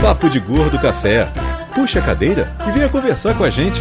[0.00, 1.26] Papo de Gordo Café.
[1.74, 3.80] Puxa a cadeira e venha conversar com a gente.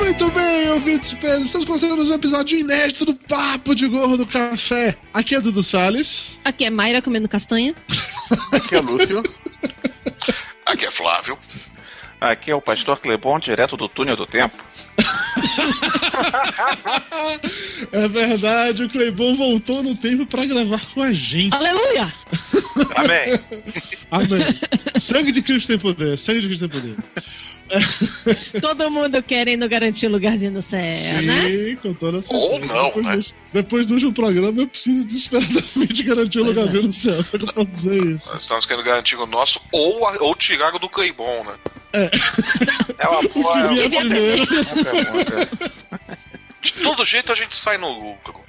[0.00, 1.46] Muito bem, ouvintes pesos.
[1.46, 4.96] Estamos começando mais um episódio inédito do Papo de Gordo Café.
[5.12, 6.26] Aqui é Dudu Salles.
[6.42, 7.74] Aqui é Mayra comendo castanha.
[8.50, 9.22] Aqui é Lúcio.
[10.64, 11.38] Aqui é Flávio.
[12.20, 14.56] Aqui é o Pastor Clebon, direto do túnel do tempo.
[17.92, 21.54] É verdade, o Cleibon voltou no tempo pra gravar com a gente.
[21.54, 22.12] Aleluia!
[22.96, 23.40] Amém.
[24.10, 24.60] Amém.
[25.00, 26.96] sangue de Cristo tem poder, sangue de Cristo tem poder.
[28.60, 31.76] Todo mundo querendo garantir lugarzinho no céu, Sim, né?
[31.82, 32.42] com toda certeza.
[32.52, 33.16] Ou não, depois, né?
[33.16, 36.86] do, depois do último programa, eu preciso desesperadamente garantir um Pois lugarzinho é.
[36.86, 37.22] no céu.
[37.22, 38.32] Só que eu posso dizer isso.
[38.32, 41.54] Nós estamos querendo garantir o nosso ou, a- ou tirar o do Claybon, né?
[42.98, 43.60] É uma boa.
[43.60, 44.46] É uma primeiro.
[44.46, 45.72] boa pergunta.
[46.64, 48.40] De todo jeito a gente sai no lucro.
[48.40, 48.44] O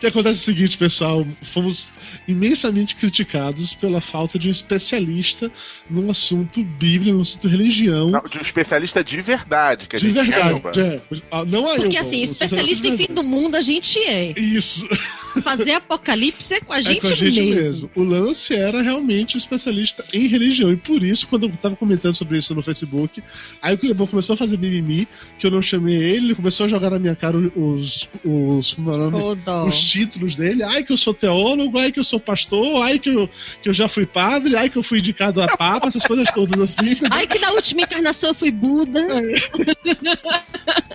[0.00, 1.92] que acontece é o seguinte, pessoal, fomos
[2.26, 5.52] imensamente criticados pela falta de um especialista
[5.88, 8.10] num assunto bíblico, num assunto religião.
[8.10, 10.98] Não, de um especialista de verdade, que a de gente verdade, é.
[11.30, 14.32] Ah, Não Porque eu, assim, um especialista em fim do mundo a gente é.
[14.38, 14.88] Isso,
[15.42, 17.54] Fazer apocalipse é com a é gente, com a gente mesmo.
[17.54, 17.90] mesmo.
[17.94, 20.72] O lance era realmente um especialista em religião.
[20.72, 23.22] E por isso, quando eu tava comentando sobre isso no Facebook,
[23.60, 26.68] aí o Clebão começou a fazer mimimi, que eu não chamei ele, ele começou a
[26.68, 28.08] jogar na minha cara os.
[28.24, 29.68] os como é o nome?
[29.68, 30.62] Os títulos dele.
[30.62, 33.28] Ai, que eu sou teólogo, ai, que eu sou pastor, ai, que eu,
[33.62, 36.60] que eu já fui padre, ai, que eu fui indicado a papa, essas coisas todas
[36.60, 36.96] assim.
[37.10, 39.00] Ai, que na última encarnação eu fui Buda.
[39.00, 39.40] Aí,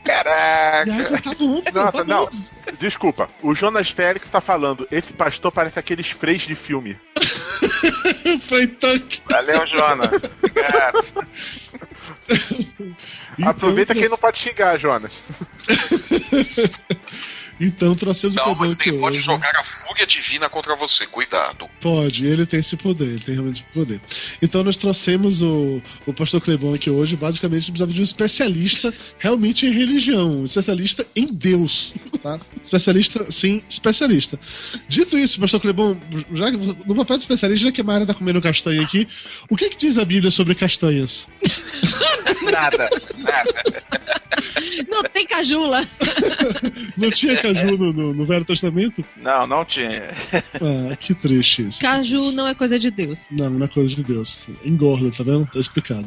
[0.04, 1.22] Caraca.
[1.22, 2.30] tá bom, Nossa, tá não.
[2.80, 4.88] Desculpa, o Jonas Félix tá falando.
[4.92, 6.98] Esse pastor parece aqueles freis de filme.
[8.48, 9.22] Foi tanque.
[9.30, 10.10] Valeu, Jonas.
[10.42, 11.28] Obrigado.
[13.46, 15.12] Aproveita então, quem não pode xingar, Jonas.
[17.60, 19.26] Então trouxemos o Não, mas ele pode hoje.
[19.26, 21.06] jogar a fúria divina contra você.
[21.06, 21.70] Cuidado.
[21.82, 24.00] Pode, ele tem esse poder, ele tem realmente esse poder.
[24.42, 29.66] Então nós trouxemos o, o pastor Clebão aqui hoje, basicamente precisava de um especialista realmente
[29.66, 31.94] em religião, um especialista em Deus,
[32.24, 32.40] tá?
[32.64, 34.40] Especialista, sim, especialista.
[34.88, 36.00] Dito isso, pastor Clebão,
[36.34, 39.08] já que- no papel de especialista, já que a Mara tá comendo castanha aqui,
[39.50, 41.28] o que que diz a Bíblia sobre castanhas?
[42.52, 43.84] Nada, nada.
[44.90, 45.88] Não tem cajula.
[46.98, 49.04] Não tinha caju no, no- no Velho Testamento?
[49.18, 50.04] Não, não tinha.
[50.34, 51.80] Ah, que triste isso.
[51.80, 53.28] Caju não é coisa de Deus.
[53.32, 54.48] Não, não é coisa de Deus.
[54.66, 55.46] Engorda, tá vendo?
[55.52, 56.06] Tá explicado.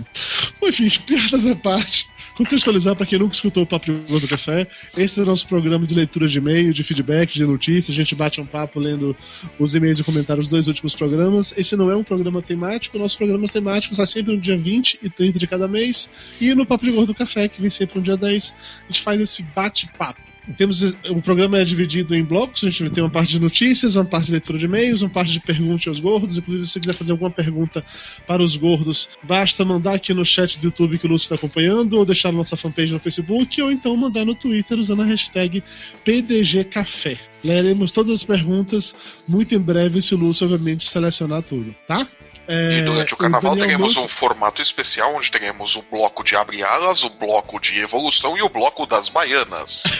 [0.63, 2.07] Enfim, piadas à parte.
[2.37, 4.67] Contextualizar para quem nunca escutou o Papo de Gordo Café,
[4.97, 7.95] esse é o nosso programa de leitura de e-mail, de feedback, de notícias.
[7.95, 9.15] A gente bate um papo lendo
[9.59, 11.53] os e-mails e comentários dos dois últimos programas.
[11.59, 15.11] Esse não é um programa temático, nossos programas temáticos são sempre no dia 20 e
[15.11, 16.09] 30 de cada mês.
[16.41, 19.21] E no Papo de Gordo Café, que vem sempre no dia 10, a gente faz
[19.21, 20.32] esse bate-papo.
[20.57, 24.05] Temos, o programa é dividido em blocos, a gente tem uma parte de notícias, uma
[24.05, 26.37] parte de leitura de e-mails, uma parte de pergunte aos gordos.
[26.37, 27.85] Inclusive, se você quiser fazer alguma pergunta
[28.27, 31.97] para os gordos, basta mandar aqui no chat do YouTube que o Lúcio está acompanhando,
[31.97, 35.63] ou deixar na nossa fanpage no Facebook, ou então mandar no Twitter usando a hashtag
[36.05, 37.21] PDGCafé.
[37.45, 38.95] Leremos todas as perguntas
[39.29, 42.07] muito em breve, se o Lúcio, obviamente, selecionar tudo, tá?
[42.49, 46.35] É, E durante o carnaval Daniel teremos um formato especial onde teremos o bloco de
[46.35, 49.85] abre alas, o bloco de evolução e o bloco das baianas.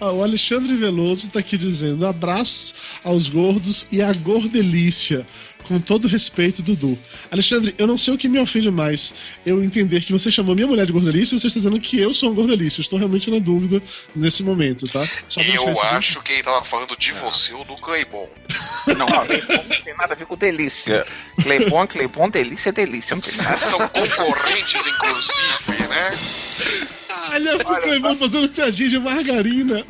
[0.00, 5.26] Ah, o Alexandre Veloso tá aqui dizendo abraços aos gordos e à gordelícia.
[5.66, 6.96] Com todo respeito, Dudu.
[7.30, 9.12] Alexandre, eu não sei o que me ofende mais.
[9.44, 12.14] Eu entender que você chamou minha mulher de gordelícia e você está dizendo que eu
[12.14, 12.80] sou um gordelícia.
[12.80, 13.82] Eu Estou realmente na dúvida
[14.14, 15.08] nesse momento, tá?
[15.28, 18.28] Só Eu acho que ele tava falando de você ou do Claybon.
[18.96, 21.06] Não, Cleibon não tem nada a ver com delícia.
[21.42, 23.16] Cleibon, Cleibon, delícia, delícia.
[23.16, 23.56] Não tem nada.
[23.56, 26.10] São concorrentes, inclusive, né?
[27.32, 29.84] Olha o Clebão fazendo piadinha de margarina.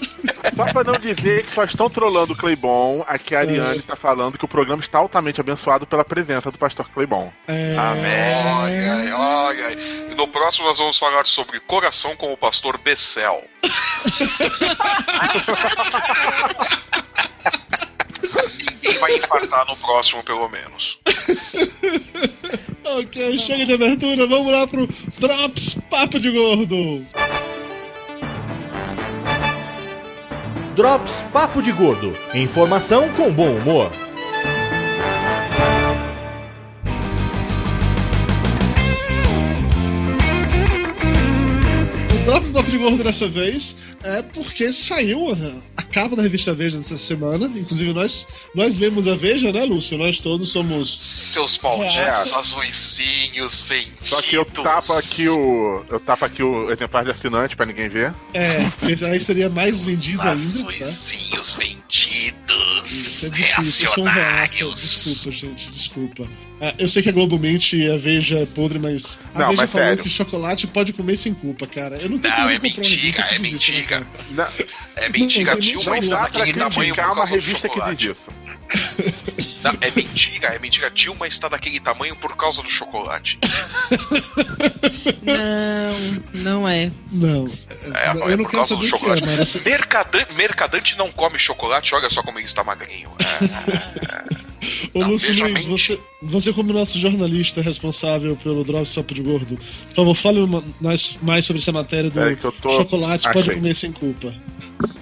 [0.54, 4.38] Só pra não dizer que só estão trolando o Cleibon, aqui a Ariane tá falando
[4.38, 7.32] que o programa está altamente abençoado pela presença do pastor Cleibon.
[7.48, 7.74] É...
[7.78, 10.08] Olha aí, olha aí.
[10.10, 13.44] E no próximo nós vamos falar sobre coração com o pastor Bessel.
[18.70, 20.98] Ninguém vai infartar no próximo, pelo menos.
[22.88, 24.88] Ok, chega de abertura, vamos lá pro
[25.18, 27.04] Drops Papo de Gordo.
[30.76, 32.16] Drops Papo de Gordo.
[32.32, 34.05] Informação com bom humor.
[42.26, 45.30] Drop Papo de Gordo dessa vez é porque saiu
[45.76, 47.46] a, capa da revista Veja dessa semana.
[47.46, 49.96] Inclusive, nós, nós lemos a Veja, né, Lúcio?
[49.96, 51.00] Nós todos somos.
[51.00, 52.34] Seus malditos É.
[52.36, 54.08] azuizinhos vendidos.
[54.08, 55.84] Só que eu tapo aqui o.
[55.88, 58.12] Eu tapo aqui o exemplar de assinante pra ninguém ver.
[58.34, 60.34] É, porque aí seria mais vendido ainda.
[60.34, 60.34] Tá?
[60.34, 62.90] Azuizinhos vendidos.
[62.90, 64.24] Isso é difícil, um reaça.
[64.64, 64.80] reacionários.
[64.80, 66.28] Desculpa, gente, desculpa.
[66.60, 69.46] Ah, eu sei que a Globo mente e a Veja é podre, mas a Não,
[69.50, 70.02] Veja mas falou sério.
[70.02, 71.96] que chocolate pode comer sem culpa, cara.
[71.98, 73.86] Eu não Não, é mentira, é né, mentira.
[73.86, 74.06] cara?
[74.30, 74.48] Não,
[74.96, 78.45] É mentira, tinha uma não está dá pra daquele tamanho uma revista que diz isso.
[79.62, 80.90] Não, é mentira, é mentira.
[80.90, 83.38] Dilma está daquele tamanho por causa do chocolate.
[85.22, 86.90] Não, não é.
[87.10, 87.48] Não,
[87.94, 89.24] É, eu é não por quero causa saber do é, chocolate.
[89.24, 93.10] mas assim, Mercadante, mercadante não come chocolate, olha só como ele está magrinho.
[93.20, 94.46] É,
[94.94, 99.56] Ô Não, Lúcio Luiz, você, você como nosso jornalista responsável pelo Drops Papo de Gordo,
[99.56, 102.20] por favor, fale uma- mais, mais sobre essa matéria do
[102.62, 103.54] chocolate pode achei.
[103.54, 104.34] comer sem culpa.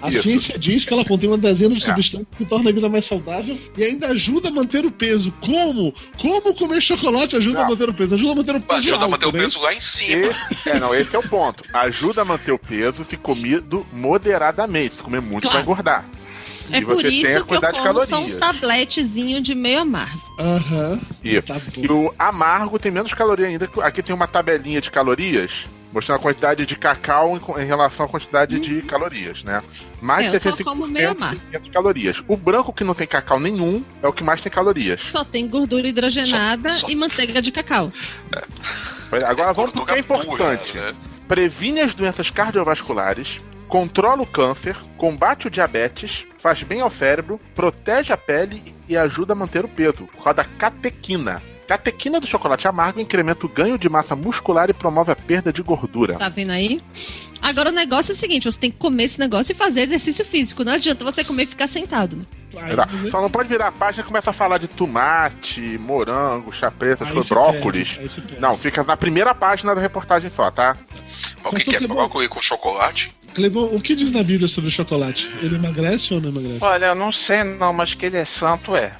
[0.00, 0.22] A Isso.
[0.22, 1.86] ciência diz que ela contém uma dezena de É.
[1.86, 5.32] substâncias que torna a vida mais saudável e ainda ajuda a manter o peso.
[5.40, 5.92] Como?
[6.18, 7.70] Como comer chocolate ajuda a Não.
[7.70, 8.14] manter o peso?
[8.14, 9.62] Ajuda a manter o peso ajuda a alto, manter o é peso isso?
[9.64, 10.26] lá em cima.
[10.26, 11.64] Esse, é, não, esse é o ponto.
[11.72, 14.96] Ajuda a manter o peso se comido moderadamente.
[14.96, 15.54] Se comer muito, Claro.
[15.54, 16.04] vai engordar.
[16.70, 19.80] É e por você tem a isso que eu como só um tabletezinho de meio
[19.80, 20.20] amargo.
[20.38, 21.00] Aham.
[21.22, 21.46] Isso.
[21.46, 21.60] Tá.
[21.76, 23.66] E o amargo tem menos caloria ainda.
[23.66, 28.04] que- Aqui tem uma tabelinha de calorias, mostrando a quantidade de cacau em, em relação
[28.04, 29.62] à quantidade de calorias, né?
[30.02, 31.36] Mais É, de eu só 65% como meio amargo.
[31.38, 32.22] de 500 calorias.
[32.26, 35.04] O branco que não tem cacau nenhum é o que mais tem calorias.
[35.04, 37.92] Só tem gordura hidrogenada Só- só- e manteiga de cacau.
[39.26, 40.72] Agora vamos pro que é importante.
[40.72, 40.98] pura, né?
[41.28, 48.12] Previne as doenças cardiovasculares, controla o câncer, combate o diabetes, faz bem ao cérebro, protege
[48.12, 51.40] a pele e ajuda a manter o peso, por causa da catequina.
[51.66, 55.62] Catequina do chocolate amargo incrementa o ganho de massa muscular e promove a perda de
[55.62, 56.14] gordura.
[56.14, 56.82] Tá vendo aí?
[57.40, 60.24] Agora o negócio é o seguinte: você tem que comer esse negócio e fazer exercício
[60.24, 60.64] físico.
[60.64, 62.26] Não adianta você comer e ficar sentado.
[62.56, 66.52] Aí, você- Só não pode virar a página e começa a falar de tomate, morango,
[66.52, 67.92] chá coisas, brócolis.
[67.92, 68.40] perde.
[68.40, 70.76] Não, fica na primeira página da reportagem só, tá?
[71.44, 73.12] O que, Mas que é brócolis com chocolate?
[73.34, 75.28] Clebão, o que diz na Bíblia sobre o chocolate?
[75.42, 76.62] Ele emagrece ou não emagrece?
[76.62, 78.92] Olha, eu não sei não, mas que ele é santo é.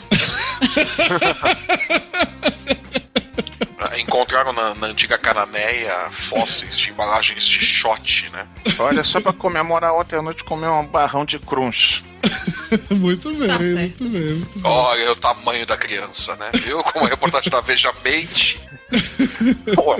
[3.98, 8.46] Encontraram na, na antiga Cananéia fósseis de embalagens de shot, né?
[8.78, 12.04] Olha, só pra comemorar ontem à noite comer um barrão de crunch.
[12.90, 14.62] muito bem, Tá muito bem, muito bem.
[14.64, 16.50] Olha o tamanho da criança, né?
[16.54, 18.60] Viu como a reportagem da Veja mente?
[19.74, 19.96] Pô,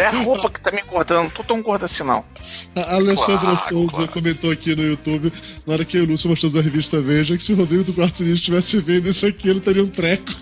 [0.00, 2.24] é a roupa que tá me engordando, não tô tão gordo assim não.
[2.74, 4.12] A Alessandra Claro, Souza claro.
[4.12, 5.32] comentou aqui no YouTube,
[5.66, 7.84] na hora que eu e o Lúcio mostramos a revista Veja, que se o Rodrigo
[7.84, 10.32] do Quarto Sinistro estivesse vendo isso aqui, ele teria um treco.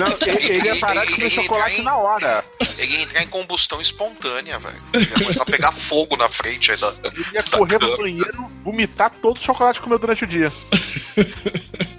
[0.00, 2.44] Não, ele, ele ia parar de comer chocolate na hora.
[2.78, 4.82] Ele ia entrar em combustão espontânea, velho.
[4.92, 6.94] Ele ia começar a pegar fogo na frente aí da.
[7.04, 10.52] Ele ia correr pro banheiro, vomitar todo o chocolate que comeu durante o dia.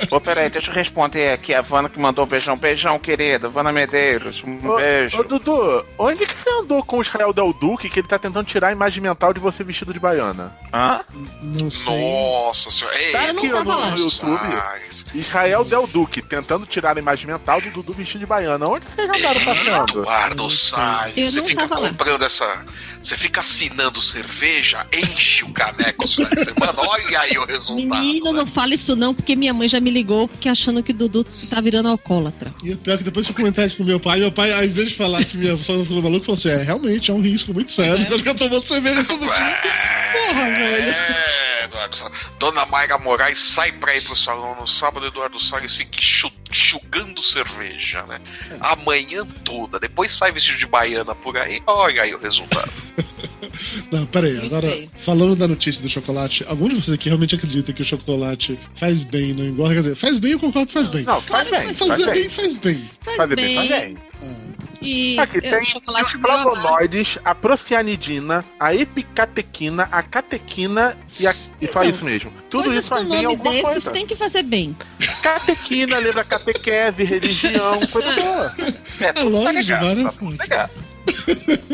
[0.10, 2.56] Ô, peraí, deixa eu responder aqui a Vana que mandou um beijão.
[2.58, 3.50] Beijão, querida.
[3.50, 5.20] Vana Medeiros, um Ô, beijo.
[5.20, 8.46] Ô, Dudu, onde que você andou com o Israel Del Duque que ele tá tentando
[8.46, 10.56] tirar a imagem mental de você vestido de baiana?
[10.74, 11.02] Hã?
[11.42, 11.94] Não sei.
[11.94, 12.98] Nossa senhora.
[12.98, 14.38] Ei, Tá aqui ó, no, no YouTube.
[14.38, 15.06] Salles.
[15.14, 18.68] Israel Del Duque tentando tirar a imagem mental do Dudu vestido de baiana.
[18.68, 20.00] Onde vocês andaram passando?
[20.00, 21.90] Eduardo Salles, Eu você não fica tava lá.
[21.90, 22.66] comprando essa.
[23.02, 28.02] Você fica assinando cerveja, enche o caneco esse final de semana, olha aí o resultado.
[28.02, 28.40] Menino, né?
[28.40, 31.62] não fala isso não, porque minha mãe já me ligou porque achando que Dudu tá
[31.62, 32.54] virando alcoólatra.
[32.64, 34.64] E o pior é que depois eu comentar isso com meu pai, meu pai, ao
[34.64, 37.54] invés de falar que minha avó falou maluco, falou assim: é, realmente, é um risco
[37.54, 38.06] muito sério.
[38.06, 38.08] É.
[38.18, 39.30] Eu ficar tomando cerveja todo dia.
[39.30, 40.90] Porra, velho.
[40.90, 41.47] É,
[41.78, 42.18] Eduardo Salles.
[42.40, 47.22] Dona Mayra Moraes sai pra ir pro salão no sábado, Eduardo Salles fica enxu- enxugando
[47.22, 48.20] cerveja, né?
[48.60, 49.80] A manhã toda.
[49.80, 51.62] Depois sai vestido de baiana por aí.
[51.68, 52.72] Olha aí o resultado.
[53.92, 57.82] Não, peraí, agora, falando da notícia do chocolate, algum de vocês aqui realmente acredita que
[57.82, 59.74] o chocolate faz bem, não engorda?
[59.76, 61.04] Quer dizer, faz bem, eu concordo que faz bem.
[61.04, 62.14] Não, faz Claro bem, que faz Fazer bem.
[62.22, 62.90] bem, faz bem.
[63.02, 63.46] Faz Fazer bem.
[63.46, 63.98] bem, faz bem.
[64.22, 71.36] Ah, E Aqui é, tem os flavonoides, a procianidina, a epicatequina, a catequina e, a,
[71.62, 72.32] e só Então, isso mesmo.
[72.50, 73.92] Tudo Coisas isso faz bem alguma desses coisa.
[73.92, 74.76] tem que fazer bem.
[75.22, 78.56] Catequina lembra catequese, religião, coisa boa.
[79.00, 80.40] É, É tá lógico, tá fontes.
[80.40, 80.70] legal.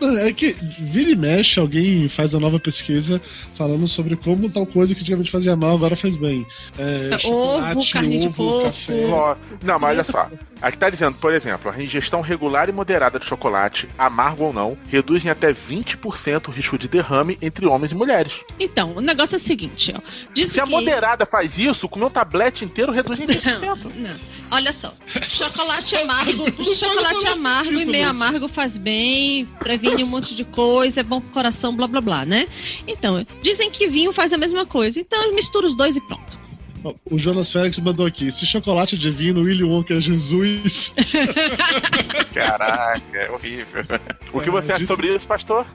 [0.00, 3.20] Não, é que vira e mexe, alguém faz uma nova pesquisa
[3.56, 6.46] falando sobre como tal coisa que antigamente fazia mal agora faz bem.
[6.78, 7.18] É, Ovo,
[7.82, 8.64] chocolate, carne de ovo, porco.
[8.66, 9.06] café.
[9.64, 10.30] Não, mas olha só.
[10.60, 14.76] Aqui tá dizendo, por exemplo, a ingestão regular e moderada de chocolate, amargo ou não,
[14.88, 18.40] reduz em até 20% o risco de derrame entre homens e mulheres.
[18.58, 20.00] Então, o negócio é o seguinte, ó.
[20.32, 20.70] Diz Se a que...
[20.70, 23.94] moderada faz isso, comer um tablete inteiro reduz em 20%.
[23.96, 24.16] Não.
[24.50, 24.94] Olha só,
[25.28, 28.10] chocolate amargo, Não chocolate amargo e meio isso.
[28.10, 32.24] amargo faz bem, previne um monte de coisa, é bom pro coração, blá blá blá,
[32.24, 32.46] né?
[32.86, 36.45] Então, dizem que vinho faz a mesma coisa, então mistura os dois e pronto.
[37.10, 40.92] O Jonas Félix mandou aqui: se chocolate é divino, Willy Wonka é Jesus.
[42.32, 43.84] Caraca, é horrível.
[44.32, 45.66] O que você acha sobre isso, pastor?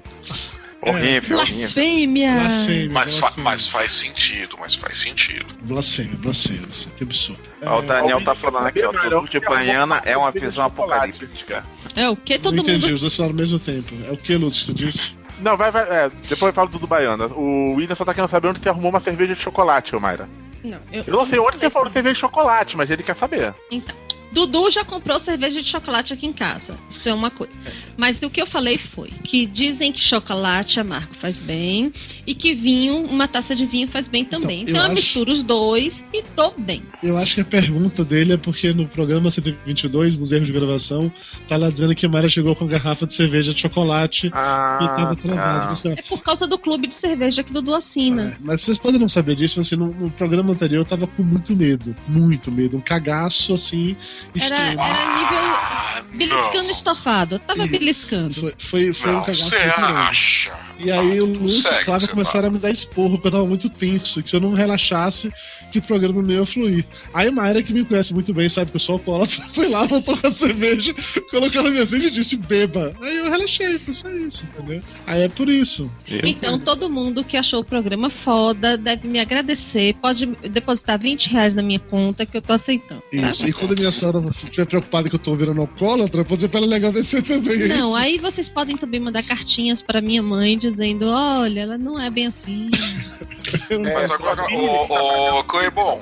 [0.84, 1.58] Horrível, horrível.
[1.60, 2.32] Blasfêmia!
[2.32, 2.90] Blasfêmia.
[2.92, 3.44] Mas, fa- blasfêmia.
[3.52, 5.46] mas faz sentido, mas faz sentido.
[5.62, 6.68] Blasfêmia, blasfêmia.
[6.72, 7.40] isso, Que absurdo.
[7.64, 10.40] Ó, o Daniel alguém tá falando aqui, ó, Marão, de arrumou baiana é uma de
[10.40, 11.64] visão apocalíptica.
[11.96, 12.96] É o que todo não entendi, mundo.
[12.96, 13.94] os dois falaram ao mesmo tempo.
[14.08, 15.16] É o que, Lúcio, que você disse?
[15.40, 15.84] Não, vai, vai.
[15.84, 17.28] é, depois eu falo do do Baiana.
[17.28, 20.28] O William só tá querendo saber onde você arrumou uma cerveja de chocolate, ô Mayra.
[20.64, 23.16] Não, eu, Eu não sei onde você falou de cerveja de chocolate, mas ele quer
[23.16, 23.54] saber.
[23.70, 23.96] Então,
[24.32, 26.78] Dudu já comprou cerveja de chocolate aqui em casa.
[26.90, 27.54] Isso é uma coisa.
[27.98, 31.92] Mas o que eu falei foi que dizem que chocolate amargo faz bem
[32.26, 34.62] e que vinho, uma taça de vinho faz bem também.
[34.62, 36.82] Então, Então, eu eu acho- misturo os dois e tô bem.
[37.04, 41.12] Eu acho que a pergunta dele é porque no programa 122, nos erros de gravação,
[41.48, 44.30] tá lá dizendo que a Mayra chegou com a garrafa de cerveja de chocolate e
[44.30, 45.90] tava Ah, travado.
[45.90, 48.30] É- É por causa do clube de cerveja que Dudu assina.
[48.30, 51.06] É, mas vocês podem não saber disso, mas assim, no, no programa anterior eu tava
[51.08, 51.96] com muito medo.
[52.08, 52.78] Muito medo.
[52.78, 53.96] Um cagaço assim.
[54.40, 57.36] Era, era nível Ah, beliscando estofado.
[57.36, 57.72] Eu tava Isso.
[57.72, 58.34] beliscando.
[58.34, 59.94] Foi, foi, foi um Não, cagaço você muito grande.
[59.94, 60.52] acha?
[60.80, 63.32] E aí o Lúcio e a Flávia você começaram a me dar esporro, porque eu
[63.32, 65.32] tava muito tenso, que se eu não relaxasse,
[65.72, 66.86] que o programa não ia fluir.
[67.14, 69.86] Aí a Mayra, que me conhece muito bem, sabe que eu sou alcoólatra, foi lá,
[69.86, 70.94] botou a cerveja,
[71.30, 72.94] colocou na minha frente e disse beba.
[73.00, 74.82] Aí eu relaxei, foi só isso, entendeu?
[75.06, 75.90] Aí é por isso.
[76.08, 79.94] Então, todo mundo que achou o programa foda deve me agradecer.
[80.02, 83.02] Pode depositar 20 reais na minha conta que eu tô aceitando.
[83.02, 83.30] tá?
[83.30, 83.46] Isso.
[83.48, 86.60] E quando a minha sogra estiver preocupada que eu tô virando alcoólatra, pode dizer pra
[86.60, 87.62] ela legal descer também.
[87.64, 87.98] é Não, isso.
[87.98, 92.28] aí vocês podem também mandar cartinhas para minha mãe dizendo: olha, ela não é bem
[92.28, 92.70] assim.
[93.84, 96.00] Mas É, agora, sua ô, ô, Cleibon,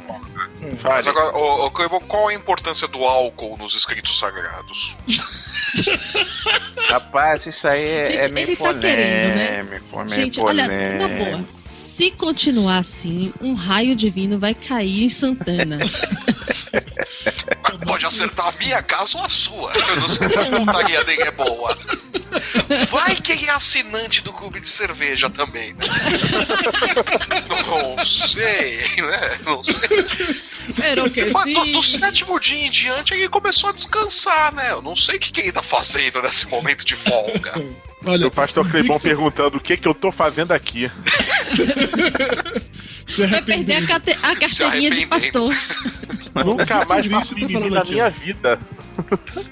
[0.84, 4.96] mas agora, ô, ô, Cleibon, qual a importância do álcool nos escritos sagrados?
[6.90, 9.64] Rapaz, isso aí é, Gente, é meio ele tá querendo, né?
[9.64, 11.08] polêmico, é meio Gente, olha, polêmico.
[11.08, 11.46] na boa.
[12.00, 15.80] Se continuar assim, um raio divino vai cair em Santana.
[17.86, 19.74] Pode acertar a minha casa ou a sua.
[19.74, 21.78] Eu não sei se a pontaria dele é boa.
[22.90, 25.88] Vai que é assinante do clube de cerveja também, né?
[27.50, 29.40] Não sei, né?
[29.44, 30.42] Não sei.
[31.34, 34.72] Mas do, do sétimo dia em diante ele começou a descansar, né?
[34.72, 37.54] Eu não sei o que, que ele tá fazendo nesse momento de folga.
[38.06, 40.90] Olha, O pastor Cleibon perguntando o que que eu tô fazendo aqui.
[43.06, 45.54] se Vai perder a, cate- a carteirinha de pastor.
[46.46, 48.60] Nunca mais faço tá mimimi na minha vida.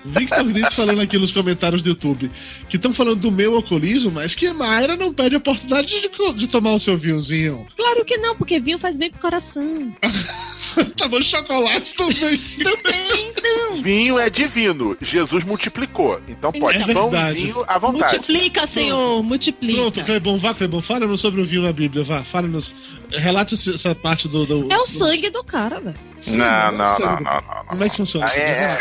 [0.05, 2.29] Victor Gris falando aqui nos comentários do YouTube
[2.69, 6.33] que estão falando do meu alcoolismo, mas que a Mayra não perde a oportunidade de,
[6.33, 7.65] de tomar o seu vinhozinho.
[7.75, 9.93] Claro que não, porque vinho faz bem pro coração.
[10.97, 12.37] tá bom, chocolate também.
[12.37, 13.81] Também, então.
[13.81, 14.97] Vinho é divino.
[15.01, 16.19] Jesus multiplicou.
[16.27, 16.77] Então pode.
[16.77, 18.15] É Pão e vinho à vontade.
[18.15, 19.81] Multiplica, Senhor, multiplica.
[19.81, 22.73] Pronto, Clebon, vá, Clebon, fala-nos sobre o vinho na Bíblia, vá, fala-nos.
[23.11, 24.45] Relate essa parte do.
[24.45, 25.95] do É o do- sangue do cara, velho.
[26.27, 28.25] Não, é não, não, não, não, Como é que funciona?
[28.29, 28.77] Ah, é,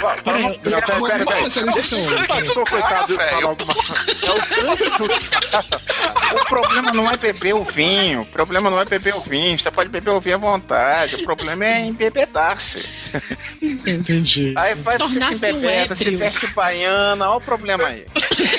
[0.00, 0.22] Vai é.
[0.24, 3.74] Vamos- Peraí, peraí, pastor, coitado, falar alguma
[4.22, 5.20] É o sangue
[6.40, 8.20] O problema não é beber o vinho.
[8.22, 9.58] O problema não é beber o vinho.
[9.58, 11.16] Você pode beber o vinho à vontade.
[11.16, 12.84] O problema é embebedar-se.
[13.62, 14.54] Entendi.
[14.56, 17.28] Aí faz você se embebeda, se veste baiana.
[17.28, 18.04] Olha o problema aí.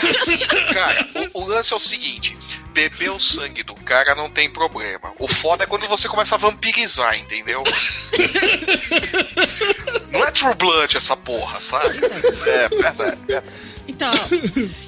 [0.73, 2.36] Cara, o lance é o seguinte:
[2.77, 5.11] beber o sangue do cara não tem problema.
[5.17, 7.63] O foda é quando você começa a vampirizar, entendeu?
[10.11, 11.99] Não é True Blood essa porra, sabe?
[12.45, 13.43] É, verdade.
[13.87, 14.27] Então, ó,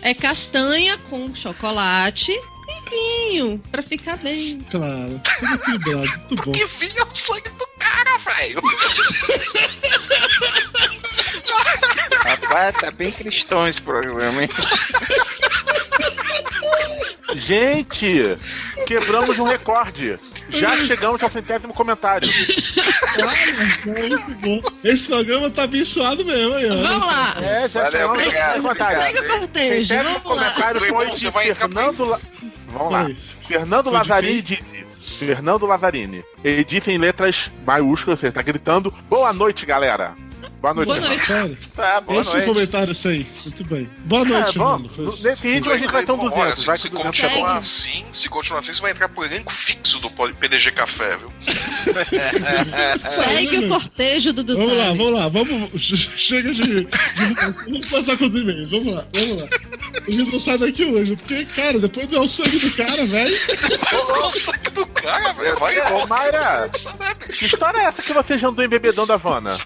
[0.03, 2.89] é castanha com chocolate e
[3.31, 4.61] vinho, pra ficar bem.
[4.69, 6.51] Claro, tudo equilibrado, muito bom.
[6.51, 8.61] Que vinha o sangue do cara, velho.
[12.23, 14.49] Rapaz, tá bem cristão esse programa, hein?
[17.35, 18.37] Gente,
[18.87, 20.19] quebramos um recorde.
[20.49, 22.27] Já chegamos ao centésimo comentário.
[24.83, 26.75] Esse programa tá abençoado mesmo, aí, ó.
[26.75, 27.35] Vamos lá.
[27.41, 29.01] É, já Valeu, chegamos ao obrigado, centésimo comentário.
[29.01, 30.29] Segue o cortejo, Centésimo vamos lá.
[30.29, 32.05] comentário foi de Fernando...
[32.05, 32.19] La...
[32.67, 33.09] Vamos lá.
[33.47, 34.85] Fernando Lazzarini disse.
[35.17, 36.23] Fernando Lazzarini.
[36.43, 38.93] Ele disse em letras maiúsculas, você tá gritando.
[39.09, 40.15] Boa noite, galera.
[40.61, 40.87] Boa noite.
[40.87, 41.25] Boa noite.
[41.25, 41.57] Sério?
[41.75, 42.47] Tá, boa Esse é o noite.
[42.49, 43.25] comentário, isso aí.
[43.45, 43.89] Muito bem.
[43.99, 44.89] Boa noite, É, bom, mano.
[44.89, 46.43] Foi- nesse vídeo a gente vai ter um Bom, 200.
[46.45, 47.93] olha, se, vai se ter 200 continuar Segue.
[47.93, 51.31] assim, se continuar assim, você vai entrar pro elenco fixo do PDG Café, viu?
[53.23, 55.69] Segue o cortejo do Vamos lá, vamos lá, vamos.
[56.17, 56.87] Chega de.
[57.65, 59.47] vamos passar com os e-mails, vamos lá, vamos lá.
[60.07, 63.37] A gente não sai daqui hoje, porque, cara, depois do sangue do cara, velho.
[64.25, 65.57] o sangue do cara, velho.
[65.59, 66.07] Vai Ô, embora.
[66.07, 66.69] Mayra,
[67.37, 69.57] que história é essa que você já andou embebedando a Havana?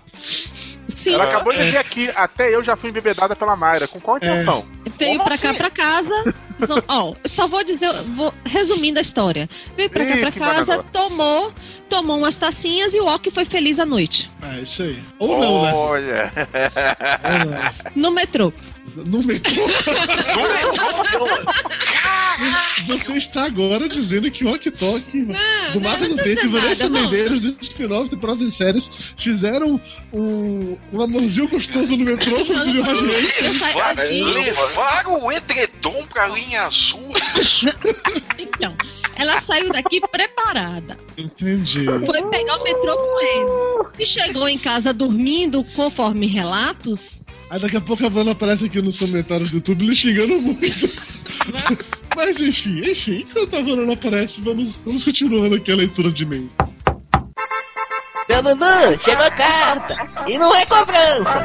[1.04, 1.14] Sim.
[1.16, 2.10] Ela acabou de vir aqui.
[2.16, 3.88] Até eu já fui embebedada pela Mayra.
[3.88, 4.66] Com qual intenção?
[4.98, 5.58] Veio Como pra cá assim?
[5.58, 6.36] pra casa.
[6.68, 9.50] Não, ó, só vou dizer, vou resumindo a história.
[9.76, 10.86] Veio pra cá Ih, pra casa, banador.
[10.94, 11.52] tomou,
[11.90, 14.32] tomou umas tacinhas e o Ok foi feliz à noite.
[14.42, 15.04] É, isso aí.
[15.20, 15.74] Ou não, né?
[15.74, 16.32] Olha.
[17.24, 17.74] Ou não.
[17.96, 18.54] No metrô.
[18.96, 19.64] No metrô.
[22.88, 25.04] Você está agora dizendo que o Ok Tok,
[25.74, 27.12] do Mata no Dente e Vanessa nada, não.
[27.12, 29.80] Medeiros do spin-off de Prova de Séries fizeram
[30.12, 32.56] um, um amorzinho gostoso no metrô com o
[33.96, 34.24] daqui.
[34.24, 37.12] Levaram o edredom pra linha azul.
[38.38, 38.76] Então,
[39.16, 40.98] ela saiu daqui preparada.
[41.18, 41.86] Entendi.
[42.06, 43.90] Foi pegar o metrô com ele.
[44.00, 47.23] E chegou em casa dormindo, conforme relatos.
[47.50, 50.66] Aí daqui a pouco a Vanna aparece aqui nos comentários do YouTube lhe xingando muito.
[52.16, 56.24] Mas enfim, enfim, enquanto a Vanna não aparece, vamos, vamos continuando aqui a leitura de
[56.24, 56.50] e-mail.
[58.28, 59.96] Seu Dudu, chegou carta!
[60.28, 61.44] E não é cobrança!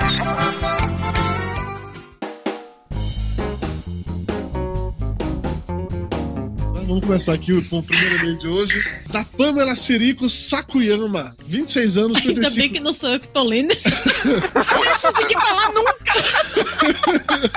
[6.89, 8.83] Vamos começar aqui com o primeiro e-mail de hoje.
[9.11, 12.75] Da Pamela Sirico Sakuyama, 26 anos, Ainda bem 35.
[12.75, 13.89] que não sou eu que tô lendo isso.
[14.25, 15.93] Eu não consegui falar nunca.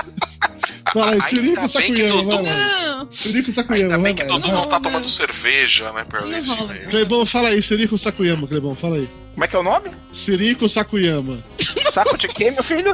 [0.91, 3.07] Fala aí, Sirico Ainda Sakuyama, vai lá.
[3.09, 4.51] Sirico Sakuyama, Ainda vai bem que Dudu vai.
[4.51, 6.03] não tá tomando cerveja, né?
[6.03, 6.89] Pra ler esse e-mail.
[6.89, 9.07] Clebão, fala aí, Sirico Sakuyama, Clebão, fala aí.
[9.33, 9.89] Como é que é o nome?
[10.11, 11.43] Sirico Sakuyama.
[11.91, 12.93] Saco de quem, meu filho?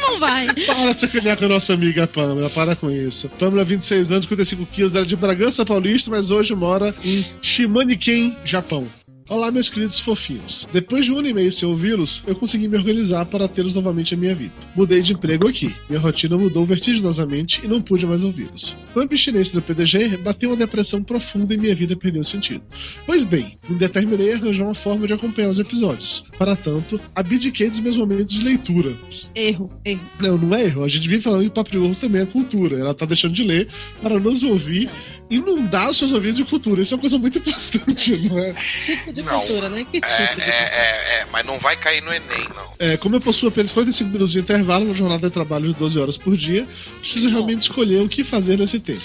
[0.00, 0.46] Não vai.
[0.66, 3.28] Para de sacanear com a nossa amiga Pamela, para com isso.
[3.38, 8.36] Pamela, 26 anos, 55 quilos, ela é de Bragança Paulista, mas hoje mora em Shimaniken,
[8.44, 8.86] Japão.
[9.26, 10.68] Olá, meus queridos fofinhos.
[10.70, 14.14] Depois de um ano e meio sem ouvi-los, eu consegui me organizar para tê-los novamente
[14.14, 14.52] em minha vida.
[14.76, 15.74] Mudei de emprego aqui.
[15.88, 18.76] Minha rotina mudou vertiginosamente e não pude mais ouvi-los.
[18.94, 22.62] A abstinência do PDG, bateu uma depressão profunda e minha vida perdeu sentido.
[23.06, 26.22] Pois bem, me determinei a arranjar uma forma de acompanhar os episódios.
[26.38, 28.92] Para tanto, abdiquei dos meus momentos de leitura.
[29.34, 30.02] Erro, erro.
[30.20, 30.84] Não, não é erro.
[30.84, 32.78] A gente vem falando que Papo de Gordo também é cultura.
[32.78, 33.68] Ela tá deixando de ler
[34.02, 34.90] para nos ouvir,
[35.30, 36.82] inundar os seus ouvidos de cultura.
[36.82, 38.54] Isso é uma coisa muito importante, não é?
[38.84, 39.38] Tipo de Não.
[39.40, 39.86] cultura, né?
[39.90, 42.72] Que tipo É, de é, é, é, mas não vai cair no Enem, não.
[42.78, 45.98] É, como eu possuo apenas 45 minutos de intervalo na jornada de trabalho de 12
[45.98, 46.66] horas por dia,
[47.00, 49.02] preciso realmente escolher o que fazer nesse tempo.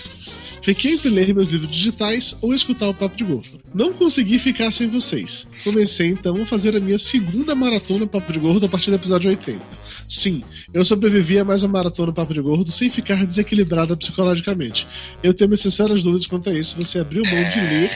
[0.61, 3.59] Fiquei entre ler meus livros digitais ou escutar o Papo de Gordo.
[3.73, 5.47] Não consegui ficar sem vocês.
[5.63, 9.29] Comecei então a fazer a minha segunda maratona Papo de Gordo a partir do episódio
[9.29, 9.61] 80.
[10.09, 10.43] Sim,
[10.73, 14.87] eu sobrevivi a mais uma maratona Papo de Gordo sem ficar desequilibrada psicologicamente.
[15.21, 16.75] Eu tenho minhas sinceras dúvidas quanto a isso.
[16.77, 17.91] Você abriu mão de ler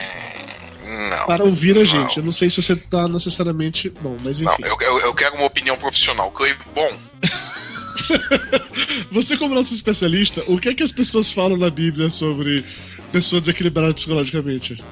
[1.10, 1.26] Não.
[1.26, 1.84] para ouvir a Não.
[1.84, 2.18] gente.
[2.18, 3.90] Eu não sei se você tá necessariamente.
[4.00, 4.62] Bom, mas enfim.
[4.62, 6.30] Não, eu, eu, eu quero uma opinião profissional.
[6.30, 6.96] Clay, bom,
[9.10, 12.64] Você, como nosso especialista, o que é que as pessoas falam na Bíblia sobre
[13.12, 14.82] pessoas desequilibradas psicologicamente?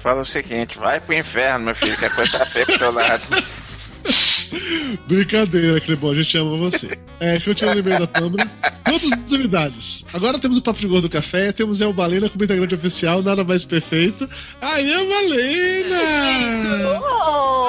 [0.00, 2.92] Fala o seguinte, vai pro inferno, meu filho, que a coisa tá feia pro teu
[2.92, 3.22] lado.
[5.06, 6.98] Brincadeira, Clebão, a gente ama você.
[7.20, 8.50] É, continuando no e-mail da Pâmela.
[8.90, 10.04] Outras novidades.
[10.12, 13.64] Agora temos o Papo de Gordo Café, temos El Balena como integrante oficial, nada mais
[13.64, 14.28] perfeito.
[14.60, 15.98] Aí, El Balena!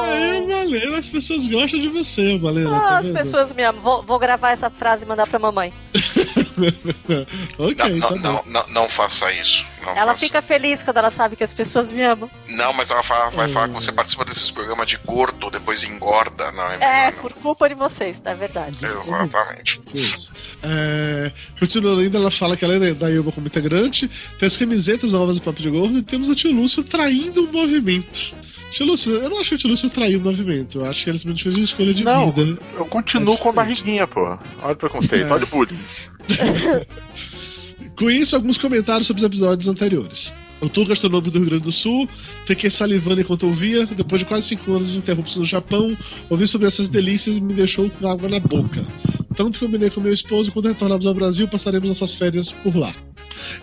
[0.02, 2.70] Aí, El Balena, as pessoas gostam de você, El Balena.
[2.70, 3.82] tá Ah, as pessoas me amam.
[3.82, 5.72] Vou, vou gravar essa frase e mandar pra mamãe.
[7.58, 9.66] ok, não, tá não, não, não, não faça isso.
[9.82, 10.26] Não Ela faça.
[10.26, 12.30] fica feliz quando ela sabe que as pessoas me amam.
[12.48, 13.50] Não, mas ela fala- vai Hum.
[13.54, 16.52] falar que você participa desses programas de gordo, depois engorda.
[16.52, 18.32] Não, é, É, por culpa de vocês, tá?
[18.32, 18.78] É verdade.
[18.86, 19.82] Exatamente.
[19.94, 20.32] Isso.
[20.64, 24.08] É, continuando ainda, ela fala que ela é da Ilba como integrante,
[24.40, 27.52] tem as camisetas novas do Papo de Gordo e temos o tio Lúcio traindo o
[27.54, 28.34] movimento.
[28.76, 31.10] Tio Lúcio, eu não acho que o tio Lúcio traiu o movimento, eu acho que
[31.10, 32.62] ele simplesmente fez uma escolha de Não, vida.
[32.76, 34.38] eu continuo É com a barriguinha, pô.
[34.62, 35.32] Olha o preconceito, É.
[35.32, 35.80] olha o bullying.
[37.98, 40.34] Com isso, alguns comentários sobre os episódios anteriores.
[40.62, 42.08] Eu tô gastronômico do Rio Grande do Sul,
[42.46, 43.86] fiquei salivando enquanto ouvia.
[43.86, 45.96] Depois de quase 5 anos de interrupção no Japão,
[46.30, 48.84] ouvi sobre essas delícias e me deixou com água na boca.
[49.36, 52.94] Tanto que combinei com meu esposo, quando retornarmos ao Brasil, passaremos nossas férias por lá.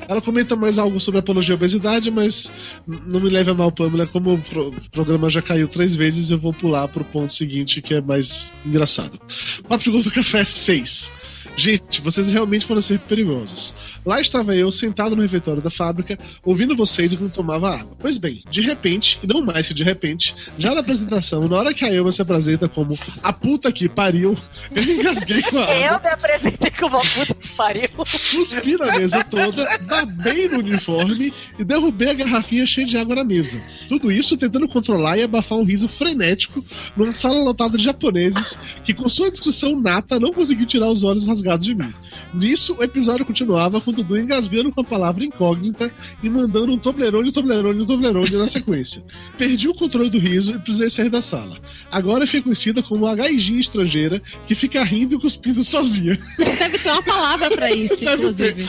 [0.06, 2.52] Ela comenta mais algo sobre apologia à obesidade, mas
[2.86, 4.06] não me leve a mal, Pamela.
[4.06, 7.94] Como o pro- programa já caiu três vezes, eu vou pular pro ponto seguinte, que
[7.94, 9.18] é mais engraçado.
[9.66, 11.10] Papo de Gordo Café 6.
[11.56, 13.74] Gente, vocês realmente foram ser perigosos.
[14.04, 17.96] Lá estava eu, sentado no refeitório da fábrica, ouvindo vocês enquanto tomava água.
[17.98, 21.74] Pois bem, de repente, e não mais que de repente, já na apresentação, na hora
[21.74, 24.36] que a Elma se apresenta como a puta que pariu,
[24.74, 25.74] eu engasguei com a água.
[25.74, 27.88] Eu me apresentei com uma puta que pariu.
[27.96, 33.24] Cuspi na mesa toda, babei no uniforme e derrubei a garrafinha cheia de água na
[33.24, 33.62] mesa.
[33.88, 36.64] Tudo isso tentando controlar e abafar um riso frenético
[36.96, 41.26] numa sala lotada de japoneses que, com sua discussão nata, não conseguiu tirar os olhos
[41.26, 41.92] das engasgados de mim.
[42.32, 45.90] Nisso, o episódio continuava com o Dudu engasgando com a palavra incógnita
[46.22, 49.02] e mandando um Toblerone, Toblerone, Toblerone na sequência.
[49.36, 51.58] Perdi o controle do riso e precisei sair da sala.
[51.90, 56.18] Agora foi conhecida como a gaijinha estrangeira que fica rindo e cuspindo sozinha.
[56.38, 58.66] Deve ter uma palavra pra isso, Deve inclusive.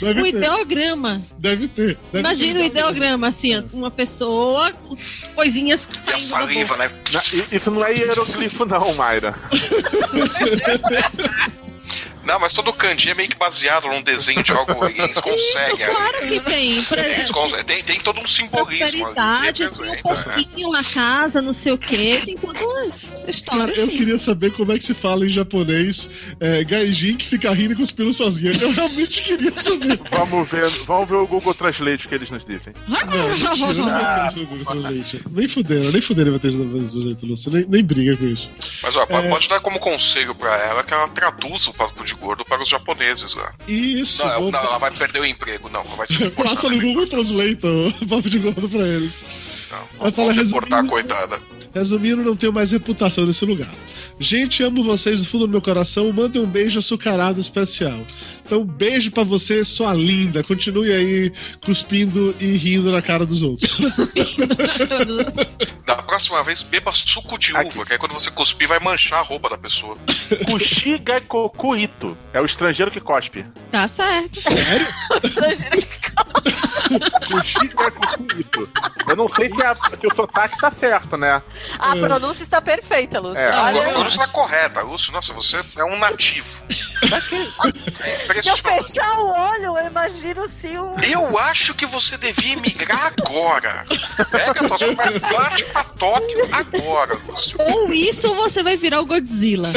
[0.00, 0.28] Deve O ter.
[0.36, 1.22] ideograma.
[1.38, 1.96] Deve ter.
[2.12, 2.60] Deve Imagina ter.
[2.60, 4.96] o ideograma, assim, ó, uma pessoa, com
[5.34, 6.88] coisinhas E saindo da saliva, boca.
[6.88, 6.90] né?
[7.52, 9.34] Isso não é hieroglifo, não, Mayra.
[12.26, 14.84] Não, mas todo kanji é meio que baseado num desenho de algo.
[14.86, 15.86] Eles Isso, conseguem.
[15.86, 16.82] claro que tem.
[16.84, 19.04] Pra- Eles conseguem- tem, tem todo um simbolismo.
[19.04, 19.96] prosperidade, tem um é.
[19.98, 22.86] porquinho, uma casa, não sei o quê, tem toda uma
[23.28, 23.96] história Cara, eu assim.
[23.96, 26.08] queria saber como é que se fala em japonês
[26.40, 28.52] é, gaijin que fica rindo e cuspindo sozinha.
[28.60, 30.00] Eu realmente queria saber.
[30.10, 32.72] Vamos ver, vamos ver o Google Translate que eles nos dizem.
[32.88, 35.22] Não, mentira, não vai ter isso no Google Translate.
[35.30, 37.52] Nem fuderam, nem fuderam vai ter isso no Google Translate, Lúcio.
[37.52, 38.50] Nem, nem briga com isso.
[38.82, 39.30] Mas ó, pode, É.
[39.30, 42.68] pode dar como conselho pra ela que ela traduza o papo de gordo para os
[42.68, 43.52] japoneses lá.
[43.68, 45.84] Isso, Não, vou- não, ela vai perder o emprego, não.
[45.84, 49.22] Vai ser passa no Google Translate o papo de gordo pra eles.
[49.70, 51.40] Não, Vai falar vão deportar a resumindo- coitada.
[51.74, 53.68] Resumindo, não tenho mais reputação nesse lugar.
[54.18, 56.10] Gente, amo vocês do fundo do meu coração.
[56.10, 57.98] Mandem um beijo açucarado especial.
[58.46, 60.42] Então, beijo pra você, sua linda.
[60.42, 61.30] Continue aí
[61.62, 63.76] cuspindo e rindo na cara dos outros.
[65.84, 69.22] Da próxima vez, beba suco de uva, que aí quando você cuspir vai manchar a
[69.22, 69.98] roupa da pessoa.
[70.50, 72.16] Kushigakokuito.
[72.32, 73.44] É o estrangeiro que cospe.
[73.70, 74.34] Tá certo.
[74.40, 74.86] Sério?
[77.28, 78.68] Kushigakokuito.
[79.08, 81.42] Eu não sei se, a- se o sotaque tá certo, né?
[81.78, 83.40] A pronúncia está perfeita, Lúcio.
[83.42, 85.12] É, a pronúncia tá correta, Lúcio.
[85.12, 86.46] Nossa, você é um nativo.
[88.34, 90.94] É se eu fechar o olho, eu imagino se o.
[91.06, 93.84] Eu acho que você devia emigrar agora.
[94.30, 97.56] Pega suas coisas, parte pra Tóquio agora, Lúcio.
[97.60, 99.70] Ou isso, ou você vai virar o Godzilla.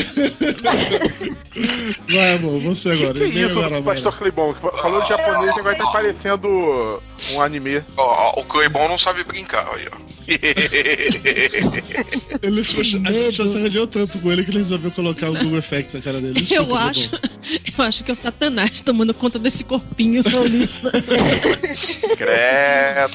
[2.08, 3.14] Vai, amor, você agora.
[3.14, 4.54] Que Vem isso, agora, pastor Clebon?
[4.56, 7.84] Falou de japonês, agora tá parecendo um anime.
[7.98, 9.98] Ó, ó, o Cleibon não sabe brincar aí, ó.
[12.42, 15.34] Ele ficou, a gente já se arranhou tanto com ele que ele resolveu colocar o
[15.34, 16.38] Google Effects na cara dele.
[16.40, 17.10] Eu Desculpa, acho,
[17.78, 20.24] eu acho que é o Satanás tomando conta desse corpinho.
[20.24, 20.48] Credo.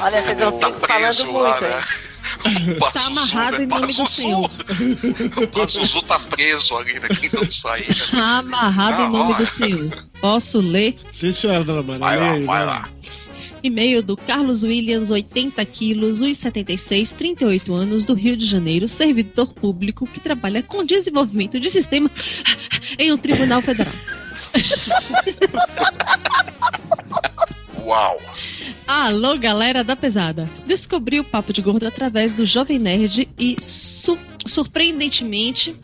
[0.01, 1.83] Olha, vocês não tá falando lá, muito, né?
[2.25, 3.65] Tá Pazuzu, amarrado né?
[3.65, 4.07] em nome do.
[4.07, 4.51] Senhor.
[5.37, 7.09] O Pazuzu tá preso ali, né?
[7.21, 7.89] Quem não sair.
[7.89, 7.95] né?
[8.11, 10.05] Tá amarrado em nome do Senhor.
[10.21, 10.97] Posso ler?
[11.13, 12.01] Sim, senhora, dona Maria.
[12.01, 12.89] Vai lá, vai lá.
[13.65, 20.07] E-mail do Carlos Williams, 80 quilos, 1,76, 38 anos, do Rio de Janeiro, servidor público
[20.07, 22.11] que trabalha com desenvolvimento de sistema
[22.99, 23.95] em um tribunal federal.
[27.83, 28.21] Uau.
[28.87, 30.49] Alô, galera da pesada!
[30.67, 35.77] Descobri o Papo de Gordo através do Jovem Nerd e, su- surpreendentemente,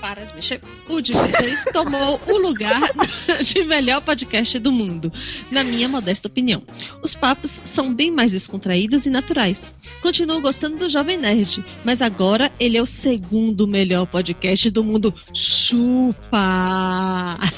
[0.00, 2.80] para de mexer, o de vocês tomou o lugar
[3.42, 5.12] de melhor podcast do mundo,
[5.50, 6.62] na minha modesta opinião.
[7.02, 9.74] Os papos são bem mais descontraídos e naturais.
[10.00, 15.14] Continuo gostando do Jovem Nerd, mas agora ele é o segundo melhor podcast do mundo.
[15.32, 17.38] Chupa!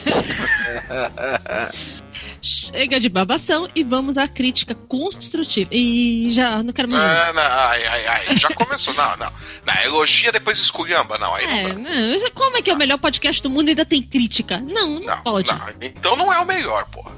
[2.42, 5.68] Chega de babação e vamos à crítica construtiva.
[5.72, 7.28] E já não quero mais.
[7.28, 8.94] Ah, não, ai, ai, ai, já começou.
[8.94, 9.30] Não, não.
[9.66, 11.18] Não, elogia, depois esculhamba.
[11.18, 13.68] Não, aí não É, não, já- como é que é o melhor podcast do mundo
[13.68, 14.58] e ainda tem crítica?
[14.58, 15.50] Não, não, Não, pode.
[15.52, 15.68] não.
[15.82, 17.12] Então não é o melhor, porra.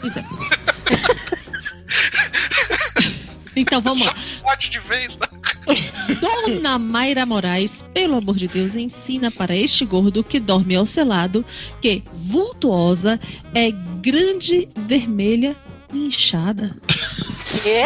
[0.00, 0.24] Pois é.
[3.56, 4.14] então vamos lá.
[4.42, 5.26] Pode de vez, né?
[6.20, 11.44] Dona Mayra Moraes, pelo amor de Deus, ensina para este gordo que dorme ao selado
[11.80, 13.18] que vultuosa
[13.54, 15.56] é grande, vermelha
[15.92, 16.76] e inchada.
[17.62, 17.84] Quê?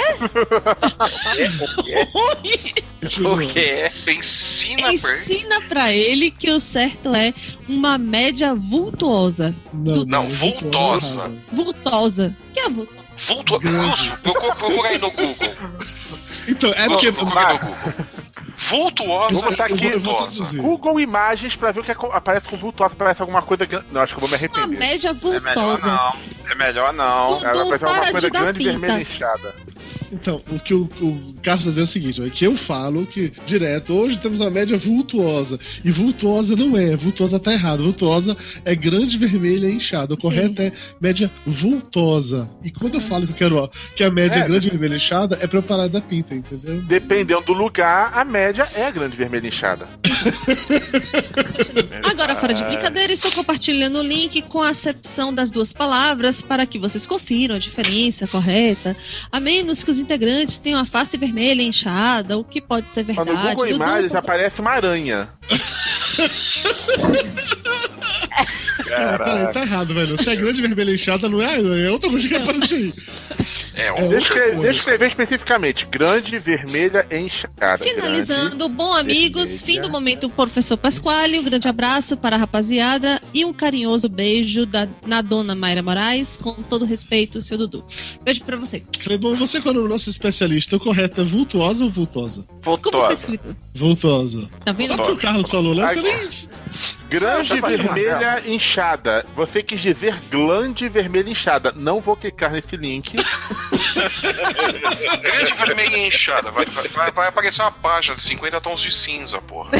[3.24, 3.90] O quê?
[4.10, 5.20] Ensina pra ele.
[5.22, 7.32] Ensina pra ele que o certo é
[7.68, 9.54] uma média vultuosa.
[9.72, 11.32] Não, Não, eu tô vultosa.
[11.52, 12.36] Vultosa.
[12.52, 12.88] Que é vu-
[13.26, 13.58] Vulto...
[13.58, 13.86] Grande.
[13.90, 15.36] Lúcio, procura, procura aí no Google.
[16.48, 17.10] Então, é porque.
[17.10, 18.06] Lúcio, procura aí no Google.
[18.68, 20.56] Vultuosa Vou botar e aqui.
[20.58, 22.92] Google Imagens pra ver o que aco- aparece com vultuosa.
[22.92, 23.86] Aparece alguma coisa grande.
[23.90, 24.78] Não, acho que eu vou me uma arrepender.
[24.78, 26.12] média É melhor não.
[26.50, 27.34] É melhor não.
[27.36, 28.70] Dudu, Ela para alguma coisa grande, pinta.
[28.72, 29.54] vermelha inchada.
[30.12, 33.06] Então, o que o, o Carlos está dizendo é o seguinte: é que eu falo
[33.06, 35.58] que, direto, hoje temos uma média vultuosa.
[35.84, 37.84] E vultuosa não é, vultuosa tá errado.
[37.84, 40.14] Vultuosa é grande, vermelha e inchada.
[40.14, 42.50] O correto é média vultosa.
[42.64, 44.42] E quando eu falo que eu quero que a média É.
[44.42, 46.82] é grande, vermelha e inchada, é pra eu parar da pinta, entendeu?
[46.82, 49.88] Dependendo do lugar, a média é a grande vermelha inchada.
[52.10, 56.66] Agora, fora de brincadeira, estou compartilhando o link com a acepção das duas palavras para
[56.66, 58.96] que vocês confiram a diferença correta,
[59.30, 63.16] a menos que os integrantes tenham a face vermelha inchada, o que pode ser Mas
[63.16, 63.32] verdade.
[63.32, 65.28] no Google Imagens aparece uma aranha.
[68.84, 70.22] peraí, tá errado, velho.
[70.22, 72.94] Se é grande vermelha inchada, não é, é outra coisa que aparece aí.
[73.74, 74.18] É, É eu
[74.70, 75.86] escrever especificamente.
[75.86, 77.78] Grande, vermelha e inchada.
[77.78, 79.64] Finalizando, bom amigos, vermelha.
[79.64, 84.66] fim do momento professor Pasquale, um grande abraço para a rapaziada e um carinhoso beijo
[84.66, 87.84] da, na dona Mayra Moraes, com todo respeito, seu Dudu.
[88.22, 88.80] Beijo pra você.
[88.80, 92.46] Clebão, você quando é o nosso especialista, o correto é vultuosa ou vultosa?
[92.64, 93.56] Como está escrito?
[93.74, 94.48] Vultosa.
[94.64, 94.94] Tá vendo?
[94.94, 95.86] Só que o Carlos falou, né?
[95.88, 96.14] Você nem...
[97.08, 99.26] Grande, tá vermelha inchada.
[99.34, 101.72] Você quis dizer glande vermelha inchada.
[101.72, 103.16] Não vou clicar nesse link.
[105.22, 106.50] Grande vermelha e inchada.
[106.50, 109.70] Vai, vai- vai, aparecer uma página de 50 tons de cinza, porra.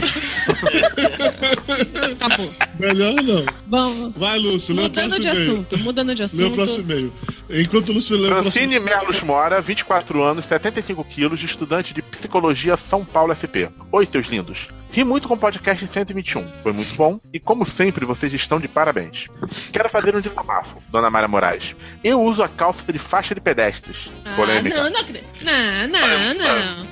[2.13, 2.53] Acabou.
[2.79, 3.45] Melhor não.
[3.67, 4.13] Vamos.
[4.17, 6.81] Vai, Lúcio, Mudando de assunto, mudando de Lê o próximo assunto.
[6.93, 7.13] e-mail.
[7.51, 11.93] Enquanto o Lúcio lê o próximo Francine Merlos Mora, 24 anos, 75 quilos, de estudante
[11.95, 13.69] de Psicologia São Paulo SP.
[13.93, 14.69] Oi, seus lindos.
[14.93, 16.47] Ri muito com o podcast 121.
[16.63, 19.29] Foi muito bom e, como sempre, vocês estão de parabéns.
[19.73, 21.77] Quero fazer um desabafo, Dona Mara Moraes.
[22.03, 24.11] Eu uso a calça de faixa de pedestres.
[24.25, 24.77] Ah, Polêmica.
[24.83, 25.01] não, não.
[25.43, 26.87] Não, não, não.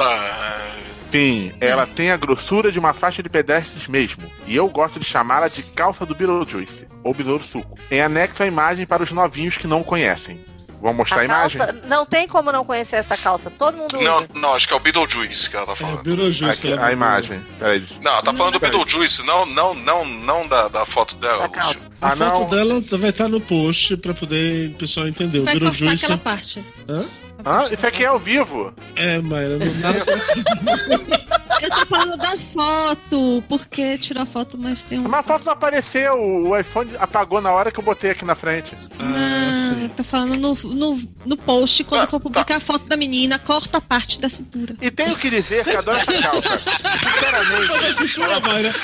[1.11, 4.31] Sim, ela tem a grossura de uma faixa de pedestres mesmo.
[4.47, 7.79] E eu gosto de chamá-la de calça do Beetlejuice, ou Besouro Suco.
[7.91, 10.45] Em anexo a imagem para os novinhos que não conhecem.
[10.81, 11.59] Vamos mostrar a, A imagem?
[11.59, 13.51] calça, não tem como não conhecer essa calça.
[13.51, 14.29] Todo mundo não, usa.
[14.35, 16.03] não, acho que é o Beetlejuice que ela tá É, falando.
[16.03, 16.59] Beetlejuice.
[16.69, 17.41] Aqui, a imagem.
[17.59, 17.87] Peraí.
[18.01, 18.77] Não, ela tá falando do Peraí.
[18.77, 21.89] Beetlejuice, não, não, não, não da, da foto dela, Da calça.
[22.01, 22.49] A Ah, foto não.
[22.51, 25.41] dela vai estar no post pra poder o pessoal entender.
[25.41, 26.05] O Vai cortar Beetlejuice...
[26.05, 26.65] aquela parte.
[26.89, 27.05] Hã?
[27.45, 28.73] Ah, isso aqui é ao vivo.
[28.97, 29.93] É, Mayra, não dá
[31.61, 35.03] Eu tô falando da foto, porque tirou a foto, mas tem um.
[35.03, 36.15] Mas a foto não apareceu.
[36.21, 38.73] O iPhone apagou na hora que eu botei aqui na frente.
[38.99, 39.89] Ah, Não, sim.
[39.97, 43.79] tô falando no, no, no post, quando Ah, for publicar a foto da menina, corta
[43.79, 44.75] a parte da cintura.
[44.81, 46.61] E tenho que dizer que adoro essa calça.
[47.03, 47.69] Sinceramente.
[47.69, 48.75] Mas a cintura, Mayra.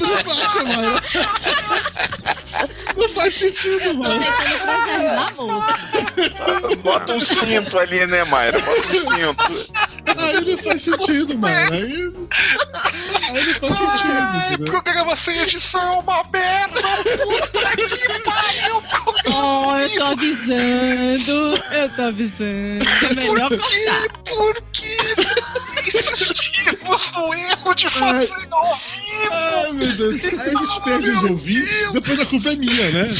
[0.00, 1.02] Não faz, Mayra.
[2.96, 4.10] Não faz sentido, moça.
[6.82, 8.58] Bota um cinto ali, né, Mayra?
[8.60, 9.70] Bota um cinto.
[10.18, 11.74] Aí não faz sentido, Mayra.
[11.74, 16.80] Aí, aí não faz sentido, Ai, programa sem edição é uma merda!
[16.80, 18.82] Puta que pariu!
[19.26, 21.58] Oh, eu tô avisando.
[21.72, 22.84] Eu tô avisando.
[23.10, 23.86] É melhor Por quê?
[24.26, 24.96] Por que
[25.96, 29.32] insistimos no erro de fazer ao vivo?
[29.32, 30.24] Ai, meu Deus.
[30.24, 33.10] Aí a gente perde os ouvintes, depois a culpa é minha, né?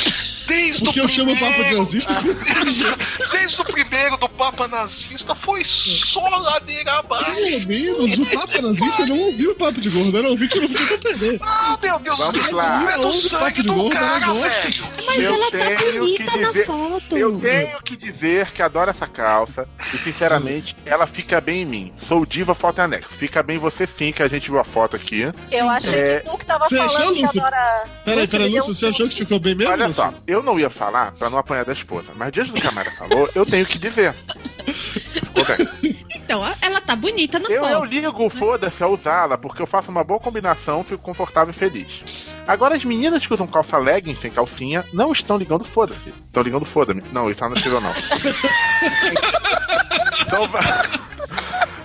[0.51, 2.15] Desde Porque o eu chamo o papo de primeiro- nazista.
[3.33, 7.35] Desde o primeiro do Papa Nazista foi só ladeira abaixo.
[7.35, 10.69] Pelo menos o Papa Nazista não ouviu o papo de gordo, era ouvinte que não
[10.69, 11.39] podia perder.
[11.43, 12.93] Ah, meu Deus, Vamos o lá.
[12.93, 14.51] é do sangue do gordo, cara, eu gosto.
[14.51, 14.85] velho.
[15.07, 17.17] Mas Eu ela tá tenho que bonita na dizer- foto.
[17.17, 21.93] Eu tenho que dizer que adoro essa calça e, sinceramente, ela fica bem em mim.
[22.09, 23.11] Sou diva foto e anexo.
[23.15, 25.29] Fica bem você sim, que a gente viu a foto aqui.
[25.51, 27.41] Eu achei É, que tu que tava você achou, falando que Lúcio?
[27.41, 27.85] agora.
[28.05, 29.73] Peraí, peraí, Lúcio, um você achou que ficou bem mesmo?
[29.73, 32.67] Olha só, eu não ia falar pra não apanhar da esposa, mas diante do que
[32.67, 34.15] a Mayra falou, eu tenho que dizer.
[34.67, 36.01] Ficou bem.
[36.15, 40.05] Então, ela tá bonita na Eu, eu ligo, foda-se, a usá-la, porque eu faço uma
[40.05, 42.31] boa combinação, fico confortável e feliz.
[42.47, 46.11] Agora, as meninas que usam calça legging sem calcinha não estão ligando foda-se.
[46.27, 47.03] Estão ligando foda-me.
[47.13, 47.93] Não, isso não escreveu não.
[50.49, 50.85] Va-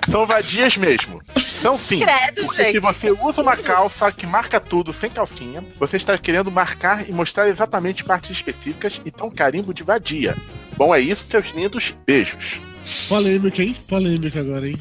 [0.09, 1.21] São vadias mesmo.
[1.59, 1.99] São sim.
[1.99, 2.79] Credo, porque se gente.
[2.79, 7.47] você usa uma calça que marca tudo sem calcinha, você está querendo marcar e mostrar
[7.47, 10.35] exatamente partes específicas e um carimbo de vadia.
[10.77, 11.95] Bom, é isso, seus lindos.
[12.05, 12.59] Beijos.
[13.07, 13.75] Polêmica, hein?
[13.87, 14.77] Polêmica agora, hein?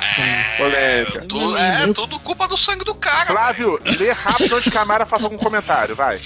[0.57, 1.21] Polêmica.
[1.29, 3.27] Tudo, é tudo culpa do sangue do cara.
[3.27, 6.21] Flávio, lê rápido antes que a Mara faça algum comentário, vai.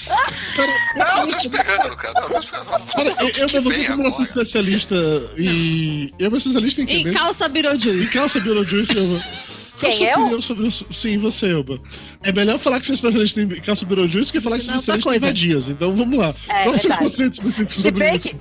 [0.97, 2.15] Não, eu tô esperando, cara.
[2.15, 2.69] Não, eu tô esperando.
[2.69, 4.95] Cara, eu, você como nosso especialista
[5.37, 6.13] em.
[6.19, 8.11] Eu sou especialista em quê Em calça Em Beetlejuice.
[8.11, 9.25] calça Beetlejuice, Elba.
[9.79, 10.43] Qual Quem, sua eu?
[10.43, 10.71] sobre?
[10.73, 11.79] Sim, você, Elba.
[12.23, 14.73] É melhor falar que você é especialista em calça Beetlejuice do que falar que você
[14.73, 15.69] é especialista em vadias.
[15.69, 16.35] Então vamos lá.
[16.49, 18.29] É, Qual o seu conceito específico Se sobre isso?
[18.31, 18.37] que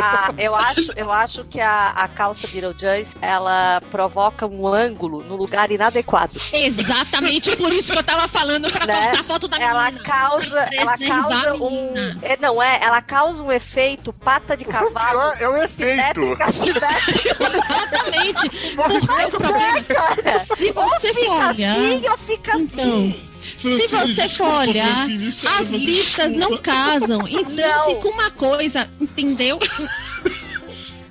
[0.00, 5.36] a- eu, acho, eu acho que a, a calça Beetlejuice ela provoca um ângulo no
[5.36, 6.40] lugar inadequado.
[6.52, 9.10] Exatamente por isso que eu tava falando pra Né?
[9.18, 10.04] a foto da Ela menina.
[10.04, 15.34] causa, ela causa um, é, não é, ela causa um efeito pata de cavalo.
[15.38, 16.20] É o efeito.
[17.40, 18.50] Exatamente.
[18.74, 23.14] Porque o problema, Cara, se você for fica olhar, assim ou fica então,
[23.58, 23.78] assim.
[23.78, 25.02] se você desculpa, for olhar,
[25.60, 27.26] as listas não casam.
[27.28, 27.50] Então
[27.88, 27.96] Não.
[27.96, 29.58] fica uma coisa, entendeu?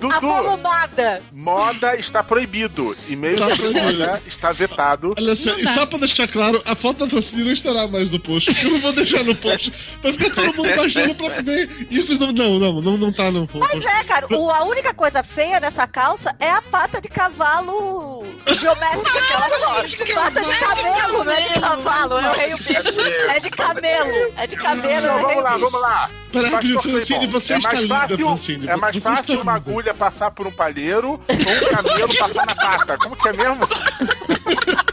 [0.00, 1.20] Dudu, Avolumada.
[1.30, 2.96] moda está proibido.
[3.06, 3.98] E-mail Tá sobre proibido.
[3.98, 5.14] moda está vetado.
[5.18, 8.18] Olha só, e só pra deixar claro, a foto da Francine não estará mais no
[8.18, 8.50] post.
[8.64, 9.70] Eu não vou deixar no post.
[10.02, 11.86] Vai ficar todo mundo baixando pra ver.
[11.90, 12.32] E vocês não.
[12.32, 13.76] Não, não, não, não tá no post.
[13.76, 18.24] Mas é, cara, o- a única coisa feia nessa calça é a pata de cavalo
[18.46, 19.82] geométrica que ela coloca.
[20.14, 21.24] Pata de cabelo.
[21.24, 23.00] não é de cavalo, eu errei o bicho.
[23.28, 24.32] É de camelo.
[24.36, 26.10] É de camelo, eu Então, vamos o lá, vamos lá.
[26.32, 28.68] Peraí, Pastor Francine, você é está mais linda, fácil, Francine.
[28.68, 32.96] É mais fácil uma agulha passar por um palheiro ou um camelo passar na pata.
[32.98, 33.66] Como que é mesmo?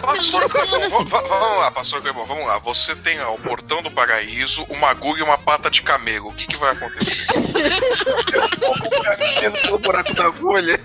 [0.00, 1.04] Pastor assim.
[1.04, 2.58] va- vamos lá, Pastor Clebon, vamos lá.
[2.60, 6.28] Você tem ó, o portão do paraíso, uma agulha e uma pata de camelo.
[6.28, 7.26] O que, que vai acontecer?
[9.62, 10.80] pelo buraco da agulha.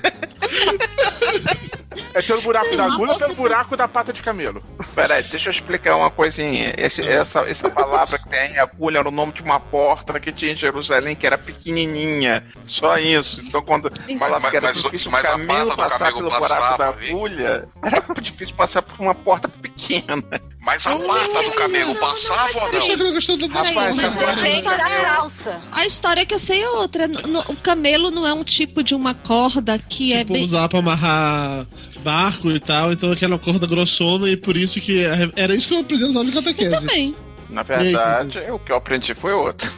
[2.14, 4.62] É pelo buraco da agulha ou pelo buraco da pata de camelo?
[4.96, 6.74] Peraí, deixa eu explicar uma coisinha.
[6.78, 10.54] Esse- essa, essa palavra que tem agulha, era o nome de uma porta que tinha
[10.54, 12.44] em Jerusalém, que era pequenininha.
[12.66, 13.42] Só isso.
[13.42, 15.98] Então, quando falava Mas- que era mas- difícil mas o a camelo pata do passar
[16.00, 20.24] camelo pelo buraco passava da agulha, era difícil passar por uma porta pequena.
[20.68, 23.06] Mas a pata do camelo passava ou Eu não?
[23.08, 25.62] eu gostei Rapaz, mas tá a história, calça.
[25.72, 27.08] a história que eu sei é outra.
[27.08, 30.44] No- o camelo não é um tipo de uma corda que é O povo bem.
[30.44, 31.66] usava pra amarrar
[32.04, 35.04] barco e tal, então aquela corda grossona e por isso que
[35.38, 36.70] era isso que eu aprendi nas aulas de catequese.
[36.82, 37.16] Também.
[37.50, 39.72] Na verdade, o que eu aprendi foi outro.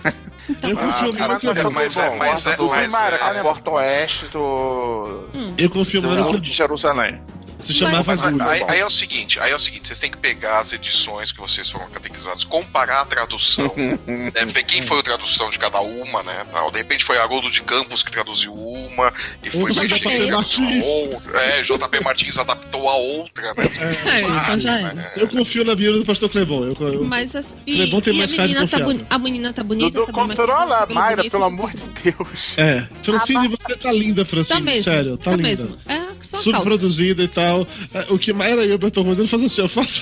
[0.64, 1.76] Eu confio Ah, mais no que eu cara, vi.
[1.76, 5.26] mas é- mas é- do, mas é- a porta oeste do,
[5.56, 6.58] Eu confio do mais no muro que de eu vi.
[6.58, 7.22] Jerusalém.
[7.60, 8.46] Se chamava Mas agulha.
[8.46, 11.32] aí, aí é o seguinte, aí é o seguinte, vocês têm que pegar as edições
[11.32, 13.74] que vocês foram catequizados, comparar a tradução,
[14.08, 16.72] né, ver quem foi a tradução de cada uma, né, tal.
[16.72, 19.12] De repente foi Haroldo de Campos que traduziu uma,
[19.44, 20.32] e foi JP que traduziu
[20.64, 20.86] Martins.
[20.86, 21.42] outra.
[21.42, 23.70] É, JP Martins adaptou a outra, né.
[24.06, 25.14] É, então já é.
[25.18, 26.64] Eu confio na Bíblia do pastor Clebon.
[26.64, 29.54] Eu, eu, Mas as, e, Clebon tem e mais a menina tá boni- a menina
[29.54, 31.32] tá bonita, Dudu, tá bem controla a Mayra, bonito.
[31.32, 32.54] pelo amor de Deus.
[32.56, 32.88] É.
[33.04, 34.60] Francine, você tá linda, Francine.
[34.60, 34.84] Tá mesmo.
[34.84, 35.44] Sério, tá, linda.
[35.44, 35.78] mesmo.
[35.88, 36.38] É, só.
[36.38, 37.49] Subproduzida e tal.
[37.94, 40.02] É, O que Mayra e eu, Beto Rodrigues, faz assim: eu faço.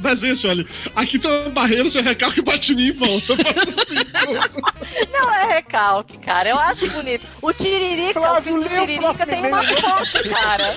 [0.00, 0.66] Desenho assim, olha.
[0.94, 3.32] Aqui tem uma barreira, você recalca e bate em mim e volta.
[3.32, 5.10] Eu faço assim.
[5.12, 6.48] Não é recalque, cara.
[6.48, 7.26] Eu acho bonito.
[7.42, 10.74] O Tiririca, o Flávio, o Tiririca tem uma foto, cara.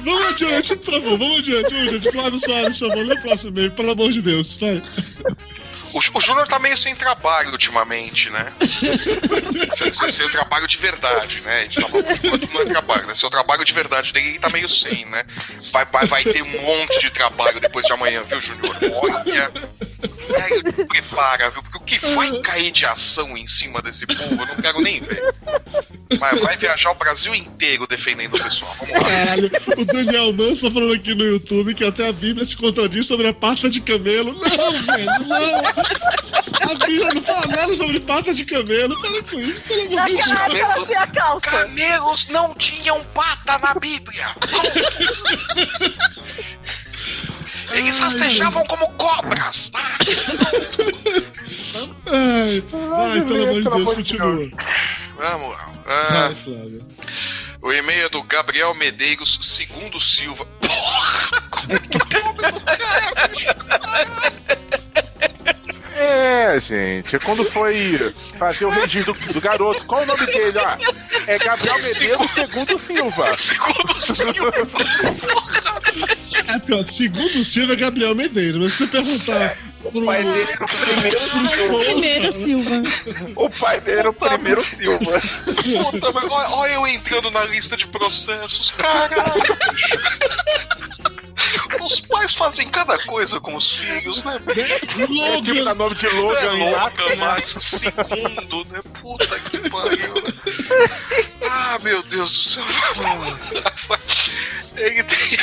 [0.00, 2.12] vamos adiante, por favor, vamos adiante, vamos adiante.
[2.12, 4.56] Flávio Soares, por favor, lê o próximo e-mail, pelo amor de Deus.
[4.56, 4.82] Vai.
[5.98, 8.46] O, o Júnior tá meio sem trabalho ultimamente, né?
[10.28, 11.60] O trabalho de verdade, né?
[11.60, 13.14] A gente tava falando não é trabalho, né?
[13.14, 15.24] Seu trabalho de verdade dele ele tá meio sem, né?
[15.72, 18.76] Vai, vai, vai ter um monte de trabalho depois de amanhã, viu, Júnior?
[19.02, 19.50] Olha.
[19.50, 21.62] Te prepara, viu?
[21.62, 25.00] Porque o que vai cair de ação em cima desse povo, eu não quero nem
[25.00, 25.34] ver.
[26.16, 28.74] Vai, vai viajar o Brasil inteiro defendendo o pessoal.
[28.78, 29.02] Vamos lá.
[29.02, 33.06] Caralho, o Daniel Manso tá falando aqui no YouTube que até a Bíblia se contradiz
[33.06, 34.32] sobre a pata de camelo.
[34.32, 35.58] Não, velho, não.
[36.70, 39.00] A Bíblia não fala nada sobre pata de camelo.
[39.00, 40.28] Para com isso, pelo amor de Deus.
[40.28, 41.50] Naquela época ela tinha calça.
[41.50, 44.34] Camelos não tinham pata na Bíblia.
[47.72, 49.98] Eles rastejavam como cobras, tá?
[52.06, 54.50] Ai, vai, pelo amor de Deus, continua.
[55.18, 55.74] Vamos lá.
[55.86, 56.86] Ah, Vai, Flávio.
[57.60, 60.46] o e-mail é do Gabriel Medeiros, segundo Silva.
[60.46, 61.40] Porra!
[61.50, 63.48] Como é que é o nome do cara, bicho?
[66.00, 70.76] É, gente, quando foi fazer o registro do, do garoto, qual o nome dele, ó?
[71.26, 73.34] É Gabriel Medeiros segundo Silva.
[73.36, 74.52] Segundo Silva.
[76.46, 80.52] É pior, segundo Silva é Gabriel Medeiros, mas se você perguntar pro, O pai dele
[80.52, 81.84] era o primeiro Silva.
[81.84, 82.82] Primeiro, Silva.
[83.36, 85.22] O pai dele era o primeiro Silva.
[85.90, 88.70] Puta, mas olha, olha eu entrando na lista de processos.
[88.70, 90.97] Caralho, bicho.
[91.80, 94.40] Os pais fazem cada coisa com os filhos, né?
[94.56, 97.16] É tipo Logan, dá nome de É Logan louca, Axe, né?
[97.16, 98.80] Max, segundo, né?
[99.00, 100.14] Puta que pariu.
[101.50, 102.64] Ah, meu Deus do céu.
[104.76, 105.38] Ele tem.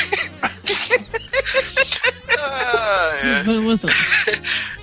[2.37, 3.43] Ah, é.
[3.43, 3.91] Vamos lá.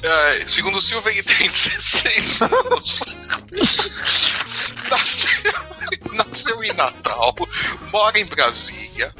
[0.04, 3.00] Ah, segundo o Silva, ele tem 16 anos.
[4.90, 5.52] nasceu,
[6.12, 7.34] nasceu em Natal,
[7.90, 9.14] mora em Brasília,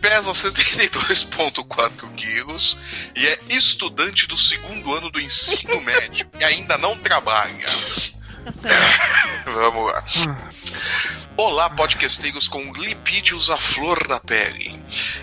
[0.00, 2.76] pesa 72,4 quilos
[3.14, 7.66] e é estudante do segundo ano do ensino médio e ainda não trabalha.
[8.44, 9.44] Tá certo.
[9.52, 10.04] Vamos lá.
[11.40, 14.76] Olá, podcasteiros com lipídios à flor da pele.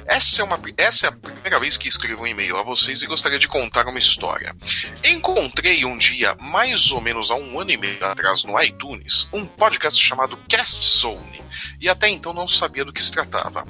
[0.06, 3.06] Essa é, uma, essa é a primeira vez que escrevo um e-mail a vocês e
[3.06, 4.56] gostaria de contar uma história.
[5.04, 9.46] Encontrei um dia, mais ou menos há um ano e meio atrás, no iTunes, um
[9.46, 11.42] podcast chamado Cast Zone,
[11.82, 13.68] e até então não sabia do que se tratava.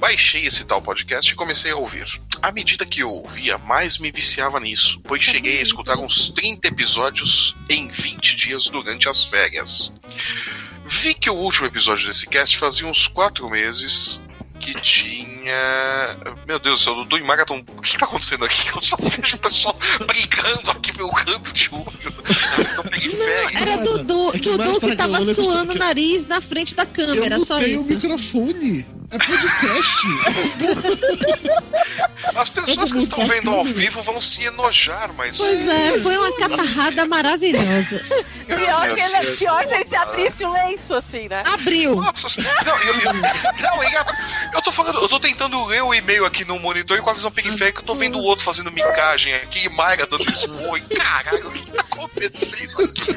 [0.00, 2.06] Baixei esse tal podcast e comecei a ouvir.
[2.40, 6.68] À medida que eu ouvia, mais me viciava nisso, pois cheguei a escutar uns 30
[6.68, 9.92] episódios em 20 dias durante as férias.
[10.86, 14.20] Vi que o último episódio desse cast fazia uns 4 meses
[14.60, 16.16] que tinha.
[16.46, 17.58] Meu Deus do céu, Dudu e Maga tão.
[17.76, 18.68] O que tá acontecendo aqui?
[18.74, 19.76] Eu só vejo o pessoal
[20.06, 22.12] brigando aqui meu canto de olho.
[22.90, 23.60] Periféricos.
[23.60, 26.26] Era Dudu, É que o Dudu que tá tava reclamando que eu suando o nariz
[26.26, 27.88] na frente da Eu câmera, não só tenho isso.
[27.88, 28.86] microfone.
[29.12, 30.06] É podcast.
[32.34, 35.36] As pessoas que estão vendo ao vivo vão se enojar, mas.
[35.36, 38.02] Pois é, foi uma catarrada maravilhosa.
[38.46, 41.42] Pior Graças que ele, pior se a gente abrisse o lenço assim, né?
[41.46, 41.96] Abriu.
[41.96, 44.04] Nossa, não, eu, eu, não, eu,
[44.54, 47.14] eu tô falando, eu tô tentando ler o e-mail aqui no monitor e com a
[47.14, 50.78] visão periférica eu tô vendo o outro fazendo micagem aqui e Mayra dando expor.
[50.78, 53.16] E caralho, o que tá acontecendo aqui?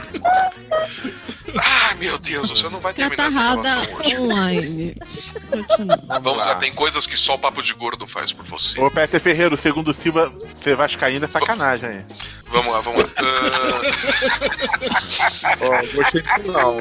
[1.57, 4.17] Ai, meu Deus, você não vai terminar essa gravação hoje.
[4.17, 4.97] online.
[6.07, 6.53] Vamos lá.
[6.53, 8.79] lá, tem coisas que só o Papo de Gordo faz por você.
[8.79, 10.31] Ô, Peter Ferreiro, segundo o Silva,
[10.63, 12.05] ser vascaíno é sacanagem aí.
[12.47, 13.09] Vamos lá, vamos lá.
[15.61, 16.79] Ó, gostei disso não.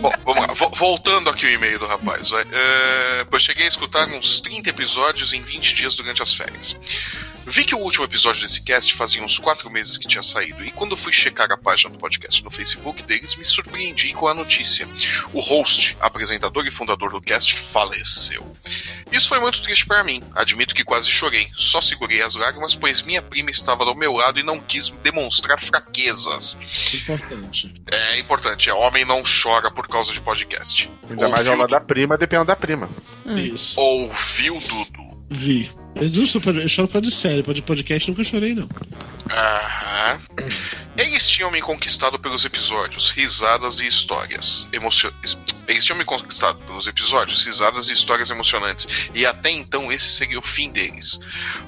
[0.00, 0.54] Bom, vamos lá.
[0.54, 2.30] Vo- Voltando aqui o e-mail do rapaz.
[2.30, 2.44] vai.
[2.52, 6.76] É, eu cheguei a escutar uns 30 episódios em 20 dias durante as férias.
[7.48, 10.70] Vi que o último episódio desse cast fazia uns 4 meses que tinha saído, e
[10.72, 14.86] quando fui checar a página do podcast no Facebook deles, me surpreendi com a notícia.
[15.32, 18.56] O host, apresentador e fundador do cast, faleceu.
[19.12, 20.20] Isso foi muito triste para mim.
[20.34, 21.48] Admito que quase chorei.
[21.54, 25.60] Só segurei as lágrimas, pois minha prima estava ao meu lado e não quis demonstrar
[25.60, 26.56] fraquezas.
[26.92, 27.72] Importante.
[27.88, 30.90] É importante, é homem não chora por causa de podcast.
[31.08, 32.90] Ainda mais Ouviu aula do- da prima, dependendo da prima.
[33.24, 33.78] Isso.
[33.78, 35.26] Ouviu, Dudu?
[35.30, 35.70] Vi.
[36.00, 38.68] Eu, não sou- eu choro por de série, por de podcast nunca chorei, não.
[39.30, 40.20] Aham.
[40.96, 45.12] Eles tinham me conquistado pelos episódios, risadas e histórias emocio...
[45.68, 50.38] Eles tinham me conquistado pelos episódios, risadas e histórias emocionantes, e até então esse seria
[50.38, 51.18] o fim deles.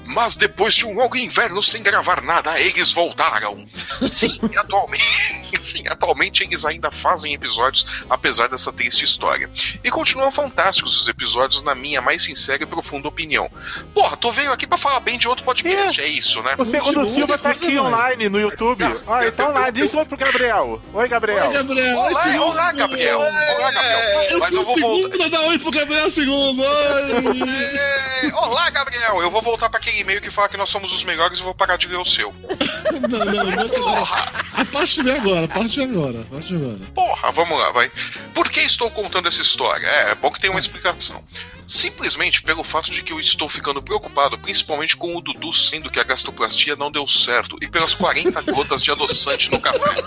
[0.05, 3.67] Mas depois de um longo inverno sem gravar nada, eles voltaram.
[4.07, 9.49] Sim, atualmente, sim, atualmente eles ainda fazem episódios, apesar dessa triste história.
[9.83, 13.49] E continuam fantásticos os episódios, na minha mais sincera e profunda opinião.
[13.93, 16.55] Porra, tu veio aqui pra falar bem de outro podcast, é, isso, né?
[16.57, 17.79] O segundo Silva tá aqui vai.
[17.79, 18.83] online no YouTube.
[19.05, 20.81] Ó, eu- então lá, diz oi pro Gabriel.
[20.93, 21.47] Oi, Gabriel.
[21.47, 21.97] Oi, Gabriel.
[21.97, 23.19] Olá, olá, Gabriel.
[23.19, 23.88] Olá, Gabriel.
[24.29, 25.29] Eu Mas eu vou voltar.
[25.29, 26.61] dá oi pro Gabriel segundo.
[26.61, 27.41] Oi.
[27.77, 29.21] É, Olá, Gabriel.
[29.21, 31.53] Eu vou voltar pra aquele e-mail que fala que nós somos os melhores e vou
[31.55, 32.33] parar de ler o seu.
[33.09, 33.69] não, não, não.
[33.69, 36.91] Porra, A parte vem agora, a parte vem agora, a parte vem agora.
[36.93, 37.91] porra, vamos lá, vai.
[38.33, 39.85] Por que estou contando essa história?
[39.87, 41.23] É, é bom que tenha uma explicação.
[41.67, 45.99] Simplesmente pelo fato de que eu estou ficando preocupado, principalmente com o Dudu, sendo que
[45.99, 49.79] a gastroplastia não deu certo, e pelas 40 gotas de adoçante no café.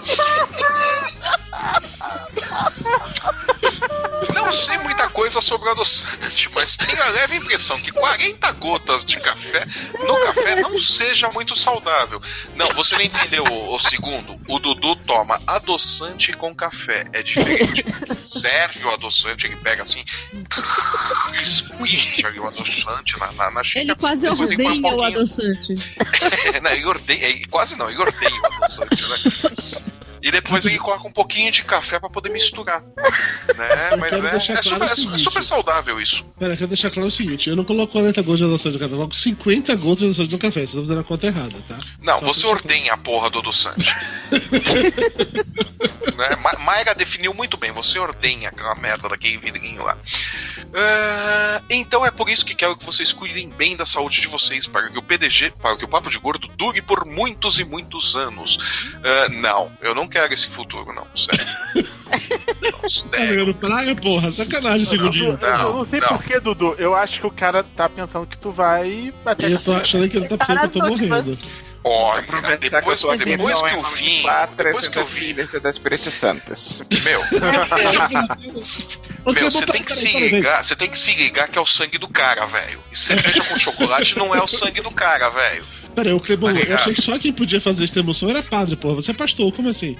[4.52, 9.02] Não sei muita coisa sobre o adoçante, mas tenho a leve impressão que 40 gotas
[9.02, 9.64] de café
[10.06, 12.20] no café não seja muito saudável.
[12.54, 14.38] Não, você não entendeu o, o segundo.
[14.46, 17.06] O Dudu toma adoçante com café.
[17.14, 17.82] É diferente.
[18.26, 20.04] Serve o adoçante, ele pega assim,
[21.40, 23.84] esquicha ali o adoçante na, na, na xícara.
[23.86, 25.74] Ele quase põe um ordenha o adoçante.
[26.62, 29.91] não, ele ordeia, é, quase não, ele ordeia o adoçante, né?
[30.22, 32.82] E depois ele coloca um pouquinho de café pra poder misturar.
[33.56, 33.96] Né?
[33.98, 34.20] Mas é, é
[34.62, 36.24] claro super, é super saudável isso.
[36.38, 38.80] Pera, eu quero deixar claro o seguinte: eu não coloco 40 gotas de adoçante no
[38.80, 40.60] café, eu coloco 50 gotas de adoçante no café.
[40.60, 41.78] Vocês estão fazendo a conta errada, tá?
[42.00, 43.94] Não, Só você ordenha a porra do adoçante.
[46.16, 46.28] né?
[46.42, 49.96] Ma- Mayra definiu muito bem, você ordenha aquela merda daquele vidrinho lá.
[50.74, 54.66] Ah, então é por isso que quero que vocês cuidem bem da saúde de vocês,
[54.66, 58.16] para que o PDG, para que o Papo de Gordo dure por muitos e muitos
[58.16, 58.58] anos.
[59.04, 61.46] Ah, não, eu não quero esse futuro, não, sério.
[62.62, 63.10] Não, Tá sério.
[63.10, 64.30] pegando praga, porra?
[64.30, 65.38] Sacanagem, segundinho.
[65.40, 66.08] Eu Não, não sei não.
[66.08, 66.74] porquê, Dudu.
[66.78, 70.18] Eu acho que o cara tá pensando que tu vai bater eu tô achando que
[70.18, 71.38] ele tá pensando que eu tô morrendo.
[71.84, 74.22] Olha, Aproveitar que eu depois, depois que eu vim,
[74.56, 76.80] depois que eu vim, filha, essa da Espírito Santas.
[77.02, 77.20] meu,
[79.32, 81.98] Meu, você tem que se ligar, você tem que se ligar que é o sangue
[81.98, 82.78] do cara, velho.
[82.92, 85.64] E cerveja com chocolate não é o sangue do cara, velho.
[85.94, 88.42] Pera aí, o Clebon, Tá eu achei que só quem podia fazer esta emoção era
[88.42, 88.94] padre, porra.
[88.94, 89.96] Você é pastor, como assim?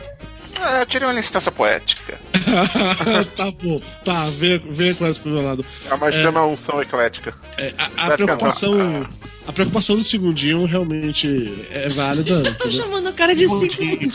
[0.64, 2.18] Ah, eu tirei uma licença poética.
[3.36, 3.80] tá bom.
[4.04, 5.64] Tá, venha, venha com essa pro meu lado.
[5.90, 7.34] É uma extrema unção eclética.
[7.58, 9.06] É, a, a preocupação.
[9.44, 13.98] A preocupação do segundinho realmente é válida, Tô chamando o cara de Segundinho.
[13.98, 14.06] que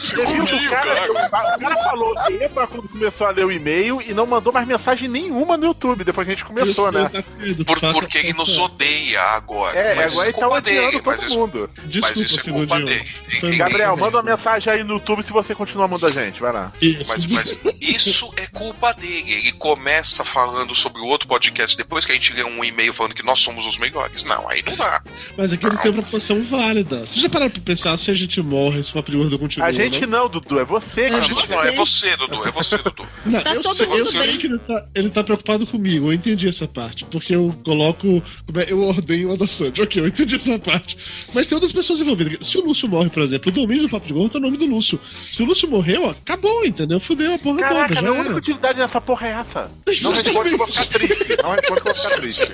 [0.66, 4.54] o cara, o cara falou epa quando começou a ler o e-mail e não mandou
[4.54, 7.10] mais mensagem nenhuma no YouTube depois que a gente começou, né?
[7.12, 9.78] Tá medo, Por- porque ele nos odeia agora.
[9.78, 11.70] É, mas agora ele é tá culpa odiando todo Mas mundo.
[11.76, 13.04] mas Desculpa, isso é culpa segundinho.
[13.42, 13.58] dele.
[13.58, 16.72] Gabriel, manda uma mensagem aí no YouTube se você continuar mandando a gente, vai lá.
[16.82, 17.06] Isso.
[17.08, 19.32] Mas, mas isso é culpa dele.
[19.34, 23.14] Ele começa falando sobre o outro podcast depois que a gente lê um e-mail falando
[23.14, 24.24] que nós somos os melhores.
[24.24, 25.02] Não, aí não dá.
[25.38, 27.06] Mas aqui ele tem uma proporção válida.
[27.06, 29.68] Você já pararam pra pensar se a gente morre, se uma pergunta continua?
[29.68, 30.24] A gente não?
[30.24, 31.22] não, Dudu, é você, É A cara.
[31.24, 33.08] gente não, é você, Dudu, é você, Dudu.
[33.26, 36.14] Não, Tá eu todo sei, eu sei que ele tá, ele tá preocupado comigo, eu
[36.14, 37.06] entendi essa parte.
[37.06, 38.08] Porque eu coloco.
[38.56, 39.82] é, Eu ordenho o adoçante.
[39.82, 40.98] Ok, eu entendi essa parte.
[41.34, 42.46] Mas tem outras pessoas envolvidas.
[42.48, 44.58] Se o Lúcio morre, por exemplo, o domínio do Papo de Gordo é o nome
[44.58, 45.00] do Lúcio.
[45.32, 47.00] Se o Lúcio morreu, ó, acabou, entendeu?
[47.00, 48.02] Fudeu a porra Caraca, toda.
[48.02, 49.72] minha Já única utilidade nessa porra é essa.
[50.02, 51.38] Não responde que eu vou ficar triste.
[51.44, 52.52] Não responde que eu vou ficar triste.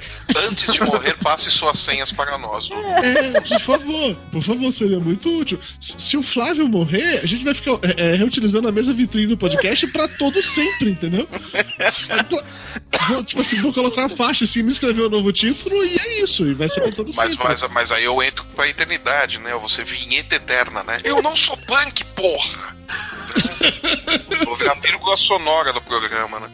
[0.48, 2.82] Antes de morrer, passe suas senhas para nós, Dudu.
[2.82, 5.60] É, por favor, por favor, seria muito útil.
[5.80, 9.28] Se, se o Flávio morrer, a gente vai ficar é, é, reutilizando a mesma vitrine
[9.28, 11.28] do podcast pra todo sempre, entendeu?
[13.10, 16.22] Vou, tipo assim, vou colocar uma faixa assim, me escrever um novo título e é
[16.22, 17.48] isso, e vai ser pra todo Mas, sempre.
[17.48, 19.52] mas, mas aí eu entro pra eternidade, né?
[19.52, 21.02] Eu vou ser vinheta eterna, né?
[21.04, 22.76] Eu não sou punk, porra!
[24.46, 26.50] Vou virar vírgula sonora do programa, né?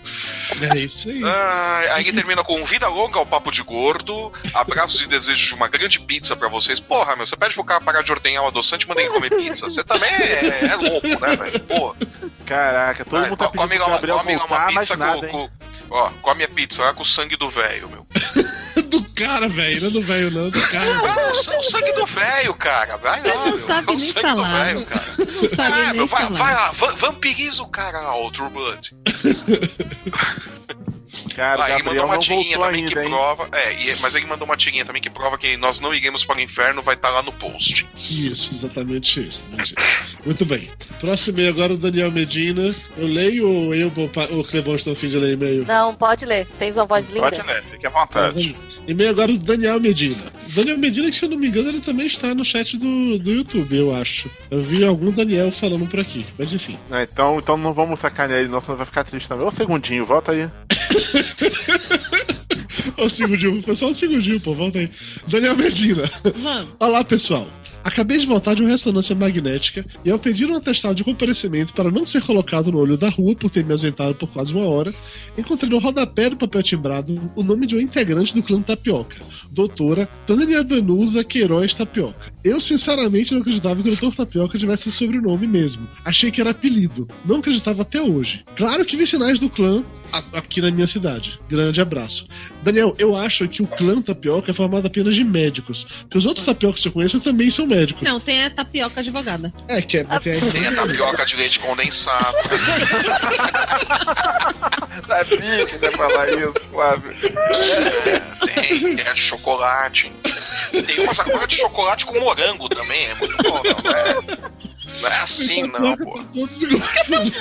[0.73, 1.21] É isso aí.
[1.23, 5.67] Ah, aí termina com vida longa ao papo de gordo, abraços e desejos de uma
[5.67, 6.79] grande pizza pra vocês.
[6.79, 9.29] Porra, meu, você pede pro cara parar de ordenhar o adoçante e manda ele comer
[9.29, 9.69] pizza.
[9.69, 11.59] Você também é, é louco, né, velho?
[11.61, 11.95] Porra.
[12.45, 15.49] Caraca, todo Vai, mundo tá co- come pedindo uma, Gabriel come uma pizza nada, com,
[15.89, 18.05] Ó, come a pizza lá com o sangue do velho, meu.
[19.19, 20.85] Cara, velho, não é do velho, não, do cara.
[20.97, 22.97] Ah, o, sa- o sangue do velho, cara.
[22.97, 23.67] Vai lá, Não meu.
[23.67, 24.47] sabe É o nem sangue falar.
[24.47, 25.05] do velho, cara.
[25.41, 26.37] Não sabe É, nem meu, vai, falar.
[26.37, 28.95] vai lá, va- vampiriza o cara lá, o True Blood.
[31.35, 33.09] Cara, o Ah, ele mandou uma tirinha também que ainda, hein?
[33.09, 33.49] prova.
[33.51, 36.37] É, e- mas ele mandou uma tirinha também que prova que nós não iremos para
[36.37, 37.85] o inferno, vai estar lá no post.
[38.09, 39.43] Isso, exatamente isso.
[39.51, 39.63] né?
[40.25, 40.69] Muito bem.
[40.99, 42.75] Próximo e-mail agora o Daniel Medina.
[42.97, 45.65] Eu leio ou eu ou o Clebão estão a fim de ler e-mail?
[45.65, 46.45] Não, pode ler.
[46.57, 47.21] Tens uma voz linda.
[47.31, 48.53] Pode ler, fique à Tá, vontade.
[48.53, 48.79] vamos.
[48.87, 50.31] E-mail agora do Daniel Medina.
[50.55, 53.31] Daniel Medina, que se eu não me engano, ele também está no chat do, do
[53.31, 54.29] YouTube, eu acho.
[54.49, 56.77] Eu vi algum Daniel falando por aqui, mas enfim.
[56.89, 59.45] Ah, então, então não vamos sacanear ele, não, senão vai ficar triste também.
[59.45, 60.49] Ô, segundinho, volta aí.
[62.97, 64.89] Um segundinho, foi só um segundinho, pô, volta aí.
[65.27, 66.03] Daniel Medina.
[66.35, 66.73] Vamos.
[66.79, 67.47] Olá, pessoal.
[67.83, 71.89] Acabei de voltar de uma ressonância magnética e ao pedir um atestado de comparecimento para
[71.89, 74.93] não ser colocado no olho da rua por ter me ausentado por quase uma hora,
[75.37, 79.15] encontrei no rodapé do papel timbrado o nome de uma integrante do clã Tapioca,
[79.49, 82.33] doutora Tânia Danusa Queiroz Tapioca.
[82.43, 84.13] Eu sinceramente não acreditava que o Dr.
[84.13, 85.87] Tapioca tivesse esse sobrenome mesmo.
[86.03, 87.07] Achei que era apelido.
[87.25, 88.43] Não acreditava até hoje.
[88.57, 89.83] Claro que vi sinais do clã
[90.33, 91.39] aqui na minha cidade.
[91.49, 92.27] Grande abraço.
[92.63, 95.83] Daniel, eu acho que o clã Tapioca é formado apenas de médicos.
[96.01, 98.03] Porque os outros tapiocas que eu conheço também são médicos.
[98.03, 99.53] Não, tem a tapioca advogada.
[99.67, 102.37] É, que é, tem a Tem a tapioca de leite condensado.
[105.07, 107.13] Sabia que ia falar isso, Flávio.
[108.45, 110.11] Tem, tem a de chocolate.
[110.71, 114.58] Tem umas agora de chocolate com morango também, é muito bom, não é?
[115.01, 116.23] Não é assim, não, pô.
[116.33, 116.91] Todos iguais.
[116.91, 117.31] Cadê,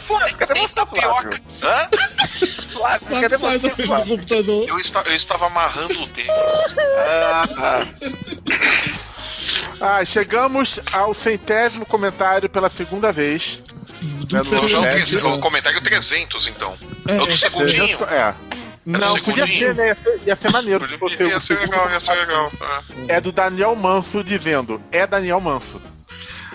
[0.00, 0.36] Flávio?
[0.36, 1.08] Cadê você, tapioca.
[1.08, 1.40] Flávio?
[1.62, 1.88] Hã?
[2.72, 4.16] Flávio, cadê você, Flávio?
[4.16, 4.68] computador.
[4.68, 6.30] Eu, esta- eu estava amarrando o tênis.
[6.98, 7.86] Ah, tá.
[9.80, 13.60] Ah, chegamos ao centésimo comentário pela segunda vez.
[14.02, 16.76] Do É, no Não, não, É, o comentário 300, então.
[17.08, 17.98] É, É o do é, segundinho?
[18.04, 18.34] É.
[18.86, 19.88] Não, o podia ser, né?
[19.88, 20.98] Ia ser, ia ser maneiro.
[20.98, 22.50] fosse Ia o ser legal, ia ser legal.
[23.08, 23.16] é.
[23.16, 25.80] É do Daniel Manso dizendo: É Daniel Manso.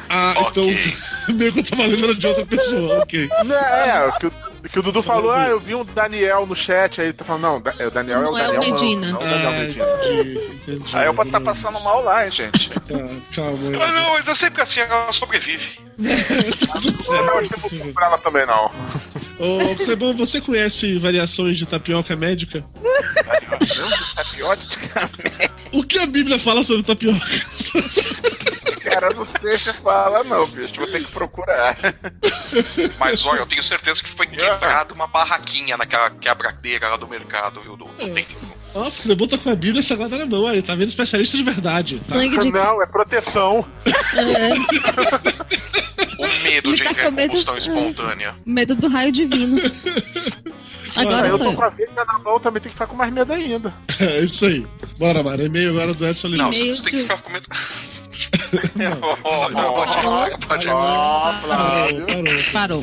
[0.09, 0.63] Ah, Ok.
[1.25, 1.35] então.
[1.35, 3.27] Meio que eu tava lembrando de outra pessoa, ok.
[3.45, 4.31] Não, é, o que, o-
[4.71, 7.41] que o Dudu falou, ah, eu vi um Daniel no chat, aí ele tá falando,
[7.41, 9.07] não, é, o Daniel é o Não é o Daniel Manso, Medina.
[9.11, 9.85] não o Daniel Ah, Medina.
[10.03, 10.95] entendi, entendi.
[10.97, 12.69] Aí eu vou estar passando mal lá, hein, gente.
[12.85, 12.99] Tá,
[13.35, 13.81] calma aí.
[13.81, 15.79] Ah, não, mas é sempre assim, ela sobrevive.
[15.97, 17.77] Não, eu tudo não vou certo.
[17.79, 18.65] comprar ela também, não.
[19.39, 22.63] Ô, Clebão, você conhece variações de tapioca médica?
[24.15, 24.61] Tapioca,
[25.71, 27.25] O que a Bíblia fala sobre tapioca?
[28.99, 30.73] Cara, não sei se fala, não, bicho.
[30.75, 31.75] Vou ter que procurar.
[32.99, 37.61] Mas olha, eu tenho certeza que foi quebrada uma barraquinha naquela quebradeira lá do mercado,
[37.61, 37.75] viu?
[37.75, 38.55] Do, do templo.
[38.73, 40.89] Ó, o Clebão tá com a Bíblia sagrada na mão aí, tá vendo?
[40.89, 41.99] Especialista de verdade.
[41.99, 42.15] Tá?
[42.15, 42.51] Sangue de.
[42.51, 43.65] Não, é proteção.
[46.17, 48.35] O medo Ele de tá entrar com em medo- combustão espontânea.
[48.45, 49.57] Medo do raio divino.
[50.95, 53.11] Agora Ah, eu tô com a Bíblia na mão, também tem que ficar com mais
[53.13, 53.73] medo ainda.
[53.99, 54.65] É isso aí.
[54.97, 55.43] Bora, Mara.
[55.43, 56.53] E-mail agora do Edson Não, Lima.
[56.53, 57.45] você Meio tem que de- ficar com medo.
[58.75, 60.71] Não, Não, não, pode ir, pode ir.
[60.71, 61.33] Ó,
[62.53, 62.81] Parou,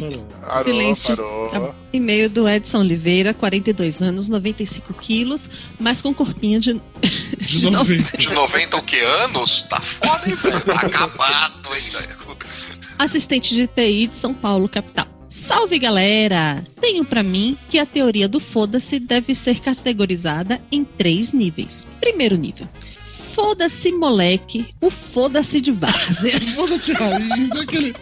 [0.63, 1.17] Silêncio.
[1.17, 1.75] parou.
[1.93, 5.49] E-mail do Edson Oliveira, 42 anos, 95 quilos,
[5.81, 6.81] mas com corpinho de.
[7.41, 8.19] De 90.
[8.19, 9.63] De 90 o que anos?
[9.63, 10.61] Tá foda, hein, velho?
[10.61, 12.23] Tá acabado, hein, velho?
[12.99, 15.07] assistente de TI de São Paulo, capital.
[15.33, 16.63] Salve galera!
[16.79, 21.87] Tenho pra mim que a teoria do foda-se deve ser categorizada em três níveis.
[21.99, 22.69] Primeiro nível.
[23.35, 26.39] Foda-se moleque, o foda-se de várzea.
[26.55, 27.97] Foda-se raiz, aquele.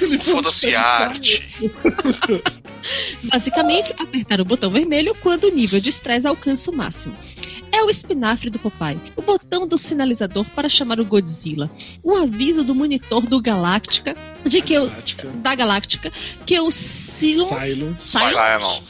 [0.00, 1.42] Ele Foda-se arte.
[3.24, 7.16] Basicamente, apertar o botão vermelho quando o nível de estresse alcança o máximo.
[7.72, 11.70] É o espinafre do Popeye, o botão do sinalizador para chamar o Godzilla,
[12.02, 14.14] o aviso do monitor do Galáctica
[14.44, 15.28] de que o, Tática.
[15.28, 16.12] da Galáctica
[16.44, 16.74] que os
[17.30, 18.82] Silence.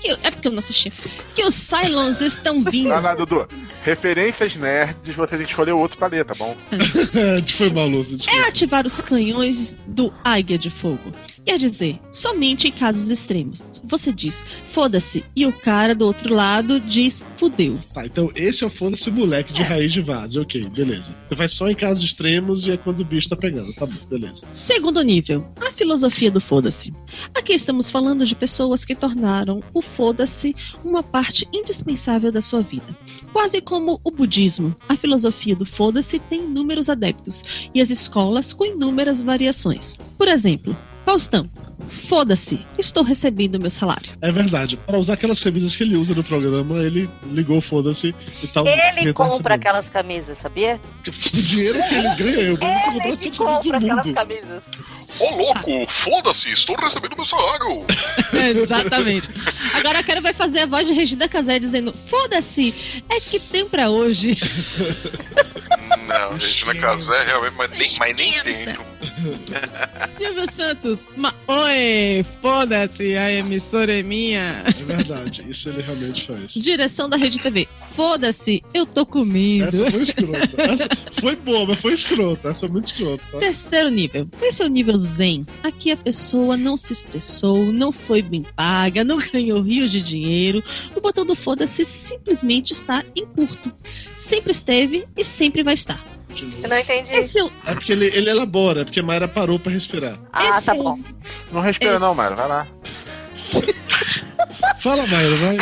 [0.00, 0.90] Que- é porque eu não assisti.
[1.34, 2.88] Que os Cylons estão vindo.
[2.88, 3.46] Vai lá, Dudu.
[3.82, 6.54] Referências nerds, você tem que escolher outro pra ler, tá bom?
[7.56, 8.16] Foi mal, Lúcio.
[8.28, 11.12] É ativar os canhões do Águia de Fogo.
[11.44, 13.62] Quer dizer, somente em casos extremos.
[13.84, 17.78] Você diz, foda-se, e o cara do outro lado diz, fudeu.
[17.94, 20.42] Tá, então esse é o foda-se moleque de raiz de vaso.
[20.42, 21.16] Ok, beleza.
[21.28, 23.72] Você vai só em casos extremos e é quando o bicho tá pegando.
[23.72, 24.46] Tá bom, beleza.
[24.50, 26.92] Segundo nível, a filosofia do foda-se.
[27.40, 32.94] Aqui estamos falando de pessoas que tornaram o foda-se uma parte indispensável da sua vida.
[33.32, 37.42] Quase como o budismo, a filosofia do foda-se tem inúmeros adeptos
[37.74, 39.96] e as escolas com inúmeras variações.
[40.18, 41.48] Por exemplo, Faustão.
[42.08, 44.10] Foda-se, estou recebendo meu salário.
[44.20, 44.76] É verdade.
[44.76, 48.66] Para usar aquelas camisas que ele usa no programa, ele ligou foda-se e tal.
[48.66, 50.80] Ele compra aquelas camisas, sabia?
[51.06, 54.12] O dinheiro que ele ganha, eu vou comprar Ele que todas as camisas compra aquelas
[54.12, 54.62] camisas.
[55.18, 57.84] Ô louco, foda-se, estou recebendo meu salário.
[58.62, 59.28] Exatamente.
[59.74, 62.74] Agora a Cara vai fazer a voz de Regina Casé dizendo: Foda-se,
[63.08, 64.38] é que tem pra hoje.
[66.06, 68.32] Não, Regina Casé realmente, mas nem, mas nem
[68.64, 68.82] tento.
[70.16, 71.69] Silvio Santos, ma oi,
[72.40, 74.62] foda-se, a emissora é minha.
[74.66, 76.52] É verdade, isso ele realmente faz.
[76.54, 79.64] Direção da Rede TV, foda-se, eu tô comendo.
[79.64, 80.62] Essa foi escrota.
[80.62, 80.88] Essa
[81.20, 82.48] foi boa, mas foi escrota.
[82.48, 83.22] Essa é muito escrota.
[83.30, 83.38] Tá?
[83.38, 84.28] Terceiro nível.
[84.42, 85.46] Esse é o nível Zen.
[85.62, 90.62] Aqui a pessoa não se estressou, não foi bem paga, não ganhou rios de dinheiro.
[90.94, 93.72] O botão do foda-se simplesmente está em curto.
[94.16, 96.19] Sempre esteve e sempre vai estar.
[96.34, 96.58] De novo.
[96.62, 97.12] Eu não entendi.
[97.12, 100.18] Esse é porque ele, ele elabora, é porque Mayra parou pra respirar.
[100.32, 100.98] Ah, esse tá bom.
[101.52, 102.34] Não respira Esse- não, Mara.
[102.36, 102.66] Vai lá.
[104.80, 105.56] Fala, Mayra, vai.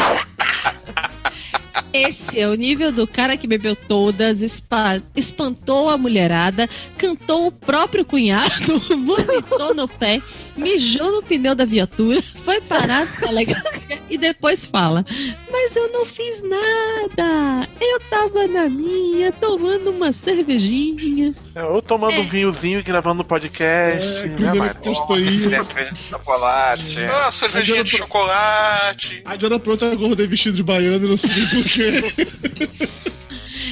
[1.93, 7.53] Esse é o nível do cara que bebeu todas, espa- espantou a mulherada, cantou o
[7.53, 10.21] próprio cunhado, vomitou no pé,
[10.59, 15.05] mijou no pneu da viatura, foi parado na delegacia e depois fala:
[15.51, 17.69] Mas eu não fiz nada!
[17.81, 21.35] Eu tava na minha, tomando uma cervejinha.
[21.55, 22.21] Eu tomando É.
[22.21, 24.53] um vinhozinho e gravando um podcast, É, né.
[24.91, 26.99] Cerveja de chocolate.
[27.11, 29.23] Ah, cervejinha de chocolate.
[29.25, 33.09] A Diana pronto eu acordei vestido de baiano e não sei nem porquê.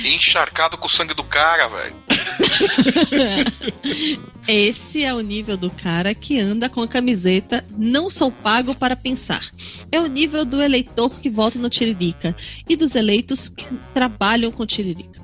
[0.04, 1.96] Encharcado com o sangue do cara, velho.
[4.46, 8.94] Esse é o nível do cara que anda com a camiseta Não sou pago para
[8.94, 9.44] pensar.
[9.90, 12.36] É o nível do eleitor que vota no Tiririca
[12.68, 15.20] e dos eleitos que trabalham com Tiririca.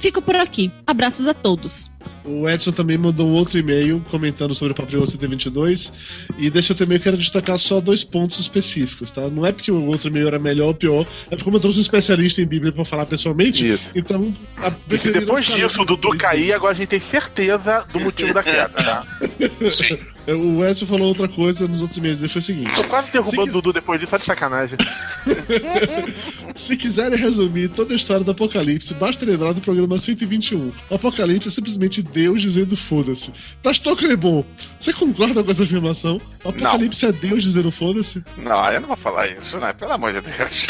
[0.00, 0.70] Fico por aqui.
[0.86, 1.90] Abraços a todos.
[2.28, 5.92] O Edson também mandou um outro e-mail comentando sobre o Papel 122.
[6.38, 9.22] E desse outro e-mail eu quero destacar só dois pontos específicos, tá?
[9.28, 11.78] Não é porque o outro e-mail era melhor ou pior, é porque como eu trouxe
[11.78, 13.90] um especialista em Bíblia pra falar pessoalmente, Isso.
[13.94, 14.34] então.
[14.58, 18.42] A E depois disso o Dudu cair, agora a gente tem certeza do motivo da
[18.42, 19.06] queda, tá?
[19.70, 19.98] Sim.
[20.34, 22.18] O Edson falou outra coisa nos outros e-mails.
[22.18, 24.76] Ele foi o seguinte: Tô quase derrubando o Dudu depois disso, só de sacanagem.
[26.54, 30.72] se quiserem resumir toda a história do Apocalipse, basta lembrar do programa 121.
[30.90, 33.32] O Apocalipse é simplesmente Deus dizendo foda-se.
[33.62, 34.44] Pastor Clebon,
[34.78, 36.20] você concorda com essa afirmação?
[36.44, 38.22] O Apocalipse é Deus dizendo foda-se?
[38.36, 39.72] Não, eu não vou falar isso, né?
[39.72, 40.66] Pelo amor de Deus.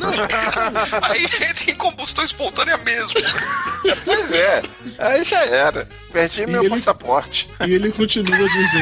[1.02, 1.26] Aí
[1.64, 3.14] tem combustão espontânea mesmo.
[4.04, 4.62] pois é,
[4.98, 5.88] aí já era.
[6.12, 7.48] Perdi E meu ele- passaporte.
[7.66, 8.79] E ele continua dizendo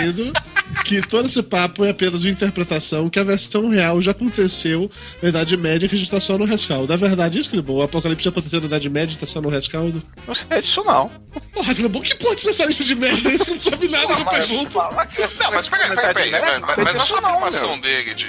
[0.84, 4.90] que todo esse papo é apenas uma interpretação, que a versão real já aconteceu
[5.22, 6.92] na Idade Média, que a gente tá só no rescaldo.
[6.92, 7.74] É verdade isso, Clebon?
[7.74, 10.02] O Apocalipse já aconteceu na Idade Média e tá só no rescaldo?
[10.26, 11.10] Não sei disso, não.
[11.52, 14.20] Porra, Clebon, que porra de especialista de merda é esse que não sabe nada que
[14.22, 14.78] eu pergunto?
[14.78, 16.60] Não, mas peraí, peraí, peraí.
[16.60, 18.26] Mas, mas, mas essa não, afirmação dele de,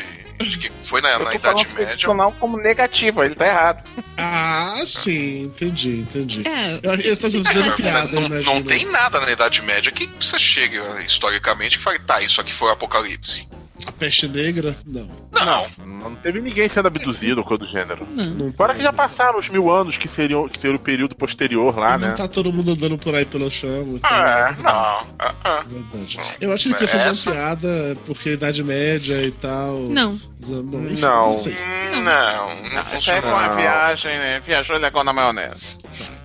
[0.47, 1.93] de que foi na, Eu na tô Idade falando Média.
[1.93, 3.83] ficcional como negativo, ele tá errado.
[4.17, 6.43] Ah, sim, entendi, entendi.
[6.47, 10.39] É, Eu- Ele tá dizendo piada, não, não tem nada na Idade Média que você
[10.39, 13.47] chega historicamente que fale, tá, isso aqui foi o Apocalipse.
[13.89, 14.75] A peste negra?
[14.85, 15.09] Não.
[15.33, 15.67] Não.
[15.85, 18.05] Não teve ninguém sendo abduzido ou coisa do gênero.
[18.09, 18.25] não.
[18.25, 21.75] não Fora que já passaram os mil anos que seriam que seria o período posterior
[21.75, 22.13] lá, não né?
[22.13, 23.97] tá todo mundo andando por aí pelo chão.
[23.99, 24.11] tal.
[24.13, 24.69] É, não.
[24.71, 25.63] Ah, ah.
[25.67, 26.19] Verdade.
[26.39, 29.79] Eu acho que ele quer fazer Essa- uma piada porque Idade Média e tal.
[29.79, 30.19] Não.
[30.47, 30.85] Não.
[30.85, 31.33] enfim, Não.
[31.33, 31.53] sei.
[31.53, 33.55] Hum, Não, não Isso aí foi uma Não.
[33.55, 34.39] viagem, né?
[34.45, 35.63] Viajou legal na maionese.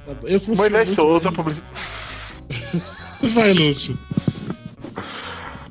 [0.06, 0.28] Tá bom.
[0.28, 1.36] Eu confio Moisés Souza, nele.
[1.36, 1.62] publici...
[3.34, 3.98] Vai, Lúcio.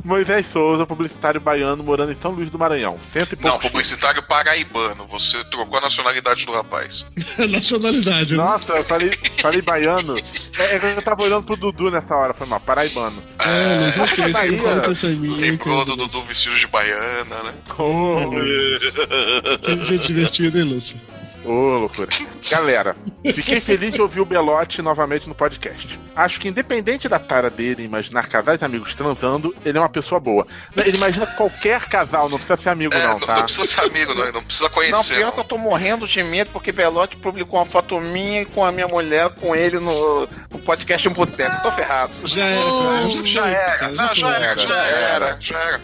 [0.04, 2.98] Moisés Souza, publicitário baiano, morando em São Luís do Maranhão.
[3.02, 5.06] Cento e Não, publicitário paraibano.
[5.08, 7.06] Você trocou a nacionalidade do rapaz.
[7.50, 8.44] Nacionalidade, né?
[8.44, 10.16] Nossa, eu falei, falei baiano.
[10.58, 13.22] É, é que eu tava olhando pro Dudu nessa hora, foi mal, paraibano.
[13.40, 14.58] É, mas eu sei, Bahia.
[14.58, 15.38] você conta isso em mim.
[15.38, 17.54] Lembrou do Dudu vestido de baiana, né?
[17.78, 18.30] Ô,
[19.62, 21.00] Que jeito divertido, hein, Lúcio?
[21.46, 22.08] Ô, loucura.
[22.50, 22.96] Galera,
[23.34, 26.00] fiquei feliz de ouvir o Belote novamente no podcast.
[26.16, 30.20] Acho que independente da tara dele imaginar casais e amigos transando, ele é uma pessoa
[30.22, 30.48] boa.
[30.78, 33.36] Ele imagina qualquer casal, não precisa ser amigo É, não, não, tá?
[33.38, 35.16] não precisa ser amigo, não, não precisa Não, conhecer.
[35.16, 35.32] pior não.
[35.34, 38.88] que eu tô morrendo de medo porque Belote publicou uma foto minha com a minha
[38.88, 41.62] mulher com ele no, no podcast Um Boteco.
[41.62, 42.14] Tô ferrado.
[42.26, 43.10] Já era.
[43.10, 45.82] Já, Já era, não, já era, já era, já era.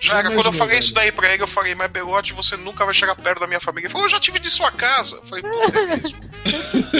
[0.00, 0.30] Já era.
[0.30, 3.14] Quando eu falei isso daí pra ele, eu falei, mas Belote, você nunca vai chegar
[3.14, 3.86] perto da minha família.
[3.86, 5.16] Ele falou, eu já tive de sua casa.
[5.16, 6.30] Eu falei, pô, é mesmo.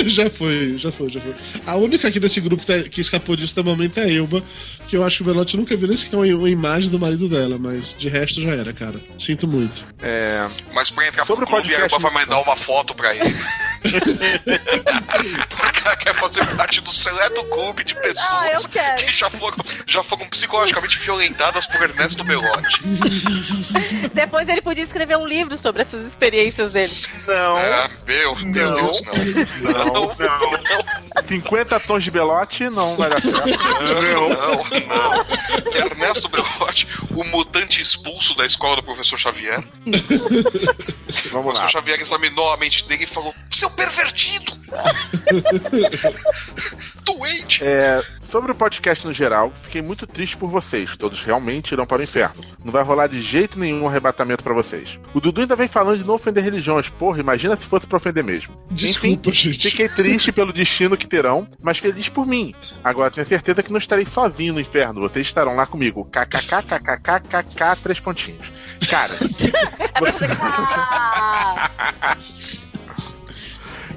[0.10, 1.34] já foi, já foi, já foi.
[1.66, 4.12] A única aqui desse grupo que tá- que escapou disso até o momento é a
[4.12, 4.42] Elba,
[4.88, 7.28] que eu acho que o Belote nunca viu nem sequer uma, uma imagem do marido
[7.28, 9.00] dela, mas de resto já era, cara.
[9.18, 9.86] Sinto muito.
[10.02, 13.34] É, Mas pra entrar Sobre pro clube, a Elba vai mandar uma foto pra ele.
[13.82, 19.56] Porque ela quer fazer parte do seleto clube de pessoas Ah, que já foram,
[19.86, 22.80] já foram psicologicamente violentadas por Ernesto Belotti.
[24.12, 26.94] Depois ele podia escrever um livro sobre essas experiências dele.
[27.26, 27.58] Não.
[27.58, 28.74] É, meu, meu Não.
[28.74, 29.14] Deus, não.
[29.72, 31.28] não, Não, não.
[31.28, 33.38] 50 tons de Belote não vai dar certo.
[33.38, 35.74] Não, não.
[35.74, 39.60] Ernesto Belotti, o mutante expulso da escola do professor Xavier.
[39.60, 39.90] O
[41.30, 41.60] Vamos lá.
[41.60, 44.52] professor Xavier examinou a mente dele e falou: Seu pervertido!
[47.04, 47.62] Doente!
[47.62, 50.96] É, sobre o podcast no geral, fiquei muito triste por vocês.
[50.96, 52.44] Todos realmente irão para o inferno.
[52.64, 54.98] Não vai rolar de jeito nenhum um arrebatamento pra vocês.
[55.14, 56.88] O Dudu ainda vem falando de não ofender religiões.
[56.88, 58.54] Porra, imagina se fosse pra ofender mesmo.
[58.70, 59.70] Desculpa, Enfim, gente.
[59.70, 62.54] Fiquei triste pelo destino que terão, mas feliz por mim.
[62.84, 65.00] Agora tenho certeza que não estarei sozinho no inferno.
[65.00, 66.04] Vocês estarão lá comigo.
[66.04, 68.46] KKKKKKK, três pontinhos.
[68.88, 69.12] Cara,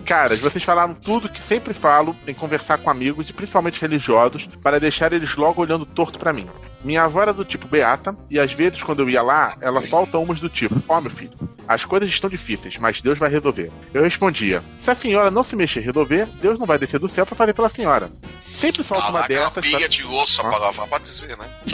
[0.06, 4.80] Caras, vocês falaram tudo que sempre falo em conversar com amigos e principalmente religiosos para
[4.80, 6.48] deixar eles logo olhando torto pra mim.
[6.84, 10.18] Minha avó era do tipo beata e às vezes quando eu ia lá, ela solta
[10.18, 11.32] umas do tipo: Ó, meu filho,
[11.68, 13.72] as coisas estão difíceis, mas Deus vai resolver.
[13.94, 17.08] Eu respondia: Se a senhora não se mexer e resolver, Deus não vai descer do
[17.08, 18.10] céu pra fazer pela senhora.
[18.60, 19.62] Sempre solta Ah, uma dessas.
[19.64, 21.46] pilha pra- de louça pra lavar pra dizer, né?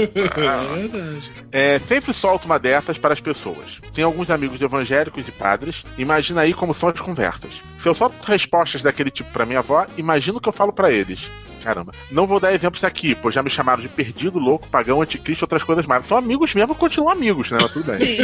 [0.00, 1.32] É verdade.
[1.52, 3.80] É, sempre solto uma dessas para as pessoas.
[3.94, 5.84] Tenho alguns amigos evangélicos e padres.
[5.98, 7.50] Imagina aí como são as conversas.
[7.78, 10.90] Se eu solto respostas daquele tipo para minha avó, imagina o que eu falo para
[10.90, 11.28] eles.
[11.66, 11.92] Caramba.
[12.12, 15.46] Não vou dar exemplos aqui, pois já me chamaram de perdido, louco, pagão, anticristo e
[15.46, 16.06] outras coisas mais.
[16.06, 17.58] São amigos mesmo, continuam amigos, né?
[17.60, 18.20] Mas tudo bem.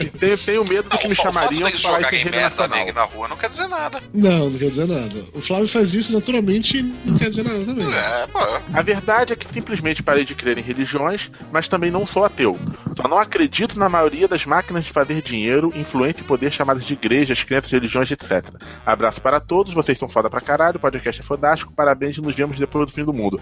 [0.00, 3.04] E tenho, tenho medo do que me chamariam de falar isso em rede merda na
[3.04, 4.00] rua não quer dizer nada.
[4.14, 5.26] Não, não quer dizer nada.
[5.34, 7.86] O Flávio faz isso naturalmente e não quer dizer nada também.
[7.92, 8.38] É, pô.
[8.72, 12.58] A verdade é que simplesmente parei de crer em religiões, mas também não sou ateu.
[12.96, 16.94] Só não acredito na maioria das máquinas de fazer dinheiro, influência e poder chamadas de
[16.94, 18.48] igrejas, crenças, religiões, etc.
[18.86, 22.34] Abraço para todos, vocês são foda pra caralho, o podcast é fodástico, parabéns e nos
[22.34, 23.40] vemos depois do fim do mundo.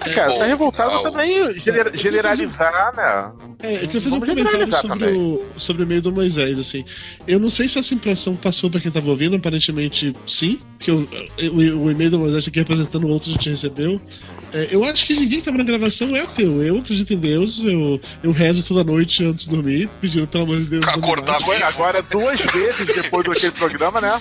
[0.00, 1.02] Ah, cara, tá revoltado não.
[1.02, 3.32] também gener- generalizar, né?
[3.62, 6.84] É, eu queria fazer um comentário sobre o, sobre o e-mail do Moisés, assim.
[7.26, 11.06] Eu não sei se essa impressão passou pra quem tava ouvindo, aparentemente sim, porque o,
[11.52, 14.00] o, o e-mail do Moisés aqui representando outros que a gente recebeu.
[14.52, 16.60] É, eu acho que ninguém que tava na gravação é ateu.
[16.62, 20.58] Eu acredito em Deus, eu, eu rezo toda noite antes de dormir, pedindo pelo amor
[20.58, 20.84] de Deus.
[20.84, 21.42] Pra não acordar mate.
[21.62, 24.20] Agora, agora duas vezes depois daquele programa, né?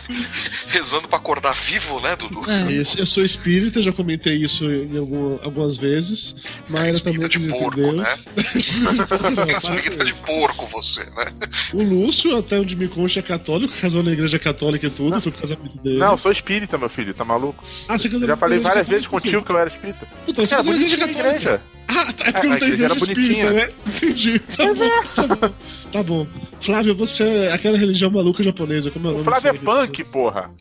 [0.68, 2.42] Rezando pra acordar vivo, né, Dudu?
[2.52, 3.00] É.
[3.02, 6.36] Eu sou espírita, já comentei isso em algum- algumas vezes.
[6.70, 7.96] Mas também Espírita de acredito em porco, Deus.
[7.96, 8.16] né?
[9.36, 11.26] Não, Espírita de porco você, né?
[11.74, 15.32] O Lúcio, até onde me consta, é católico, casou na igreja católica e tudo, foi
[15.32, 15.98] pro casamento dele.
[15.98, 16.49] Não, sou espírita,
[16.80, 17.64] meu filho, tá maluco?
[17.88, 20.08] ah, você já falei várias vezes contigo que eu era espírita.
[20.26, 20.64] Puta, você Era
[21.12, 21.62] igreja.
[21.88, 23.70] Ah, tá, é É, porque não a tem igreja espírita, né?
[23.88, 24.40] Entendi.
[24.40, 25.54] Tá bom, tá bom.
[25.92, 26.28] Tá bom.
[26.62, 30.04] Flávio, você é aquela religião maluca japonesa, como é o O nome Flávio é punk,
[30.06, 30.52] porra.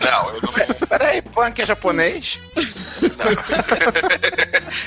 [0.00, 0.52] Não, eu não.
[0.88, 2.38] Peraí, punk é japonês?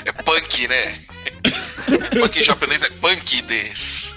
[0.04, 0.98] É punk, né?
[2.20, 4.14] Punk em japonês é punk des.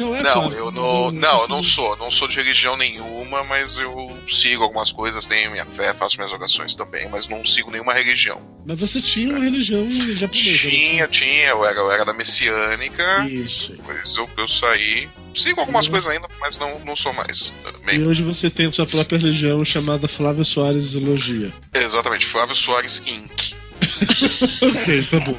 [0.00, 0.58] É, Não, Flávio?
[0.58, 1.10] eu não.
[1.10, 1.96] Não, eu não sou.
[1.96, 6.32] Não sou de religião nenhuma, mas eu sigo algumas coisas, tenho minha fé, faço minhas
[6.32, 8.40] orações também, mas não sigo nenhuma religião.
[8.66, 10.28] Mas você tinha uma religião japonesa.
[10.68, 13.74] Tinha, tinha, eu era, eu era da messiânica, Isso.
[13.86, 15.08] mas eu, eu saí.
[15.34, 15.92] Sigo algumas Uhum.
[15.92, 17.52] coisas ainda, mas não, não sou mais.
[17.64, 21.52] E Meio, hoje você tem sua própria religião chamada Flávio Soares Elogia.
[21.74, 23.54] exatamente, Flávio Soares Inc.
[24.62, 25.36] ok, tá bom.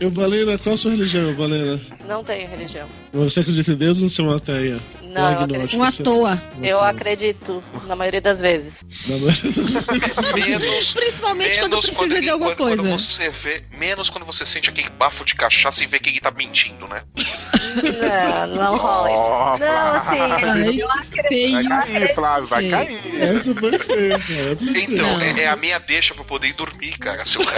[0.00, 1.78] Eu, Valena, qual a sua religião, Valena?
[2.08, 2.88] Não tenho religião.
[3.12, 4.80] Você acredita em Deus ou você é uma ateia?
[5.10, 5.80] Não, Ou eu.
[5.80, 6.40] Um toa.
[6.62, 8.84] Eu acredito, na maioria das vezes.
[9.08, 9.26] Não, não.
[10.34, 12.98] Menos, Principalmente quando menos precisa de alguma quando, quando coisa.
[12.98, 16.30] você vê, menos quando você sente aquele bafo de cachaça e vê que ele tá
[16.30, 17.02] mentindo, né?
[18.46, 19.64] Não, não rola isso.
[19.64, 21.52] Não, assim, eu acredito.
[21.52, 22.70] Vai cair, Flávio, vai Sim.
[22.70, 23.22] cair.
[23.22, 24.56] Essa foi feia, cara.
[24.80, 27.24] Então, é, é a minha deixa pra poder ir dormir, cara.
[27.24, 27.40] Seu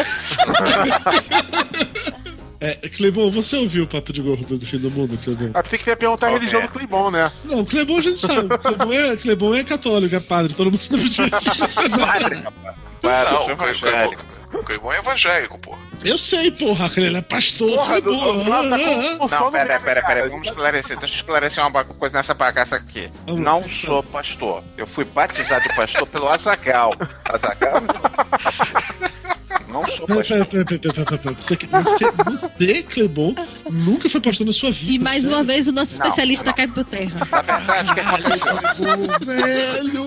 [2.62, 5.50] É, Clebon, você ouviu o papo de gordo do fim do mundo, Clebon?
[5.52, 7.32] Ah, pensei que você ia perguntar a religião do Clebon, né?
[7.44, 8.46] Não, Clebon a gente sabe.
[8.56, 11.26] Clebon é, Clebon é católico, é padre, todo mundo sabe disso.
[11.98, 12.76] Padre, rapaz.
[13.02, 14.24] Padre, Não, o sou evangélico.
[14.64, 15.76] Cleibon é evangélico, pô.
[16.04, 18.44] Eu sei, porra, que ele é pastor, Porra, do, Clebon.
[18.44, 20.98] do tá ah, ah, com, com Não, pera, mesmo, pera, pera, vamos esclarecer.
[20.98, 23.10] Deixa eu esclarecer uma coisa nessa bagaça aqui.
[23.26, 23.52] Vamos lá.
[23.52, 24.62] Não sou pastor.
[24.76, 26.94] Eu fui batizado de pastor pelo Azagal.
[27.24, 27.82] Azagal?
[29.72, 30.22] Não sou pera.
[31.40, 31.56] Você,
[32.58, 33.34] você, Clebon,
[33.70, 34.92] nunca foi pastor na sua vida.
[34.92, 36.52] E mais uma vez o nosso especialista não.
[36.52, 37.28] cai por terra.
[37.30, 39.26] Na verdade, o que aconteceu?
[39.26, 40.06] Velho.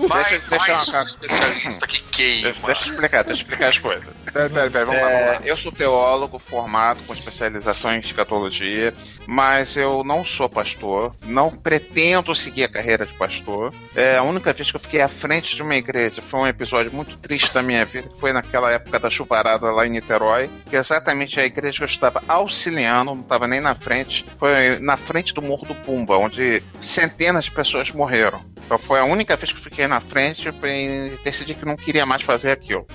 [0.50, 2.52] Deixa mais especialista que queima.
[2.52, 4.08] Deixa, eu explicar, deixa eu explicar as coisas.
[4.32, 5.40] Pera, pera, pera, vamos lá, vamos É, lá.
[5.44, 8.94] eu sou teólogo formado com especialização em escatologia,
[9.26, 13.72] mas eu não sou pastor, não pretendo seguir a carreira de pastor.
[13.94, 16.92] É, a única vez que eu fiquei à frente de uma igreja foi um episódio
[16.92, 20.76] muito triste da minha vida, que foi naquela época da chuvarada lá em Niterói, que
[20.76, 24.96] é exatamente a igreja que eu estava auxiliando, não estava nem na frente, foi na
[24.96, 28.40] frente do Morro do Pumba, onde centenas de pessoas morreram.
[28.64, 32.04] Então foi a única vez que eu fiquei na frente e decidi que não queria
[32.04, 32.86] mais fazer aquilo.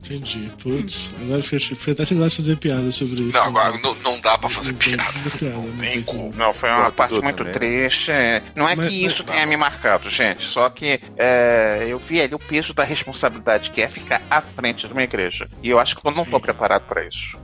[0.00, 0.50] Entendi.
[0.62, 3.32] Putz, agora fiquei, fiquei até sem graça de fazer piada sobre isso.
[3.32, 5.02] Não, agora não, não dá pra fazer Não piada.
[5.02, 6.32] não tem piada, Não não tem como.
[6.34, 7.52] Não, foi uma parte muito também.
[7.52, 8.10] triste.
[8.10, 8.42] é.
[8.54, 10.44] Não é Mas- que isso mas- tenha me marcado, gente.
[10.44, 14.86] Só que é, eu vi ali o peso da responsabilidade que é ficar à frente
[14.86, 15.48] de uma igreja.
[15.62, 17.36] E eu acho que eu não estou preparado para isso.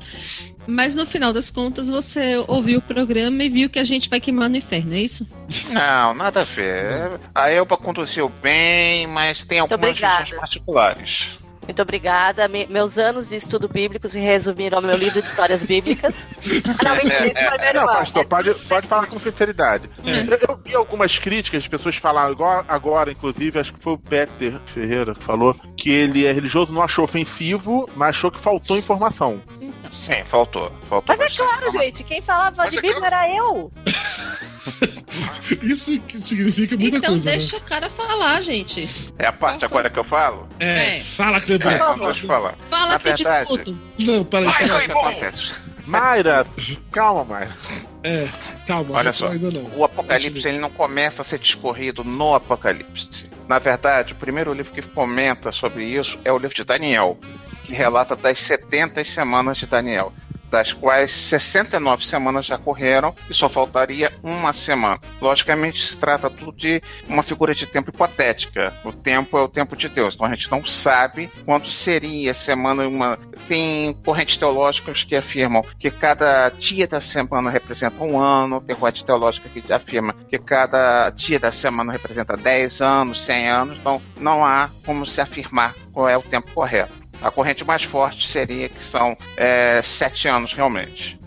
[0.67, 4.21] Mas no final das contas você ouviu o programa e viu que a gente vai
[4.21, 5.27] queimar no inferno, é isso?
[5.71, 7.21] Não, nada a ver.
[7.35, 11.29] A Elba conduziu bem, mas tem algumas lições particulares.
[11.67, 12.47] Muito obrigada.
[12.49, 16.15] Me- meus anos de estudo bíblico se resumiram ao meu livro de histórias bíblicas.
[16.79, 19.89] Ah, não, mentira, foi meu Não, pastor, pode, pode falar com sinceridade.
[20.05, 20.21] É.
[20.21, 23.99] Eu, eu vi algumas críticas de pessoas falaram, igual agora, inclusive, acho que foi o
[23.99, 28.77] Peter Ferreira que falou, que ele é religioso, não achou ofensivo, mas achou que faltou
[28.77, 29.41] informação.
[29.61, 29.91] Então.
[29.91, 30.71] Sim, faltou.
[30.89, 33.73] faltou Mas é claro, gente, quem falava Mas de é Bíblia que- era eu.
[35.63, 37.31] Isso significa muita então coisa.
[37.31, 38.89] deixa o cara falar, gente.
[39.19, 40.49] É a parte agora que eu falo?
[40.59, 40.97] né?
[40.97, 41.05] É, É.
[41.05, 41.71] fala, Clebon.
[41.71, 42.55] É, então deixa eu falar.
[42.71, 43.79] Fala Na que eu te verdade- escuto.
[43.99, 44.47] Não, peraí.
[44.49, 45.53] Vai, acontece?
[45.87, 46.47] Mayra,
[46.91, 47.57] calma, Mayra.
[48.03, 48.29] É,
[48.67, 48.95] calma.
[48.95, 49.71] Olha não, só, Ainda não.
[49.77, 53.29] O Apocalipse ele não começa a ser discorrido no Apocalipse.
[53.47, 57.19] Na verdade, o primeiro livro que comenta sobre isso é o livro de Daniel,
[57.65, 60.11] que relata das 70 semanas de Daniel,
[60.55, 65.01] das quais 69 semanas já correram e só faltaria uma semana.
[65.21, 68.73] Logicamente, se trata tudo de uma figura de tempo hipotética.
[68.85, 72.35] O tempo é o tempo de Deus, então a gente não sabe quanto seria a
[72.35, 72.87] semana.
[72.87, 73.19] Uma...
[73.49, 79.05] Tem correntes teológicas que afirmam que cada dia da semana representa um ano, tem corrente
[79.05, 84.45] teológica que afirma que cada dia da semana representa 10 anos, 100 anos, então não
[84.45, 87.04] há como se afirmar qual é o tempo correto.
[87.23, 91.19] A corrente mais forte seria que são é, sete anos realmente.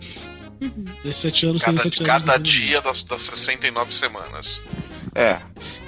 [1.04, 2.12] Desses sete anos, Cada, sete anos.
[2.12, 2.44] cada né?
[2.44, 4.60] dia das, das 69 semanas.
[5.14, 5.38] É.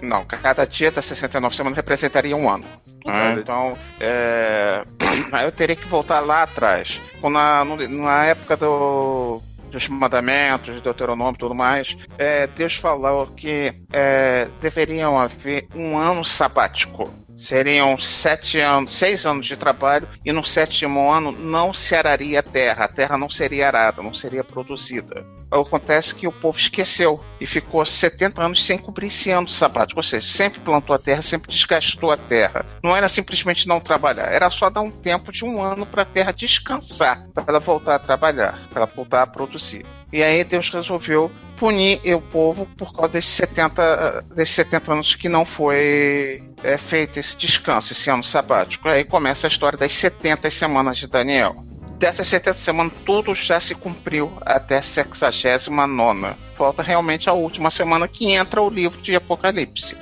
[0.02, 2.64] Não, cada dia das 69 semanas representaria um ano.
[3.04, 3.36] né?
[3.38, 4.84] Então, é,
[5.44, 7.00] eu teria que voltar lá atrás.
[7.22, 13.74] Na, na época do, dos mandamentos, de Deuteronômio e tudo mais, é, Deus falou que
[13.92, 17.12] é, deveriam haver um ano sabático.
[17.40, 22.42] Seriam sete anos, seis anos de trabalho e no sétimo ano não se araria a
[22.42, 25.24] terra, a terra não seria arada, não seria produzida.
[25.50, 30.04] Acontece que o povo esqueceu e ficou 70 anos sem cumprir esse ano sabático, ou
[30.04, 32.64] seja, sempre plantou a terra, sempre desgastou a terra.
[32.82, 36.06] Não era simplesmente não trabalhar, era só dar um tempo de um ano para a
[36.06, 39.84] terra descansar, para ela voltar a trabalhar, para ela voltar a produzir.
[40.12, 45.28] E aí Deus resolveu punir o povo por causa desses 70, desses 70 anos que
[45.28, 48.88] não foi é, feito esse descanso, esse ano sabático.
[48.88, 51.54] Aí começa a história das 70 semanas de Daniel.
[52.00, 56.34] Dessas 70 semanas, tudo já se cumpriu até a 69.
[56.56, 59.94] Falta realmente a última semana que entra o livro de Apocalipse.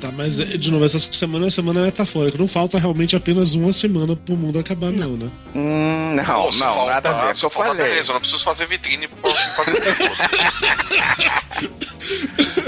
[0.00, 2.38] Tá, mas de novo, essa semana é uma semana metafórica.
[2.38, 5.28] Não falta realmente apenas uma semana pro mundo acabar, não, né?
[5.54, 7.28] Hum, não, se não, faltar, nada a ver.
[7.28, 7.74] É o se que eu falei.
[7.74, 9.18] beleza, eu não preciso fazer vitrine pra.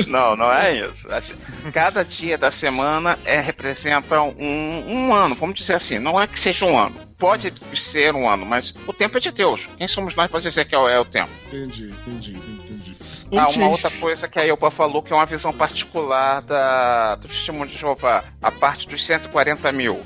[0.06, 1.06] Não, não é isso.
[1.10, 1.34] Assim,
[1.72, 5.98] Cada dia da semana é, representa um, um ano, vamos dizer assim.
[5.98, 6.94] Não é que seja um ano.
[7.18, 9.60] Pode ser um ano, mas o tempo é de Deus.
[9.76, 11.28] Quem somos nós para dizer que é o tempo?
[11.46, 12.59] Entendi, entendi, entendi.
[13.32, 17.28] Ah, uma outra coisa que a Elba falou que é uma visão particular da, do
[17.28, 20.00] Testemunho de Jeová, a parte dos 140 mil.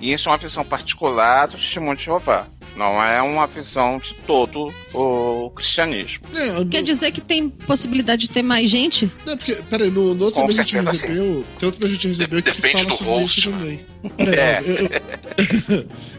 [0.00, 2.46] E isso é uma visão particular do Testemunho de Jeová.
[2.74, 6.24] Não é uma visão de todo o cristianismo.
[6.34, 9.12] É, Quer dizer que tem possibilidade de ter mais gente?
[9.26, 11.44] Não, porque, peraí, no, no outro a gente recebeu.
[11.58, 13.58] Tem outro mês a gente recebeu que Depende fala do sobre host, isso né?
[13.58, 13.86] também.
[14.16, 14.62] Peraí, É.
[14.64, 15.11] eu-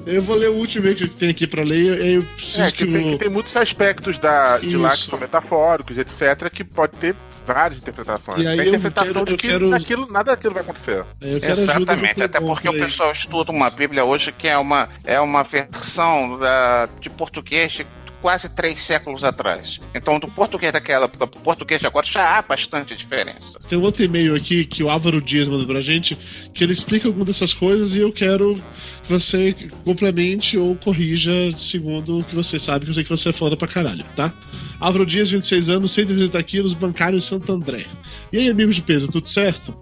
[0.06, 2.86] eu vou ler o último que tem aqui pra ler, e eu preciso É, que,
[2.86, 3.12] que tem, o.
[3.12, 5.10] que tem muitos aspectos da, de lá que Isso.
[5.10, 8.40] são metafóricos, etc., que pode ter várias interpretações.
[8.42, 11.04] E aí tem interpretação quero- de que quero- naquilo, nada daquilo vai acontecer.
[11.20, 15.44] do Exatamente, até porque o pessoal estuda uma Bíblia hoje que é uma, é uma
[15.44, 17.86] versão da, de português de
[18.24, 19.82] quase três séculos atrás.
[19.94, 23.60] Então, do português daquela época pro português de agora já há bastante diferença.
[23.68, 26.18] Tem um outro e-mail aqui que o Álvaro Dias mandou pra gente,
[26.54, 28.56] que ele explica algumas dessas coisas e eu quero
[29.04, 29.54] que você
[29.84, 33.58] complemente ou corrija segundo o que você sabe, que eu sei que você é foda
[33.58, 34.34] pra caralho, tá?
[34.80, 37.86] Álvaro Dias, 26 anos, 130 quilos, bancário em Santo André.
[38.32, 39.74] E aí, amigos de peso, tudo certo?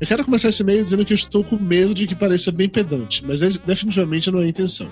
[0.00, 2.68] Eu quero começar esse e-mail dizendo que eu estou com medo de que pareça bem
[2.68, 4.88] pedante, mas esse definitivamente não é a intenção.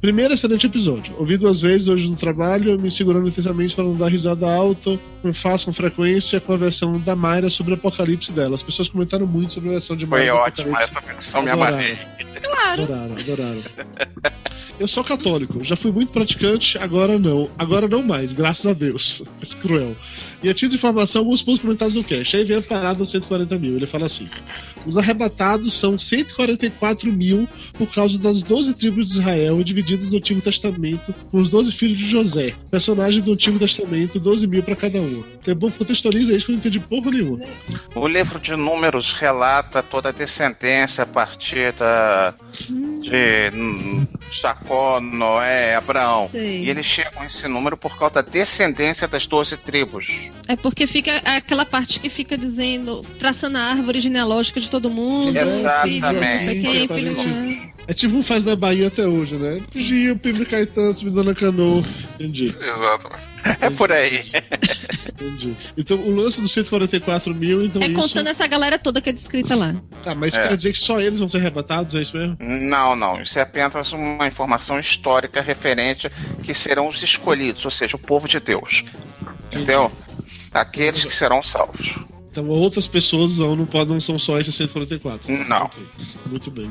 [0.00, 1.14] Primeiro, excelente episódio.
[1.18, 2.47] Ouvi duas vezes hoje no trabalho,
[2.80, 6.98] me segurando intensamente para não dar risada alta, como faço com frequência com a versão
[7.00, 8.54] da Mayra sobre o apocalipse dela.
[8.54, 11.50] As pessoas comentaram muito sobre a versão de Foi Mayra do ótima essa versão, me
[11.50, 11.98] amarrei.
[12.40, 12.82] Claro.
[12.82, 13.62] Adoraram, adoraram.
[14.78, 17.50] Eu sou católico, já fui muito praticante, agora não.
[17.58, 19.22] Agora não mais, graças a Deus.
[19.42, 19.96] Esse cruel.
[20.42, 22.36] E a título de informação, alguns pontos comentados no cast.
[22.36, 23.76] Aí vem a parada dos 140 mil.
[23.76, 24.28] Ele fala assim:
[24.86, 30.40] os arrebatados são 144 mil por causa das 12 tribos de Israel divididas no Antigo
[30.40, 32.54] Testamento com os 12 filhos de José.
[32.70, 35.24] Personagem do Antigo Testamento, 12 mil pra cada um.
[35.40, 37.44] Então é bom contextualiza isso que eu não entendi porra nenhuma.
[37.94, 42.34] O livro de números relata toda a descendência a partir da,
[43.02, 43.50] de
[44.30, 46.28] Jacó, Noé, Abraão.
[46.30, 46.64] Sei.
[46.64, 50.06] E eles chegam a esse número por causa da descendência das 12 tribos.
[50.46, 55.36] É porque fica aquela parte que fica dizendo, traçando a árvore genealógica de todo mundo.
[55.36, 56.48] Exatamente.
[56.62, 57.68] Filho, quem, não.
[57.86, 59.62] É tipo um faz na Bahia até hoje, né?
[59.74, 61.82] Gil, Pimba Caetano, Subidona Canoa.
[62.14, 63.22] Entendi, Exatamente.
[63.60, 64.24] É por aí.
[65.12, 65.54] entendi.
[65.76, 67.94] Então o lance dos 144 mil, então É isso.
[68.00, 69.74] contando essa galera toda que é descrita lá.
[70.04, 70.48] Ah, mas É.
[70.48, 72.36] quer dizer que só eles vão ser arrebatados, é isso mesmo?
[72.40, 73.22] Não, não.
[73.22, 76.10] Isso é apenas uma informação histórica referente
[76.42, 78.84] que serão os escolhidos, ou seja, o povo de Deus.
[79.46, 79.90] Entendeu?
[80.52, 81.96] Aqueles que serão salvos.
[82.38, 85.32] Então outras pessoas não, não, podem, não são só esses 144.
[85.48, 85.64] Não.
[85.64, 85.82] Ok.
[86.26, 86.70] Muito bem.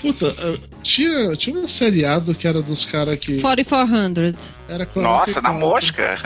[0.00, 3.40] Puta, ah, tinha, tinha um seriado que era dos caras que.
[3.40, 4.52] 4400.
[4.68, 5.02] Era 44.
[5.02, 6.18] Nossa, na mosca.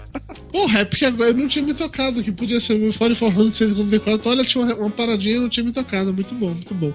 [0.50, 4.30] Porra, é porque agora eu não tinha me tocado, que podia ser o 44 144.
[4.30, 6.12] Olha, tinha uma, uma paradinha e não tinha me tocado.
[6.12, 6.92] Muito bom, muito bom.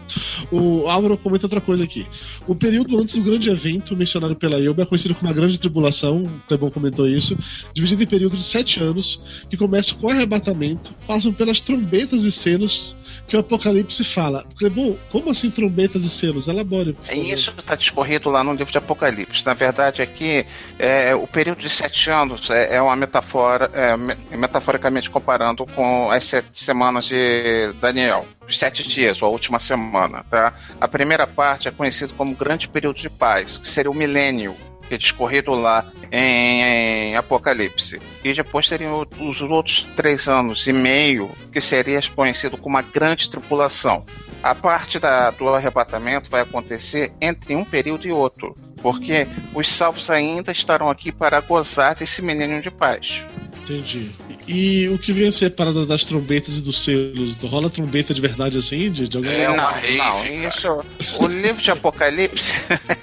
[0.51, 2.05] O Álvaro comenta outra coisa aqui.
[2.47, 6.23] O período antes do grande evento mencionado pela Elba é conhecido como a Grande Tribulação,
[6.23, 7.37] o Clebon comentou isso,
[7.73, 12.31] dividido em período de sete anos, que começa com o arrebatamento, passam pelas trombetas e
[12.31, 14.45] selos que o Apocalipse fala.
[14.57, 16.49] Clebon, como assim trombetas e selos?
[16.49, 16.97] Elabore.
[17.07, 17.15] É.
[17.15, 19.45] Isso está discorrido lá no livro de Apocalipse.
[19.45, 20.45] Na verdade, aqui,
[20.77, 26.11] é, o período de sete anos é, é uma metáfora, é, me- metaforicamente comparando com
[26.11, 28.25] as sete semanas de Daniel.
[28.47, 30.53] Os sete dias, ou a última semana, tá?
[30.81, 34.55] A primeira parte é conhecido como grande período de paz, que seria o milênio,
[34.89, 36.61] que é discorrido lá em,
[37.11, 38.01] em Apocalipse.
[38.23, 43.29] E depois teriam os outros três anos e meio, que seria conhecido como a grande
[43.29, 44.05] tripulação.
[44.43, 50.09] A parte da- do arrebatamento vai acontecer entre um período e outro, porque os salvos
[50.09, 53.21] ainda estarão aqui para gozar desse milênio de paz.
[53.63, 54.11] Entendi.
[54.49, 57.35] E, o que vem a ser a parada das trombetas e dos selos?
[57.43, 58.91] Rola trombeta de verdade assim?
[58.91, 59.41] De, de alguém?
[59.41, 60.85] É uma não, rave, não, isso.
[61.19, 62.53] O livro de Apocalipse,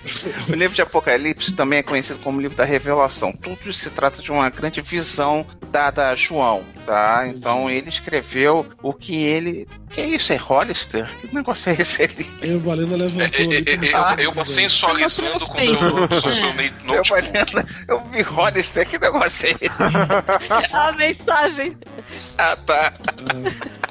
[0.50, 3.32] o livro de Apocalipse também é conhecido como livro da Revelação.
[3.32, 7.28] Tudo se trata de uma grande visão dada a João, tá?
[7.28, 9.68] Então ele escreveu o que ele.
[9.90, 10.32] Que é isso?
[10.32, 11.08] É Hollister?
[11.20, 12.26] Que negócio é esse ali?
[12.42, 13.64] Aí o Valena levantou É, ali.
[13.66, 17.66] é, é, tá eu, eu sensualizando com Mostrando seu, os seu, notebook.
[17.88, 19.70] Eu, eu vi Hollister, que negócio é esse?
[20.74, 20.90] A
[21.42, 21.76] mensagem.
[22.38, 22.92] Ah, tá.
[22.96, 23.86] Ah,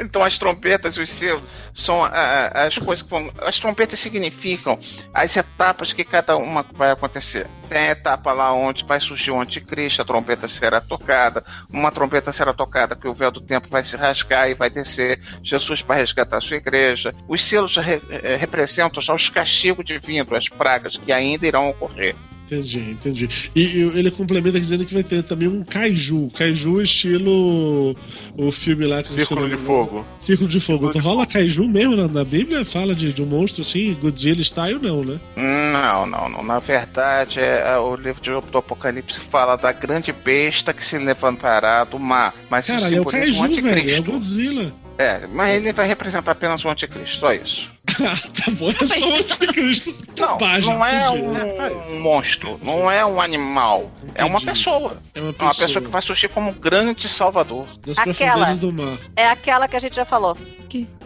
[0.00, 1.42] Então as trompetas e os selos
[1.72, 3.32] são ah, as coisas que vão.
[3.40, 4.78] As trompetas significam
[5.14, 7.46] as etapas que cada uma vai acontecer.
[7.68, 12.32] Tem a etapa lá onde vai surgir o anticristo, a trompeta será tocada, uma trompeta
[12.32, 15.96] será tocada que o véu do tempo vai se rasgar e vai descer Jesus para
[15.96, 17.14] resgatar a sua igreja.
[17.28, 22.14] Os selos re- eh, representam já os castigos divinos, as pragas que ainda irão ocorrer.
[22.50, 23.28] Entendi, entendi.
[23.54, 26.30] E, e ele complementa dizendo que vai ter também um kaiju.
[26.34, 27.94] Kaiju estilo
[28.36, 30.06] o filme lá que você Círculo de fogo.
[30.18, 30.86] Círculo de fogo.
[30.88, 32.64] Então rola kaiju mesmo na, na Bíblia?
[32.64, 35.20] Fala de, de um monstro assim, Godzilla style, não, né?
[35.36, 36.42] Não, não, não.
[36.42, 40.96] Na verdade, é, é, o livro de- do Apocalipse fala da grande besta que se
[40.98, 42.34] levantará do mar.
[42.48, 43.90] Mas Cara, é o kaiju, velho.
[43.90, 44.04] É o.
[44.04, 44.72] Godzilla.
[44.98, 47.70] É, mas ele vai representar apenas o anticristo, só isso.
[47.96, 49.94] tá bom, é só o anticristo.
[50.18, 51.22] Não, não é entendi.
[51.24, 53.88] um, um monstro, não é um animal.
[54.16, 54.52] É uma Entendi.
[54.52, 55.00] pessoa.
[55.14, 57.66] É uma É pessoa, uma pessoa que vai surgir como um grande salvador.
[57.86, 58.14] das Aquela.
[58.32, 58.98] profundezas do mar.
[59.14, 60.36] É aquela que a gente já falou.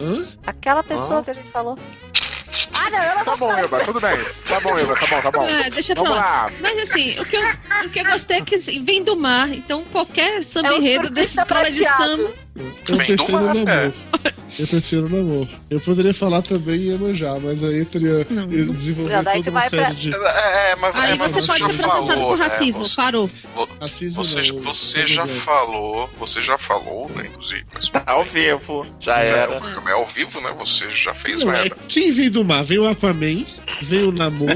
[0.01, 0.25] Hã?
[0.47, 1.23] Aquela pessoa Ah.
[1.23, 1.77] que a gente falou.
[2.91, 3.51] Não, eu não Tá bom.
[3.57, 4.17] Eva, tudo bem.
[4.47, 5.47] Tá bom, Eva, tá bom, tá bom.
[5.49, 6.43] Ah, deixa eu Vamos falar.
[6.45, 6.51] lá.
[6.61, 7.43] Mas assim, o que, eu,
[7.85, 11.09] o que eu gostei é que assim, vem do mar, então qualquer samba É enredo
[11.09, 12.43] da surfista escola de samba.
[12.55, 13.93] Eu Vem do pensei no mar, namoro.
[14.59, 15.49] Eu pensei no namoro.
[15.71, 18.47] Eu poderia falar também em Iemanjá, mas aí teria Não.
[18.47, 21.41] desenvolver Já, daí toda uma série pra- de É, é, mas, Aí é, mas você
[21.41, 22.83] você pode já ser processado falou, por racismo.
[22.87, 23.29] Você- Parou.
[23.81, 24.23] racismo.
[24.23, 25.33] Você, não, você já não.
[25.35, 29.53] falou, você já falou, né, inclusive, mas Tá ao vivo, já era.
[29.55, 30.53] é, é ao vivo, né?
[30.59, 31.75] Você já fez Não, é, merda.
[31.89, 32.63] quem vem do mar?
[32.73, 33.45] Vem o Aquaman,
[33.83, 34.49] vem o Namor,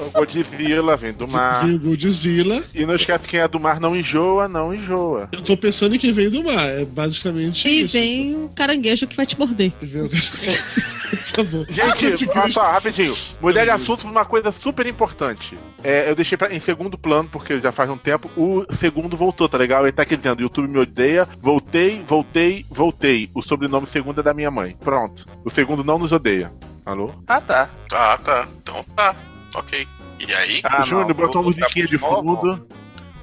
[0.00, 1.64] O Godzilla vem do mar.
[1.64, 2.64] vem o Godzilla.
[2.74, 5.28] E não esquece quem é do mar não enjoa, não enjoa.
[5.32, 6.68] Eu tô pensando em quem vem do mar.
[6.68, 7.92] É basicamente E isso.
[7.92, 9.72] vem o caranguejo que vai te morder.
[9.80, 10.16] Vem o- bom.
[11.68, 13.14] Gente, só, rapidinho.
[13.40, 15.56] Mudar de assunto uma coisa super importante.
[15.82, 18.30] É, eu deixei pra- em segundo plano, porque já faz um tempo.
[18.36, 19.84] O segundo voltou, tá legal?
[19.84, 21.28] Ele tá aqui dizendo: YouTube me odeia.
[21.40, 23.30] Voltei, voltei, voltei.
[23.34, 24.76] O sobrenome segundo é da minha mãe.
[24.80, 25.26] Pronto.
[25.44, 26.52] O segundo não nos odeia.
[26.84, 27.12] Alô?
[27.26, 27.68] Ah, tá.
[27.88, 28.48] Tá, tá.
[28.62, 29.14] Então tá.
[29.54, 29.86] Ok.
[30.18, 30.60] E aí?
[30.64, 32.66] Ah, o Júnior botou uma musiquinha de fundo.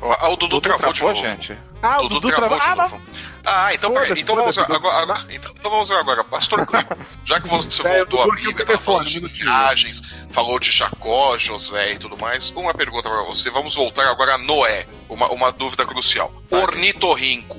[0.01, 1.15] Ah, o Dudu, travou, de novo.
[1.15, 1.57] gente.
[1.82, 2.75] Ah, Dudu Dudu travou travou.
[2.75, 3.01] de Ah, novo.
[3.45, 4.19] Ah, então peraí.
[4.19, 5.01] Então vamos agora.
[5.01, 6.23] Agora- então, então vamos agora.
[6.23, 10.01] Pastor Clima, já que você voltou no Bíblia, tá falando de viagens,
[10.32, 13.49] falou de Jacó, José e tudo mais, uma pergunta pra você.
[13.49, 14.86] Vamos voltar agora a Noé.
[15.07, 16.34] Uma, uma dúvida crucial.
[16.51, 17.57] Ornitorrinco.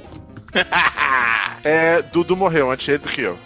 [1.65, 3.39] É, Dudu morreu antes do que eu.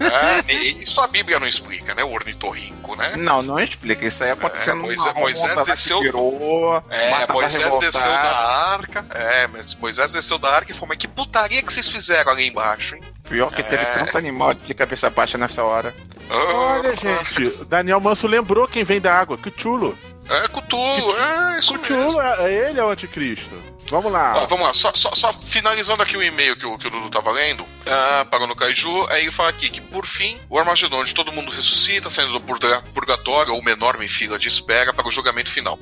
[0.00, 2.02] É, isso a Bíblia não explica, né?
[2.02, 3.16] O ornitorrinco, né?
[3.16, 4.06] Não, não explica.
[4.06, 9.06] Isso aí aconteceu É, Moisés- Moisés desceu- virou, É, Moisés desceu da arca.
[9.10, 12.48] É, mas Moisés desceu da arca e falou: Mas que putaria que vocês fizeram ali
[12.48, 13.02] embaixo, hein?
[13.28, 13.92] Pior que teve É.
[13.92, 15.94] tanto animal de cabeça baixa nessa hora.
[16.28, 19.36] Olha, gente, Daniel Manso lembrou quem vem da água.
[19.38, 19.96] Que chulo.
[20.30, 22.10] É Cthulhu, é isso Que mesmo.
[22.12, 23.62] chulo, é, ele é o anticristo.
[23.88, 24.44] Vamos lá.
[24.44, 27.10] Ó, vamos lá, só, só- só finalizando aqui o e-mail que o, que o Dudu
[27.10, 31.00] tava lendo, ah, parou no Kaiju, aí ele fala aqui que, por fim, o Armagedon,
[31.00, 35.08] onde todo mundo ressuscita, saindo do purga- purgatório ou uma enorme fila de espera para
[35.08, 35.76] o julgamento final.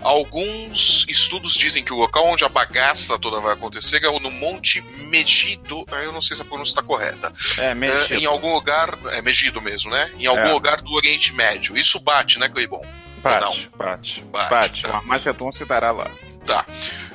[0.00, 4.80] Alguns estudos dizem que o local onde a bagaça toda vai acontecer é no Monte
[5.08, 8.14] Megido, ah, eu não sei se a pronúncia está correta, É, É, mexido.
[8.20, 10.10] em algum lugar, é Megido mesmo, né?
[10.18, 10.52] Em algum É.
[10.52, 11.76] lugar do Oriente Médio.
[11.76, 12.84] Isso bate, né, Cleibon?
[13.22, 14.86] Bate, bate, Bate.
[14.86, 16.10] O Armagedon se dará lá.
[16.44, 16.66] Tá.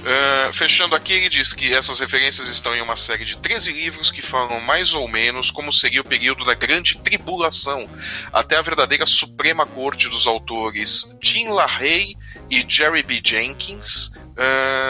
[0.05, 4.09] Ah, fechando aqui, ele diz que essas referências estão em uma série de 13 livros
[4.09, 7.89] que falam mais ou menos como seria o período da Grande Tribulação,
[8.31, 12.15] até a verdadeira Suprema Corte dos autores Tim LaHaye
[12.49, 13.21] e Jerry B.
[13.23, 14.11] Jenkins.
[14.37, 14.86] Ah,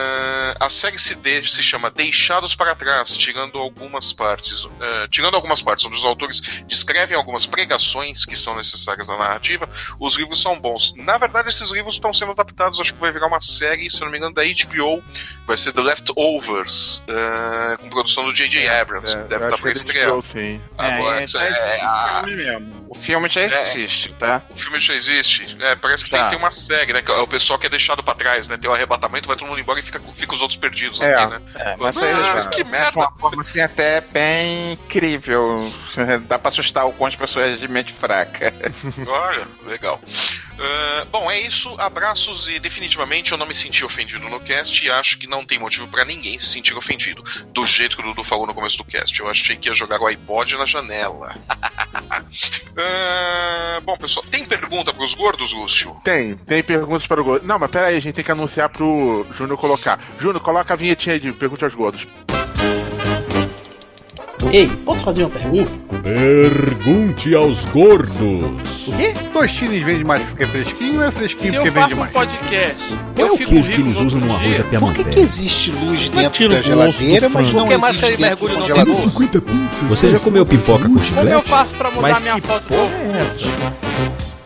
[0.60, 5.62] a série se, de- se chama Deixados para Trás, tirando algumas partes, ah, tirando algumas
[5.62, 9.70] partes onde os autores descrevem algumas pregações que são necessárias na narrativa.
[10.00, 10.93] Os livros são bons.
[10.98, 14.10] Na verdade, esses livros estão sendo adaptados, acho que vai virar uma série, se não
[14.10, 15.04] me engano, da HBO.
[15.45, 18.68] Vai ser The Leftovers, ah, com produção do J.J.
[18.68, 19.14] Abrams.
[19.16, 20.10] É, Deve estar para estrear.
[20.78, 22.87] Agora, é, é, já existe é, o a- filme mesmo.
[22.90, 23.62] O filme já É.
[23.64, 24.42] existe, tá?
[24.50, 25.58] o filme já existe.
[25.60, 26.20] É, parece que Tá.
[26.22, 27.02] tem, tem uma série, né?
[27.02, 28.58] Que é o pessoal que é deixado pra trás, né?
[28.58, 31.14] Tem o arrebatamento, vai todo mundo embora e fica, fica os outros perdidos É.
[31.14, 31.42] aqui, né?
[31.56, 32.92] É, mas Ah, aí, que de merda.
[33.00, 35.58] uma forma assim até bem incrível.
[36.28, 38.54] Dá pra assustar o quanto pessoas de mente fraca.
[39.08, 40.00] Olha, legal.
[40.60, 41.74] Ah, bom, é isso.
[41.80, 45.60] Abraços e definitivamente eu não me senti ofendido no cast e acho que não tem
[45.60, 47.24] motivo pra ninguém se sentir ofendido.
[47.53, 49.20] Do jeito que o Dudu falou no começo do cast.
[49.20, 51.36] Eu achei que ia jogar o iPod na janela.
[52.80, 55.99] Ah, bom, pessoal, tem pergunta pros gordos, Lúcio?
[56.03, 57.47] Tem, tem perguntas para o Gordo.
[57.47, 59.99] Não, mas pera aí, a gente tem que anunciar pro Júnior colocar.
[60.20, 62.05] Júnior, coloca a vinhetinha aí de pergunta aos gordos.
[64.52, 65.72] Ei, posso fazer uma pergunta?
[66.04, 68.88] Pergunte aos gordos.
[68.88, 69.12] O quê?
[69.34, 72.00] Tostines vende mais porque é fresquinho ou é fresquinho Se eu porque faço vende um
[72.04, 72.12] mais?
[72.14, 72.76] podcast,
[73.16, 75.20] Qual é eu o fico queijo que eles usam no arroz à Por que, que
[75.20, 78.76] existe luz dentro da o geladeira, mas não Porque mais existe dentro do congelador?
[78.78, 78.96] tabu.
[78.96, 79.82] 50 pizzas.
[79.90, 81.50] Você já comeu pipoca com Como eu chiclete?
[81.50, 82.64] faço pra mudar Mas minha foto?
[82.68, 84.37] porra é essa?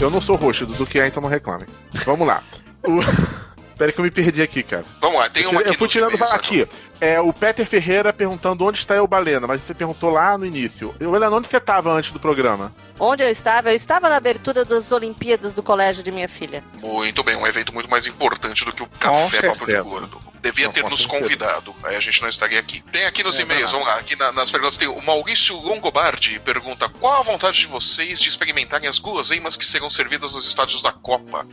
[0.00, 1.66] Eu não sou roxo, Dudu que é, então não reclame.
[2.04, 2.42] Vamos lá.
[2.82, 3.00] O-
[3.76, 4.84] Pera que eu me perdi aqui, cara.
[5.00, 6.68] Vamos lá, tem Eu, uma aqui eu fui tirando e-mails aqui.
[7.00, 10.94] É o Peter Ferreira perguntando onde está eu, Balena, mas você perguntou lá no início.
[11.00, 12.74] Eu, Helena, onde você estava antes do programa?
[12.98, 13.70] Onde eu estava?
[13.70, 16.62] Eu estava na abertura das Olimpíadas do colégio de minha filha.
[16.78, 20.20] Muito bem, um evento muito mais importante do que o café papo de gordo.
[20.42, 21.20] Devia Não, ter nos certeza.
[21.20, 22.80] convidado, aí a gente não estaria aqui.
[22.90, 26.38] Tem aqui nos É e-mails, vamos lá, aqui na- nas perguntas tem o Maurício Longobardi
[26.40, 30.80] pergunta qual a vontade de vocês de experimentarem as guloseimas que serão servidas nos estádios
[30.82, 31.46] da Copa?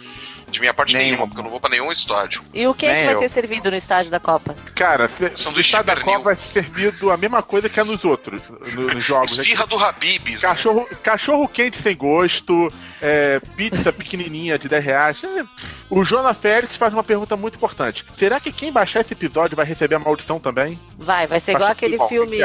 [0.49, 1.07] De minha parte Nenhuma.
[1.09, 2.41] nenhuma, porque eu não vou pra nenhum estádio.
[2.53, 3.19] E o que, é que vai eu.
[3.19, 4.55] ser servido no estádio da Copa?
[4.73, 8.05] Cara, São o estado da Copa vai ser servido a mesma coisa que é nos
[8.05, 8.41] outros,
[8.73, 9.37] no- nos jogos.
[9.37, 10.49] Esfirra do Habibs, né?
[10.49, 15.21] Cachorro, cachorro quente sem gosto, é, pizza pequenininha de 10 reais.
[15.25, 15.43] É,
[15.89, 18.05] O Jonas Félix faz uma pergunta muito importante.
[18.17, 20.79] Será que quem baixar esse episódio vai receber a maldição também?
[20.99, 22.37] Vai, vai ser igual Acho aquele filme?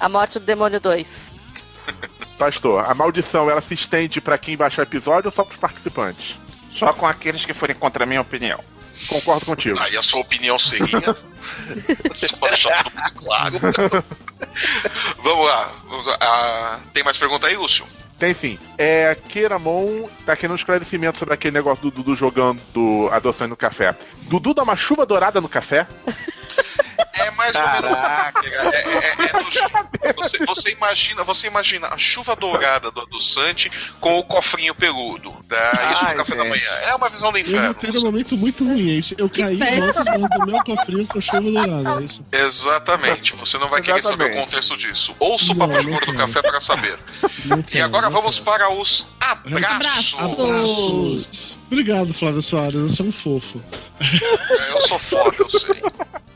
[0.00, 1.30] A Morte do Demônio 2.
[2.36, 6.36] Pastor, a maldição ela se estende pra quem baixar o episódio ou só pros participantes?
[6.74, 8.58] Só com aqueles que forem contra a minha opinião.
[9.08, 9.78] Concordo contigo.
[9.80, 11.16] Aí a sua opinião seria.
[12.14, 13.60] Só pra deixar tudo muito claro.
[15.22, 15.72] vamos lá.
[15.88, 16.16] Vamos lá.
[16.20, 17.86] Ah, tem mais pergunta aí, Lúcio?
[18.18, 18.58] Tem sim.
[18.78, 23.94] É, Keiramon tá querendo um esclarecimento sobre aquele negócio do Dudu jogando adoçante no café.
[24.22, 25.86] Dudu dá uma chuva dourada no café?
[27.12, 28.38] É mais Caraca.
[28.38, 28.74] ou menos.
[28.74, 33.70] É, é- é do você, você imagina, você imagina a chuva dourada do adoçante
[34.00, 35.32] com o cofrinho peludo.
[35.48, 35.92] Tá?
[35.92, 36.50] Isso no Ai, café da gente.
[36.50, 36.70] manhã.
[36.82, 37.74] É uma visão do Eu inferno.
[37.74, 38.96] tenho um momento muito ruim.
[38.98, 39.14] Esse.
[39.18, 42.00] Eu caí do meu cofrinho com chuva dourada.
[42.00, 42.24] É isso.
[42.32, 43.34] Exatamente.
[43.36, 44.44] Você não vai querer saber o Exatamente.
[44.50, 45.14] contexto disso.
[45.18, 46.98] Ouça o papo de gordo do café para saber.
[47.44, 48.44] Não E quero, agora vamos quero.
[48.50, 50.14] para os abraços.
[50.14, 51.62] Abraços.
[51.66, 52.82] Obrigado, Flávio Soares.
[52.82, 53.62] Você é um fofo.
[54.70, 55.82] Eu sou foda, eu sei.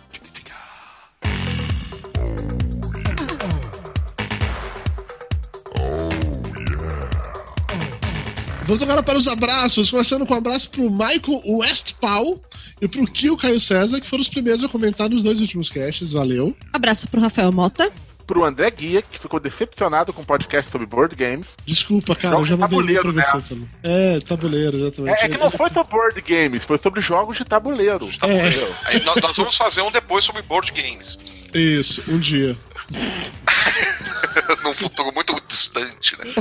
[8.71, 12.41] Vamos agora para os abraços, começando com um abraço pro Michael Westphal
[12.81, 16.13] e pro Kio Caio César, que foram os primeiros a comentar nos dois últimos casts.
[16.13, 16.57] Valeu.
[16.73, 17.91] Abraço pro Rafael Mota.
[18.29, 21.49] Pro André Guia, que ficou decepcionado com o podcast sobre board games.
[21.67, 23.69] Desculpa, cara, eu Jogos já de mandei pra tabuleiro, você também.
[23.83, 25.21] É, tabuleiro, exatamente.
[25.21, 28.09] É, é que não foi sobre board games, foi sobre jogos de tabuleiro.
[28.23, 31.19] É, Aí nó- nós vamos fazer um depois sobre board games.
[31.53, 32.57] isso, um dia.
[34.65, 36.33] Num futuro muito distante, né?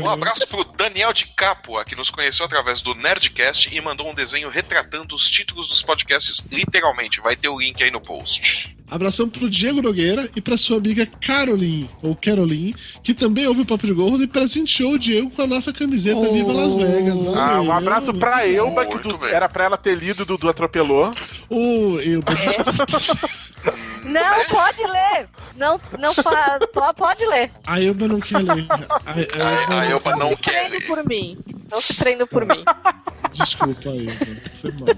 [0.00, 4.14] Um abraço pro Daniel de Capua, que nos conheceu através do Nerdcast e mandou um
[4.14, 7.20] desenho retratando os títulos dos podcasts, literalmente.
[7.20, 8.74] Vai ter o link aí no post.
[8.90, 12.74] Abração pro Diego Nogueira e pra sua amiga Caroline, ou Caroline,
[13.04, 16.18] que também ouve o Papo de Gordo e presenteou o Diego com a nossa camiseta
[16.18, 16.32] Oh.
[16.32, 17.20] Viva Las Vegas.
[17.36, 21.10] Ah, um abraço pra Elba, que do- era pra ela ter lido, Dudu atropelou.
[21.48, 22.72] Ô, Elba, desculpa.
[24.02, 25.28] Não, pode ler!
[25.56, 26.58] Não, não fa...
[26.72, 27.50] po- pode ler.
[27.66, 28.66] a Elba não quer ler.
[28.70, 30.86] A, A, a Elba não se quer prenda ler.
[30.86, 31.38] por mim.
[31.70, 32.64] Não se prenda por mim.
[33.32, 34.12] Desculpa, Elba.
[34.60, 34.96] Foi mal.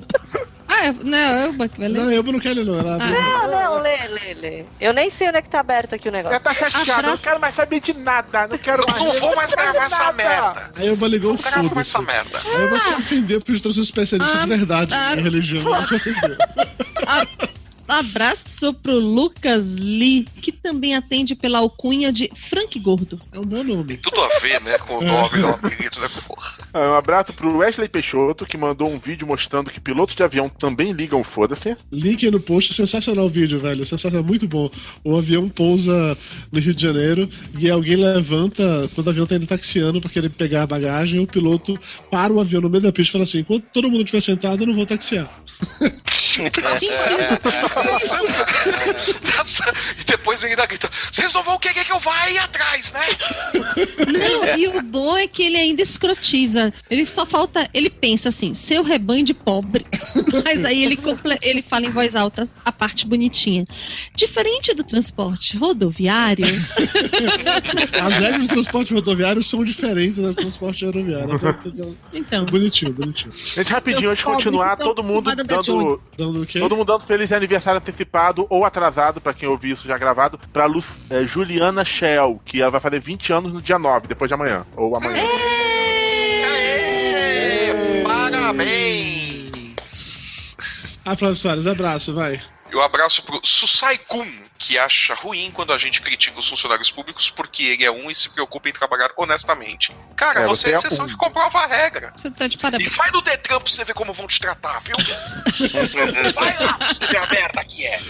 [0.75, 1.89] Ah, é, não, é o vai ler.
[1.91, 2.79] Não, a Elba não quer ler, não.
[2.79, 3.09] Ela Ah.
[3.09, 4.65] Não, não, lê, lê, lê.
[4.81, 6.35] Eu nem sei onde é que tá aberto aqui o negócio.
[6.37, 7.09] Ela tá chateada, Abraço.
[7.09, 9.05] não quero mais saber de nada, não quero Não, mais.
[9.05, 10.13] não vou mais gravar essa nada.
[10.15, 10.71] merda.
[10.75, 11.91] A Elba ligou Não grava mais foda-se.
[11.91, 12.39] essa merda.
[12.39, 15.15] A Elba se ofendeu porque gente trouxe um especialista Ah, de verdade ah.
[15.15, 15.67] em religião.
[15.75, 16.37] Ela se ofendeu.
[17.93, 23.21] Abraço pro Lucas Lee, que também atende pela alcunha de Frank Gordo.
[23.31, 23.99] É um bom nome.
[23.99, 26.53] Tudo a ver, né, com o nome do apelido, né, porra.
[26.73, 30.49] Ah, Um abraço pro Wesley Peixoto, que mandou um vídeo mostrando que pilotos de avião
[30.49, 31.77] também ligam foda-se.
[31.93, 33.85] Link no post, sensacional o vídeo, velho.
[33.85, 34.71] Sensacional, muito bom.
[35.05, 36.17] O avião pousa
[36.51, 37.29] no Rio de Janeiro
[37.59, 41.27] e alguém levanta, quando o avião tá indo taxiando pra querer pegar a bagagem, o
[41.27, 41.79] piloto
[42.11, 44.63] para o avião no meio da pista e fala assim: enquanto todo mundo estiver sentado,
[44.63, 45.31] eu não vou taxiar.
[49.99, 53.01] e depois ele ainda grita: vocês não vão querer que eu vá aí atrás, né?
[54.07, 56.73] Não, e o bom é que ele ainda escrotiza.
[56.91, 57.69] Ele só falta.
[57.75, 59.87] Ele pensa assim, seu rebanho de pobre.
[60.45, 60.99] Mas aí ele,
[61.41, 63.65] ele fala em voz alta a parte bonitinha.
[64.15, 66.47] Diferente do transporte rodoviário.
[68.01, 71.33] As regras do transporte rodoviário são diferentes das do transporte aeroviário.
[72.13, 72.45] Então.
[72.45, 73.33] Bonitinho, bonitinho.
[73.35, 76.01] Gente, rapidinho, antes de continuar, então, todo mundo da dando.
[76.23, 76.61] Dando o quê?
[76.61, 80.67] Todo mundo dando feliz aniversário antecipado ou atrasado, pra quem ouvir isso já gravado, pra
[80.67, 80.81] Lu,
[81.11, 84.65] é, Juliana Shell, que ela vai fazer 20 anos no dia 9, depois de amanhã.
[84.77, 85.21] Ou amanhã.
[86.45, 89.51] Aê, parabéns!
[91.05, 92.41] Ah, Flávio Soares, abraço, vai.
[92.73, 94.27] E um abraço pro Susai Kun,
[94.59, 98.15] que acha ruim quando a gente critica os funcionários públicos porque ele é um e
[98.15, 99.93] se preocupa em trabalhar honestamente.
[100.17, 101.09] Cara, É, você é a é exceção um.
[101.09, 102.15] que comprova a regra.
[102.17, 102.97] Você tá de E parabéns.
[102.97, 104.97] vai no Detran pra você ver como vão te tratar, viu?
[106.35, 108.01] vai lá pra você ver a merda que é.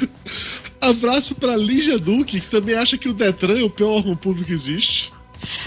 [0.80, 4.46] Abraço pra Lígia Duque, que também acha que o Detran é o pior órgão público
[4.46, 5.12] que existe.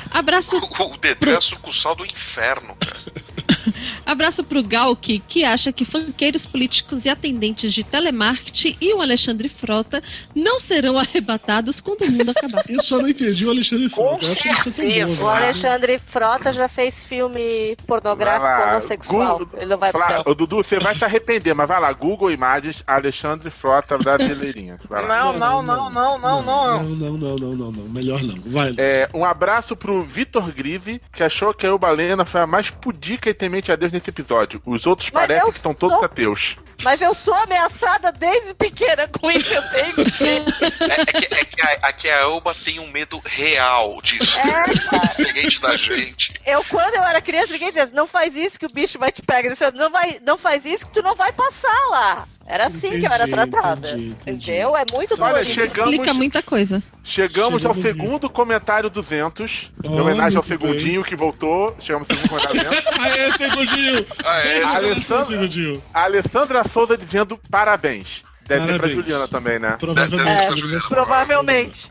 [0.09, 2.95] Abraço O Detran é a sucursal do inferno, cara.
[4.05, 9.49] Abraço pro Galk, que acha que funkeiros políticos e atendentes de telemarketing e o Alexandre
[9.49, 10.01] Frota
[10.33, 12.63] não serão arrebatados quando o mundo acabar.
[12.69, 14.25] Eu só não entendi o Alexandre Frota.
[14.25, 15.25] Eu acho que isso é tão O bom.
[15.25, 15.37] né?
[15.43, 19.39] Alexandre Frota já fez filme pornográfico homossexual.
[19.39, 22.83] Google- Ele não vai Fala- Dudu, você vai se arrepender, mas vai lá, Google Imagens,
[22.85, 24.79] Alexandre Frota Brasileirinha.
[24.89, 25.25] Vai lá.
[25.25, 26.83] Não, não, não, não, não, não.
[26.83, 27.83] Não, não, não, não, não, não.
[27.89, 28.35] Melhor não.
[28.47, 28.73] Vai.
[28.77, 33.29] É, um abraço pro Vitor Grise, que achou que a Eubalena foi a mais pudica
[33.29, 34.61] e temente a Deus nesse episódio.
[34.65, 36.55] Os outros Mas parecem que são todos sou- ateus.
[36.83, 40.43] Mas eu sou ameaçada desde pequena com isso, eu tenho que ter.
[40.81, 44.37] É, é que, é que a, aqui a Elba tem um medo real disso.
[44.39, 44.63] É,
[45.15, 46.33] Diferente da gente.
[46.45, 49.21] Eu, quando eu era criança, ninguém dizia, não faz isso que o bicho vai te
[49.21, 49.55] pegar.
[49.73, 52.27] Não, vai, não faz isso que tu não vai passar lá.
[52.47, 53.87] Era assim que eu era Entendi, tratada.
[53.89, 54.51] entendi, entendi.
[54.51, 54.77] Entendeu?
[54.77, 55.51] É muito Olha, dolorido.
[55.51, 56.83] chegamos- Explica muita coisa.
[57.03, 61.75] Chegamos ao Chegamos segundo comentário 200, em Oh, homenagem ao Segundinho que voltou.
[61.79, 62.85] Chegamos ao segundo comentário 200.
[62.99, 64.05] Aê, segundinho!
[64.23, 64.59] Ah, é?
[64.59, 65.83] Beijo, Alessandro- segundinho.
[65.93, 68.23] A Alessandra Souza dizendo parabéns.
[68.47, 68.87] Deve ser pra.
[68.87, 69.77] Juliana também, né?
[69.79, 70.63] Provavelmente.
[70.71, 70.79] É.
[70.87, 71.87] Provavelmente.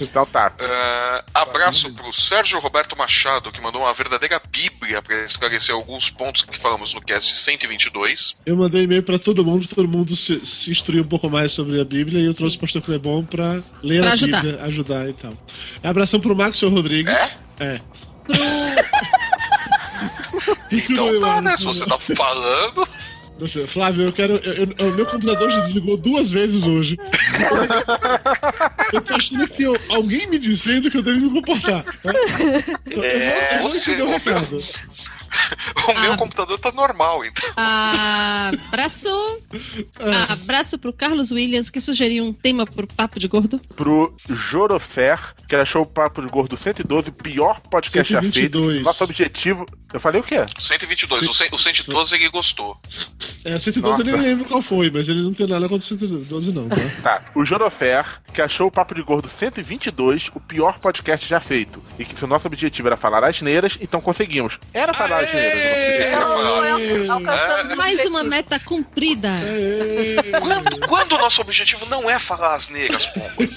[0.00, 0.52] Então tá.
[0.58, 6.42] Ah, abraço pro Sérgio Roberto Machado, que mandou uma verdadeira bíblia para esclarecer alguns pontos
[6.42, 8.36] que falamos no cast 122.
[8.46, 11.80] Eu mandei e-mail pra todo mundo, todo mundo se, se instruir um pouco mais sobre
[11.80, 14.42] a Bíblia e eu trouxe o pastor Clebon pra ler Pra a ajudar.
[14.42, 15.32] Bíblia, ajudar e tal.
[15.82, 17.12] Abração pro Maxwell Rodrigues.
[17.60, 17.80] É?
[20.34, 21.56] Pro Então tá, né?
[21.56, 22.88] Se você tá falando.
[23.38, 24.34] Você, Flávio, eu quero.
[24.36, 26.96] eu- eu- o meu computador já desligou duas vezes hoje.
[28.92, 31.84] eu tô achando que eu- alguém me dizendo que eu devo me comportar.
[32.86, 34.10] Então, É, eu vou, eu vou você- entender o o
[34.50, 34.62] meu-
[35.86, 36.16] O meu Ah.
[36.16, 37.44] computador tá normal, então.
[37.56, 39.08] abraço.
[40.28, 43.58] Abraço pro Carlos Williams, que sugeriu um tema pro Papo de Gordo.
[43.76, 48.34] Pro Jorofer, que achou o Papo de Gordo 112 o pior podcast já feito.
[48.34, 48.82] 122.
[48.82, 49.66] Nosso objetivo.
[49.92, 50.44] Eu falei o quê?
[50.58, 51.28] 122.
[51.28, 52.76] O, cem- o 112 ele gostou.
[53.44, 54.26] É, 112 eu nem Nossa.
[54.26, 56.76] lembro qual foi, mas ele não tem nada contra 112, não, tá?
[57.02, 57.22] Tá.
[57.34, 61.82] O Jorofer, que achou o Papo de Gordo 122 o pior podcast já feito.
[61.98, 64.58] E que se o nosso objetivo era falar asneiras, então conseguimos.
[64.72, 65.23] Era falar asneiras.
[67.08, 69.30] Alcançamos Mais uma meta cumprida.
[70.40, 73.56] Quando, quando o nosso objetivo não é falar as negras, pombas.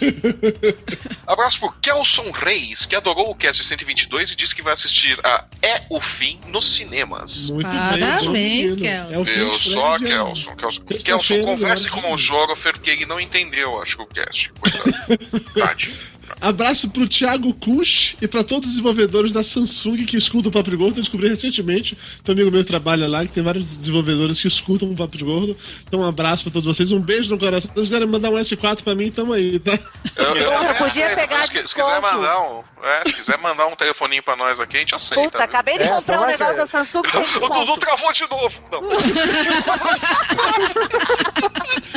[1.26, 5.46] Abraço pro Kelson Reis, que adorou o cast 122 e disse que vai assistir a
[5.62, 7.50] É o Fim nos cinemas.
[7.50, 8.76] Muito Parabéns, bem.
[8.76, 9.14] Kelson.
[9.14, 10.00] É o fim Viu de só.
[10.00, 10.56] Kelson.
[10.56, 14.52] Kelson, Kelson converse com o Jorofer, porque ele não entendeu, acho que o cast.
[14.60, 15.40] Coitado.
[15.54, 16.17] Tadinho.
[16.40, 20.70] Abraço pro Thiago Kusch e pra todos os desenvolvedores da Samsung que escutam o Papo
[20.70, 20.98] de Gordo.
[20.98, 24.48] Eu descobri recentemente, tem um amigo meu que trabalha lá, que tem vários desenvolvedores que
[24.48, 25.58] escutam o Papo de Gordo.
[25.88, 27.70] Então um abraço pra todos vocês, um beijo no coração.
[27.70, 29.80] Se vocês quiserem mandar um S4 pra mim, tamo aí, tá?
[30.16, 33.38] Eu, eu, Porra, eu podia aceito, pegar se, se quiser mandar um, é, se quiser
[33.40, 35.24] mandar um telefoninho pra nós aqui, a gente aceita.
[35.24, 35.46] Puta, viu?
[35.46, 37.02] acabei de É, comprar um negócio da Samsung
[37.42, 38.62] O Dudu travou de novo.
[38.72, 38.82] Não.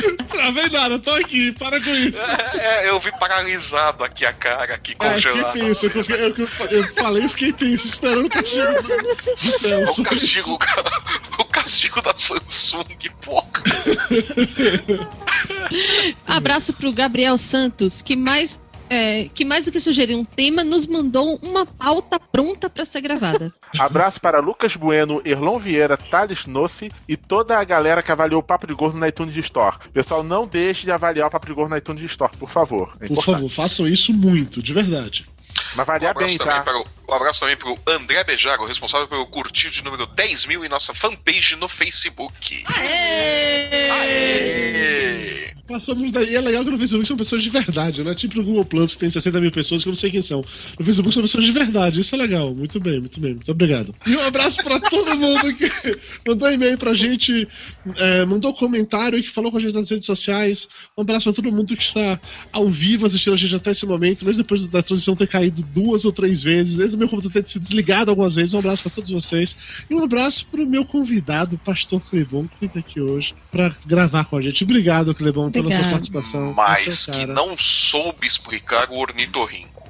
[0.41, 2.17] Travei nada, tô aqui, para com isso.
[2.59, 5.51] É, é, eu vi paralisado aqui a cara, aqui É, congelado.
[5.53, 9.35] fiquei tenso, assim, eu, fiquei- eu, eu, falei e fiquei tenso, esperando o castigo do,
[9.35, 9.85] do céu.
[9.97, 10.59] O castigo,
[11.37, 12.85] o castigo da Samsung,
[13.23, 13.51] porra.
[16.25, 18.59] Abraço pro Gabriel Santos, que mais.
[18.91, 22.99] É, que mais do que sugerir um tema, nos mandou uma pauta pronta pra ser
[22.99, 23.53] gravada.
[23.79, 28.43] Abraço para Lucas Bueno, Erlon Vieira, Thales Nossi e toda a galera que avaliou o
[28.43, 29.77] Papo de Gordo na iTunes Store.
[29.93, 32.93] Pessoal, não deixe de avaliar o Papo de Gordo na iTunes Store, por favor.
[32.99, 35.25] É Por favor, façam isso muito, de verdade.
[35.73, 36.63] Mas Um avaliar abraço, bem, também tá?
[36.63, 40.65] para o, um abraço também pro André Bejago, responsável pelo curtir de número 10 mil
[40.65, 42.65] em nossa fanpage no Facebook.
[42.67, 43.87] Aê!
[45.67, 46.35] Passamos daí.
[46.35, 48.93] É legal que no Facebook são pessoas de verdade, não é tipo no Google Plus
[48.93, 50.41] que tem 60 mil pessoas que eu não sei quem são.
[50.77, 52.53] No Facebook são pessoas de verdade, isso é legal.
[52.53, 53.93] Muito bem, muito bem, muito obrigado.
[54.05, 55.69] E um abraço pra todo mundo que
[56.27, 57.47] mandou e-mail pra gente,
[57.97, 60.67] é, mandou comentário e que falou com a gente nas redes sociais.
[60.97, 62.19] Um abraço pra todo mundo que está
[62.51, 66.05] ao vivo assistindo a gente até esse momento, mesmo depois da transmissão ter caído duas
[66.05, 68.53] ou três vezes, mesmo do meu computador ter se desligado algumas vezes.
[68.53, 69.55] Um abraço pra todos vocês.
[69.89, 74.37] E um abraço pro meu convidado, Pastor Clebon, que está aqui hoje pra gravar com
[74.37, 74.63] a gente.
[74.63, 76.53] Obrigado, Clebon, pela sua participação.
[76.55, 79.81] Mas é o que não soube explicar o ornitorrinco.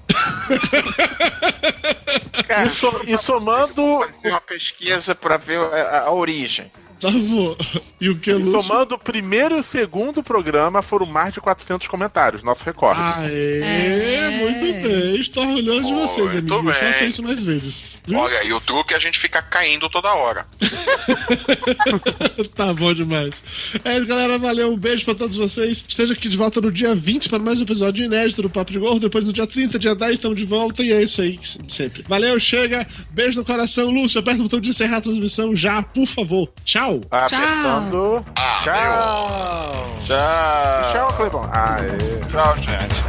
[2.48, 4.02] Cara, E, so- e somando.
[4.02, 6.72] fazer uma pesquisa pra ver a- a origem.
[7.02, 7.56] Tá bom.
[8.00, 8.62] E o que, Lúcio?
[8.62, 13.02] Somando o primeiro e o segundo programa, foram mais de 400 comentários, nosso recorde.
[13.02, 14.30] Aê, É.
[14.40, 15.16] muito bem.
[15.20, 16.78] Estou orgulhoso de vocês, Muito amigos.
[16.80, 16.92] bem.
[16.94, 17.94] Façam isso mais vezes.
[18.06, 18.18] viu?
[18.20, 20.46] Olha, e o truque é a gente ficar caindo toda hora.
[22.56, 23.44] tá bom demais.
[23.84, 24.38] É isso, galera.
[24.38, 24.72] Valeu.
[24.72, 25.84] Um beijo pra todos vocês.
[25.88, 28.80] Esteja aqui de volta no dia 20 para mais um episódio inédito do Papo de
[28.80, 29.00] Gordo.
[29.02, 30.82] Depois no dia 30, dia 10, estamos de volta.
[30.84, 32.04] E é isso aí de sempre.
[32.08, 32.86] Valeu, chega.
[33.12, 33.90] Beijo no coração.
[33.90, 36.50] Lúcio, aperta o botão de encerrar a transmissão já, por favor.
[36.64, 36.91] Tchau.
[37.12, 38.26] Apertando.
[38.36, 39.96] Ah, Tchau.
[40.00, 40.92] Tchau.
[40.92, 41.50] Tchau, Clebão.
[41.54, 42.20] Aê.
[42.32, 43.02] Tchau, gente.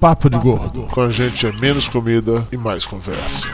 [0.00, 0.82] Papo de Gordo.
[0.88, 3.48] Com a gente é menos comida e mais conversa.